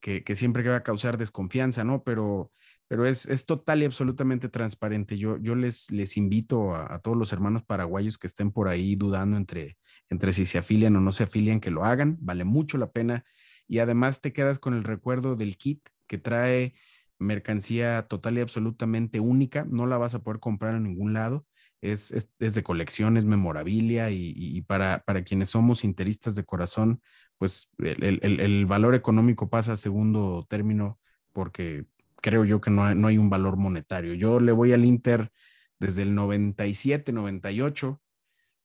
que, 0.01 0.23
que, 0.23 0.35
siempre 0.35 0.67
va 0.67 0.77
a 0.77 0.83
causar 0.83 1.17
desconfianza, 1.17 1.83
¿no? 1.83 2.03
Pero, 2.03 2.51
pero 2.87 3.05
es, 3.05 3.25
es 3.25 3.45
total 3.45 3.81
y 3.81 3.85
absolutamente 3.85 4.49
transparente. 4.49 5.17
Yo, 5.17 5.37
yo 5.37 5.55
les, 5.55 5.91
les 5.91 6.17
invito 6.17 6.75
a, 6.75 6.93
a, 6.93 6.99
todos 6.99 7.17
los 7.17 7.33
hermanos 7.33 7.63
paraguayos 7.63 8.17
que 8.17 8.27
estén 8.27 8.51
por 8.51 8.67
ahí 8.67 8.95
dudando 8.95 9.37
entre, 9.37 9.77
entre 10.09 10.33
si 10.33 10.45
se 10.45 10.57
afilian 10.57 10.95
o 10.95 11.01
no 11.01 11.11
se 11.11 11.23
afilian, 11.23 11.59
que 11.59 11.71
lo 11.71 11.85
hagan, 11.85 12.17
vale 12.21 12.43
mucho 12.43 12.77
la 12.77 12.91
pena. 12.91 13.25
Y 13.67 13.79
además 13.79 14.21
te 14.21 14.33
quedas 14.33 14.59
con 14.59 14.73
el 14.73 14.83
recuerdo 14.83 15.35
del 15.35 15.57
kit 15.57 15.87
que 16.07 16.17
trae 16.17 16.73
mercancía 17.19 18.07
total 18.07 18.37
y 18.37 18.41
absolutamente 18.41 19.19
única, 19.19 19.65
no 19.69 19.85
la 19.87 19.97
vas 19.97 20.15
a 20.15 20.23
poder 20.23 20.39
comprar 20.39 20.75
en 20.75 20.83
ningún 20.83 21.13
lado 21.13 21.45
es, 21.83 22.11
es, 22.11 22.29
es 22.39 22.55
de 22.55 22.63
colección, 22.63 23.17
es 23.17 23.25
memorabilia 23.25 24.09
y, 24.09 24.61
para, 24.61 25.03
para 25.05 25.23
quienes 25.23 25.49
somos 25.49 25.83
interistas 25.83 26.33
de 26.35 26.45
corazón, 26.45 27.01
pues 27.37 27.69
el, 27.77 28.19
el, 28.23 28.65
valor 28.65 28.95
económico 28.95 29.49
pasa 29.49 29.73
a 29.73 29.77
segundo 29.77 30.45
término 30.49 30.99
porque 31.33 31.85
creo 32.21 32.45
yo 32.45 32.61
que 32.61 32.71
no 32.71 32.85
hay, 32.85 32.95
no 32.95 33.07
hay 33.07 33.17
un 33.17 33.29
valor 33.29 33.57
monetario. 33.57 34.13
Yo 34.13 34.39
le 34.39 34.53
voy 34.53 34.71
al 34.71 34.85
Inter 34.85 35.29
desde 35.77 36.03
el 36.03 36.15
97, 36.15 37.11
98. 37.11 38.01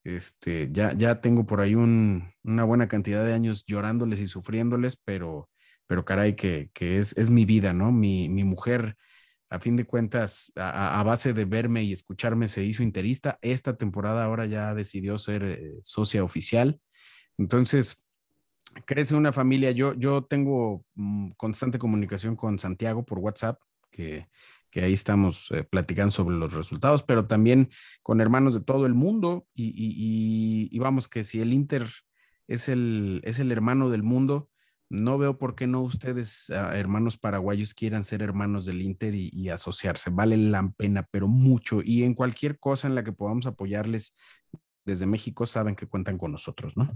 Este, 0.04 0.70
ya, 0.72 0.92
ya 0.94 1.20
tengo 1.20 1.44
por 1.44 1.60
ahí 1.60 1.74
un, 1.74 2.32
una 2.44 2.64
buena 2.64 2.88
cantidad 2.88 3.24
de 3.24 3.34
años 3.34 3.64
llorándoles 3.66 4.20
y 4.20 4.28
sufriéndoles, 4.28 4.96
pero, 4.96 5.50
pero 5.88 6.04
caray, 6.04 6.36
que, 6.36 6.70
que 6.72 6.98
es, 6.98 7.16
es 7.18 7.30
mi 7.30 7.44
vida, 7.44 7.72
¿no? 7.72 7.90
Mi, 7.90 8.28
mi 8.28 8.44
mujer 8.44 8.96
a 9.50 9.58
fin 9.58 9.76
de 9.76 9.84
cuentas, 9.84 10.52
a, 10.56 11.02
base 11.04 11.32
de 11.32 11.44
verme 11.44 11.82
y 11.82 11.92
escucharme, 11.92 12.48
se 12.48 12.64
hizo 12.64 12.82
interista. 12.82 13.38
Esta 13.40 13.76
temporada 13.76 14.24
ahora 14.24 14.46
ya 14.46 14.74
decidió 14.74 15.16
ser 15.18 15.42
eh, 15.42 15.72
socia 15.82 16.22
oficial. 16.22 16.80
Entonces, 17.38 18.02
crece 18.84 19.14
una 19.14 19.32
familia. 19.32 19.70
Yo, 19.70 19.94
yo 19.94 20.24
tengo 20.24 20.84
mm, 20.94 21.30
constante 21.36 21.78
comunicación 21.78 22.36
con 22.36 22.58
Santiago 22.58 23.04
por 23.04 23.20
WhatsApp, 23.20 23.60
que, 23.90 24.26
ahí 24.74 24.92
estamos 24.92 25.50
eh, 25.50 25.64
platicando 25.64 26.12
sobre 26.12 26.36
los 26.36 26.52
resultados, 26.52 27.02
pero 27.02 27.26
también 27.26 27.70
con 28.02 28.20
hermanos 28.20 28.54
de 28.54 28.60
todo 28.60 28.86
el 28.86 28.94
mundo. 28.94 29.46
Y, 29.54 29.68
y, 29.68 30.68
y 30.70 30.78
vamos, 30.78 31.08
que 31.08 31.24
si 31.24 31.40
el 31.40 31.52
Inter 31.52 31.88
es 32.48 32.68
el, 32.68 33.22
es 33.24 33.38
el 33.38 33.50
hermano 33.50 33.88
del 33.88 34.02
mundo, 34.02 34.50
no 34.90 35.18
veo 35.18 35.38
por 35.38 35.54
qué 35.54 35.66
no 35.66 35.80
ustedes, 35.80 36.48
uh, 36.50 36.72
hermanos 36.72 37.18
paraguayos, 37.18 37.74
quieran 37.74 38.04
ser 38.04 38.22
hermanos 38.22 38.66
del 38.66 38.82
Inter 38.82 39.14
y, 39.14 39.30
y, 39.32 39.50
asociarse. 39.50 40.10
Vale 40.10 40.36
la 40.36 40.70
pena, 40.76 41.06
pero 41.10 41.28
mucho. 41.28 41.80
Y 41.82 42.04
en 42.04 42.14
cualquier 42.14 42.58
cosa 42.58 42.88
en 42.88 42.94
la 42.94 43.04
que 43.04 43.12
podamos 43.12 43.46
apoyarles 43.46 44.14
desde 44.84 45.06
México, 45.06 45.46
saben 45.46 45.76
que 45.76 45.86
cuentan 45.86 46.16
con 46.16 46.32
nosotros, 46.32 46.76
¿no? 46.76 46.88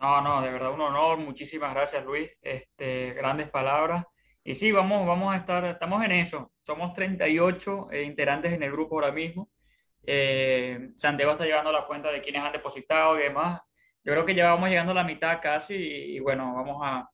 No, 0.00 0.22
no, 0.22 0.40
de 0.40 0.50
verdad 0.50 0.72
un 0.72 0.80
honor. 0.80 1.18
Muchísimas 1.18 1.74
gracias, 1.74 2.04
Luis. 2.04 2.30
Este, 2.40 3.12
grandes 3.12 3.50
palabras. 3.50 4.06
Y 4.42 4.54
sí, 4.54 4.72
vamos, 4.72 5.06
vamos 5.06 5.34
a 5.34 5.36
estar, 5.36 5.64
estamos 5.66 6.02
en 6.02 6.12
eso. 6.12 6.52
Somos 6.62 6.94
38 6.94 7.88
eh, 7.92 8.02
integrantes 8.04 8.52
en 8.52 8.62
el 8.62 8.72
grupo 8.72 8.94
ahora 8.94 9.12
mismo. 9.12 9.50
Eh, 10.02 10.92
Santiago 10.96 11.32
está 11.32 11.44
llevando 11.44 11.70
la 11.70 11.86
cuenta 11.86 12.10
de 12.10 12.22
quienes 12.22 12.42
han 12.42 12.52
depositado 12.52 13.18
y 13.18 13.24
demás. 13.24 13.60
Yo 14.02 14.12
creo 14.12 14.24
que 14.24 14.34
ya 14.34 14.46
vamos 14.46 14.68
llegando 14.68 14.92
a 14.92 14.96
la 14.96 15.04
mitad 15.04 15.40
casi 15.42 15.74
y, 15.74 16.20
bueno, 16.20 16.54
vamos 16.54 16.78
a 16.82 17.08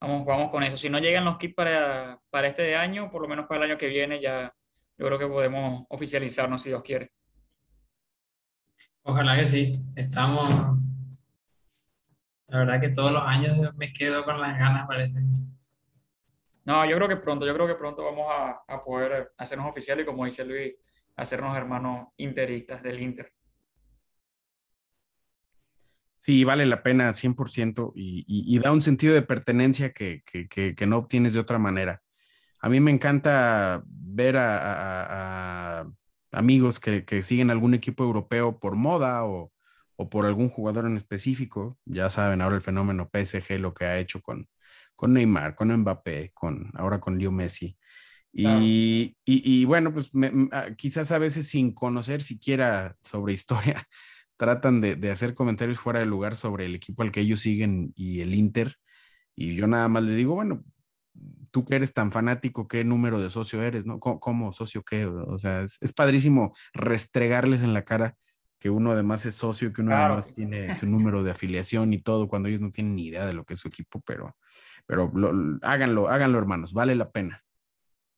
vamos, 0.00 0.26
vamos 0.26 0.50
con 0.50 0.62
eso. 0.62 0.76
Si 0.76 0.88
no 0.88 0.98
llegan 0.98 1.24
los 1.24 1.38
kits 1.38 1.54
para, 1.54 2.18
para 2.30 2.48
este 2.48 2.76
año, 2.76 3.10
por 3.10 3.22
lo 3.22 3.28
menos 3.28 3.46
para 3.46 3.64
el 3.64 3.70
año 3.70 3.78
que 3.78 3.88
viene, 3.88 4.20
ya 4.20 4.52
yo 4.96 5.06
creo 5.06 5.18
que 5.18 5.26
podemos 5.26 5.86
oficializarnos 5.88 6.62
si 6.62 6.68
Dios 6.68 6.82
quiere. 6.82 7.12
Ojalá 9.02 9.36
que 9.36 9.46
sí. 9.46 9.80
Estamos. 9.96 10.78
La 12.48 12.58
verdad 12.58 12.80
que 12.80 12.90
todos 12.90 13.12
los 13.12 13.22
años 13.22 13.74
me 13.76 13.92
quedo 13.92 14.24
con 14.24 14.40
las 14.40 14.58
ganas, 14.58 14.86
parece. 14.86 15.20
No, 16.64 16.88
yo 16.88 16.96
creo 16.96 17.08
que 17.08 17.16
pronto, 17.16 17.44
yo 17.46 17.54
creo 17.54 17.66
que 17.66 17.74
pronto 17.74 18.04
vamos 18.04 18.26
a, 18.30 18.62
a 18.66 18.82
poder 18.82 19.32
hacernos 19.36 19.68
oficiales 19.68 20.04
y 20.04 20.06
como 20.06 20.24
dice 20.24 20.44
Luis, 20.44 20.74
hacernos 21.16 21.56
hermanos 21.56 22.08
interistas 22.16 22.82
del 22.82 23.00
Inter. 23.00 23.32
Sí, 26.24 26.42
vale 26.44 26.64
la 26.64 26.82
pena 26.82 27.12
100% 27.12 27.92
y, 27.94 28.24
y, 28.26 28.56
y 28.56 28.58
da 28.58 28.72
un 28.72 28.80
sentido 28.80 29.12
de 29.12 29.20
pertenencia 29.20 29.92
que, 29.92 30.22
que, 30.24 30.48
que, 30.48 30.74
que, 30.74 30.86
no 30.86 30.96
obtienes 30.96 31.34
de 31.34 31.40
otra 31.40 31.58
manera. 31.58 32.02
A 32.60 32.70
mí 32.70 32.80
me 32.80 32.90
encanta 32.90 33.82
ver 33.86 34.38
a, 34.38 34.56
a, 34.58 35.80
a 35.82 35.86
amigos 36.32 36.80
que, 36.80 37.22
siguen 37.22 37.50
algún 37.50 37.74
equipo 37.74 38.04
europeo 38.04 38.58
por 38.58 38.74
moda 38.74 39.24
o, 39.26 39.52
o, 39.96 40.08
por 40.08 40.24
algún 40.24 40.48
jugador 40.48 40.86
en 40.86 40.96
específico. 40.96 41.78
Ya 41.84 42.08
saben 42.08 42.40
ahora 42.40 42.56
el 42.56 42.62
fenómeno 42.62 43.10
PSG, 43.12 43.58
lo 43.60 43.74
que 43.74 43.84
ha 43.84 43.98
hecho 43.98 44.22
con, 44.22 44.48
con 44.96 45.12
Neymar, 45.12 45.54
con 45.54 45.76
Mbappé, 45.76 46.30
con, 46.32 46.70
ahora 46.74 47.00
con 47.00 47.18
Leo 47.18 47.32
Messi. 47.32 47.76
Y, 48.32 49.64
bueno, 49.66 49.92
pues 49.92 50.14
me, 50.14 50.48
quizás 50.76 51.12
a 51.12 51.18
veces 51.18 51.48
sin 51.48 51.72
conocer 51.74 52.22
siquiera 52.22 52.96
sobre 53.02 53.34
historia, 53.34 53.86
tratan 54.36 54.80
de, 54.80 54.96
de, 54.96 55.10
hacer 55.10 55.34
comentarios 55.34 55.78
fuera 55.78 56.00
de 56.00 56.06
lugar 56.06 56.36
sobre 56.36 56.66
el 56.66 56.74
equipo 56.74 57.02
al 57.02 57.12
que 57.12 57.20
ellos 57.20 57.40
siguen 57.40 57.92
y 57.96 58.20
el 58.20 58.34
Inter. 58.34 58.76
Y 59.34 59.54
yo 59.56 59.66
nada 59.66 59.88
más 59.88 60.02
le 60.04 60.14
digo, 60.14 60.34
bueno, 60.34 60.64
tú 61.50 61.64
que 61.64 61.76
eres 61.76 61.92
tan 61.92 62.12
fanático, 62.12 62.68
¿qué 62.68 62.84
número 62.84 63.20
de 63.20 63.30
socio 63.30 63.62
eres? 63.62 63.86
¿no? 63.86 64.00
¿Cómo, 64.00 64.20
cómo 64.20 64.52
socio 64.52 64.82
qué? 64.82 65.06
O 65.06 65.38
sea, 65.38 65.62
es, 65.62 65.78
es, 65.80 65.92
padrísimo 65.92 66.54
restregarles 66.72 67.62
en 67.62 67.74
la 67.74 67.84
cara 67.84 68.16
que 68.58 68.70
uno 68.70 68.92
además 68.92 69.26
es 69.26 69.34
socio, 69.34 69.72
que 69.72 69.82
uno 69.82 69.90
claro. 69.90 70.14
además 70.14 70.32
tiene 70.32 70.74
su 70.74 70.86
número 70.86 71.22
de 71.22 71.30
afiliación 71.30 71.92
y 71.92 72.00
todo, 72.00 72.28
cuando 72.28 72.48
ellos 72.48 72.62
no 72.62 72.70
tienen 72.70 72.96
ni 72.96 73.08
idea 73.08 73.26
de 73.26 73.34
lo 73.34 73.44
que 73.44 73.54
es 73.54 73.60
su 73.60 73.68
equipo, 73.68 74.00
pero, 74.06 74.36
pero 74.86 75.12
lo, 75.14 75.58
háganlo, 75.60 76.08
háganlo 76.08 76.38
hermanos, 76.38 76.72
vale 76.72 76.94
la 76.94 77.10
pena. 77.10 77.43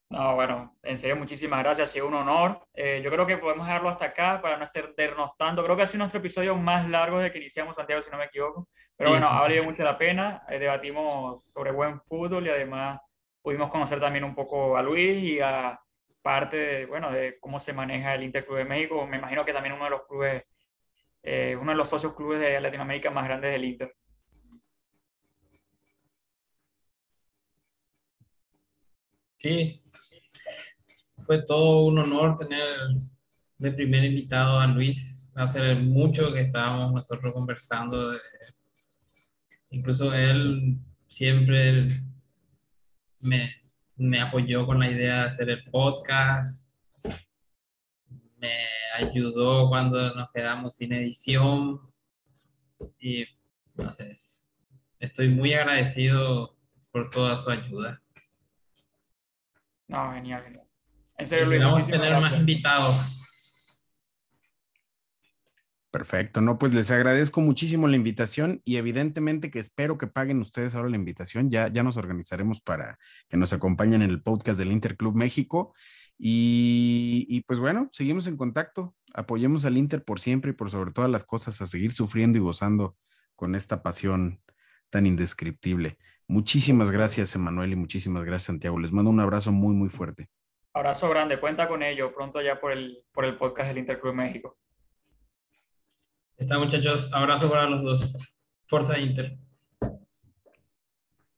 No, 0.08 0.36
bueno, 0.36 0.76
en 0.84 0.98
serio, 0.98 1.16
muchísimas 1.16 1.60
gracias, 1.64 1.90
ha 1.90 1.92
sido 1.92 2.06
un 2.06 2.14
honor. 2.14 2.64
Eh, 2.74 3.00
yo 3.02 3.10
creo 3.10 3.26
que 3.26 3.38
podemos 3.38 3.66
dejarlo 3.66 3.88
hasta 3.88 4.06
acá 4.06 4.40
para 4.40 4.56
no 4.56 4.64
extendernos 4.64 5.36
tanto. 5.36 5.64
Creo 5.64 5.76
que 5.76 5.82
ha 5.82 5.86
sido 5.86 5.98
nuestro 5.98 6.20
episodio 6.20 6.54
más 6.54 6.88
largo 6.88 7.18
desde 7.18 7.32
que 7.32 7.38
iniciamos 7.38 7.74
Santiago, 7.74 8.02
si 8.02 8.10
no 8.10 8.18
me 8.18 8.26
equivoco. 8.26 8.68
Pero 8.96 9.10
bueno, 9.10 9.28
ha 9.28 9.40
valido 9.40 9.64
mucho 9.64 9.82
la 9.82 9.98
pena. 9.98 10.44
Eh, 10.48 10.60
debatimos 10.60 11.44
sobre 11.52 11.72
buen 11.72 12.00
fútbol 12.02 12.46
y 12.46 12.50
además 12.50 13.00
pudimos 13.42 13.68
conocer 13.68 14.00
también 14.00 14.24
un 14.24 14.34
poco 14.34 14.76
a 14.76 14.82
Luis 14.82 15.22
y 15.22 15.40
a 15.40 15.78
parte 16.22 16.56
de, 16.56 16.86
bueno, 16.86 17.10
de 17.10 17.38
cómo 17.40 17.58
se 17.58 17.72
maneja 17.72 18.14
el 18.14 18.22
Interclub 18.22 18.58
de 18.58 18.64
México. 18.64 19.06
Me 19.06 19.18
imagino 19.18 19.44
que 19.44 19.52
también 19.52 19.74
uno 19.74 19.84
de 19.84 19.90
los 19.90 20.06
clubes, 20.06 20.44
eh, 21.22 21.56
uno 21.60 21.72
de 21.72 21.76
los 21.78 21.88
socios 21.88 22.14
clubes 22.14 22.40
de 22.40 22.60
Latinoamérica 22.60 23.10
más 23.10 23.24
grandes 23.24 23.52
del 23.52 23.64
Inter. 23.64 23.92
Sí, 29.38 29.82
fue 31.26 31.42
todo 31.42 31.86
un 31.86 31.98
honor 31.98 32.38
tener 32.38 32.62
de 33.58 33.72
primer 33.72 34.04
invitado 34.04 34.60
a 34.60 34.66
Luis. 34.66 35.32
Hace 35.34 35.74
mucho 35.74 36.32
que 36.32 36.42
estábamos 36.42 36.92
nosotros 36.92 37.34
conversando. 37.34 38.12
De, 38.12 38.18
incluso 39.70 40.14
él 40.14 40.78
siempre 41.08 42.00
me, 43.20 43.54
me 43.96 44.20
apoyó 44.20 44.66
con 44.66 44.78
la 44.78 44.90
idea 44.90 45.22
de 45.22 45.28
hacer 45.28 45.50
el 45.50 45.64
podcast. 45.64 46.64
Me 48.38 48.54
ayudó 48.94 49.68
cuando 49.68 50.14
nos 50.14 50.30
quedamos 50.30 50.76
sin 50.76 50.92
edición. 50.92 51.80
Y 53.00 53.24
no 53.74 53.92
sé, 53.92 54.20
estoy 55.00 55.28
muy 55.28 55.54
agradecido 55.54 56.56
por 56.92 57.10
toda 57.10 57.36
su 57.36 57.50
ayuda. 57.50 58.02
No, 59.88 60.12
genial, 60.12 60.42
genial. 60.44 60.66
En 61.18 61.28
serio, 61.28 61.46
Luis, 61.46 61.60
vamos 61.60 61.82
a 61.82 61.86
tener 61.86 62.00
gracias. 62.00 62.20
más 62.20 62.40
invitados. 62.40 63.16
Perfecto, 65.90 66.42
no, 66.42 66.58
pues 66.58 66.74
les 66.74 66.90
agradezco 66.90 67.40
muchísimo 67.40 67.88
la 67.88 67.96
invitación 67.96 68.60
y 68.66 68.76
evidentemente 68.76 69.50
que 69.50 69.60
espero 69.60 69.96
que 69.96 70.06
paguen 70.06 70.40
ustedes 70.40 70.74
ahora 70.74 70.90
la 70.90 70.96
invitación. 70.96 71.48
Ya, 71.48 71.68
ya 71.68 71.82
nos 71.82 71.96
organizaremos 71.96 72.60
para 72.60 72.98
que 73.30 73.38
nos 73.38 73.54
acompañen 73.54 74.02
en 74.02 74.10
el 74.10 74.22
podcast 74.22 74.58
del 74.58 74.72
Interclub 74.72 75.14
México. 75.14 75.74
Y, 76.18 77.26
y, 77.30 77.42
pues 77.42 77.60
bueno, 77.60 77.88
seguimos 77.92 78.26
en 78.26 78.36
contacto. 78.36 78.94
Apoyemos 79.14 79.64
al 79.64 79.78
Inter 79.78 80.04
por 80.04 80.20
siempre 80.20 80.50
y 80.50 80.54
por 80.54 80.70
sobre 80.70 80.92
todas 80.92 81.10
las 81.10 81.24
cosas 81.24 81.62
a 81.62 81.66
seguir 81.66 81.92
sufriendo 81.92 82.36
y 82.36 82.42
gozando 82.42 82.96
con 83.34 83.54
esta 83.54 83.82
pasión 83.82 84.42
tan 84.90 85.06
indescriptible. 85.06 85.96
Muchísimas 86.28 86.90
gracias, 86.90 87.34
Emanuel, 87.36 87.72
y 87.72 87.76
muchísimas 87.76 88.24
gracias, 88.24 88.48
Santiago. 88.48 88.78
Les 88.78 88.92
mando 88.92 89.10
un 89.10 89.20
abrazo 89.20 89.50
muy, 89.50 89.74
muy 89.74 89.88
fuerte. 89.88 90.28
Abrazo 90.76 91.08
grande, 91.08 91.40
cuenta 91.40 91.66
con 91.68 91.82
ello 91.82 92.12
pronto 92.12 92.42
ya 92.42 92.60
por 92.60 92.70
el, 92.70 93.02
por 93.10 93.24
el 93.24 93.38
podcast 93.38 93.68
del 93.68 93.78
Interclub 93.78 94.12
México. 94.12 94.58
Está, 96.36 96.58
muchachos, 96.58 97.10
abrazo 97.14 97.48
para 97.48 97.64
los 97.64 97.82
dos. 97.82 98.14
Forza 98.66 98.98
Inter. 98.98 99.38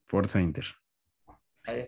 Forza 0.09 0.41
Inter. 0.41 0.65
Ahí. 1.63 1.87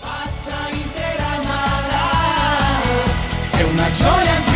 Pazza 0.00 0.70
Inter 0.72 1.20
amada, 1.38 2.10
è 3.52 3.62
una 3.62 3.88
gioia 3.90 4.53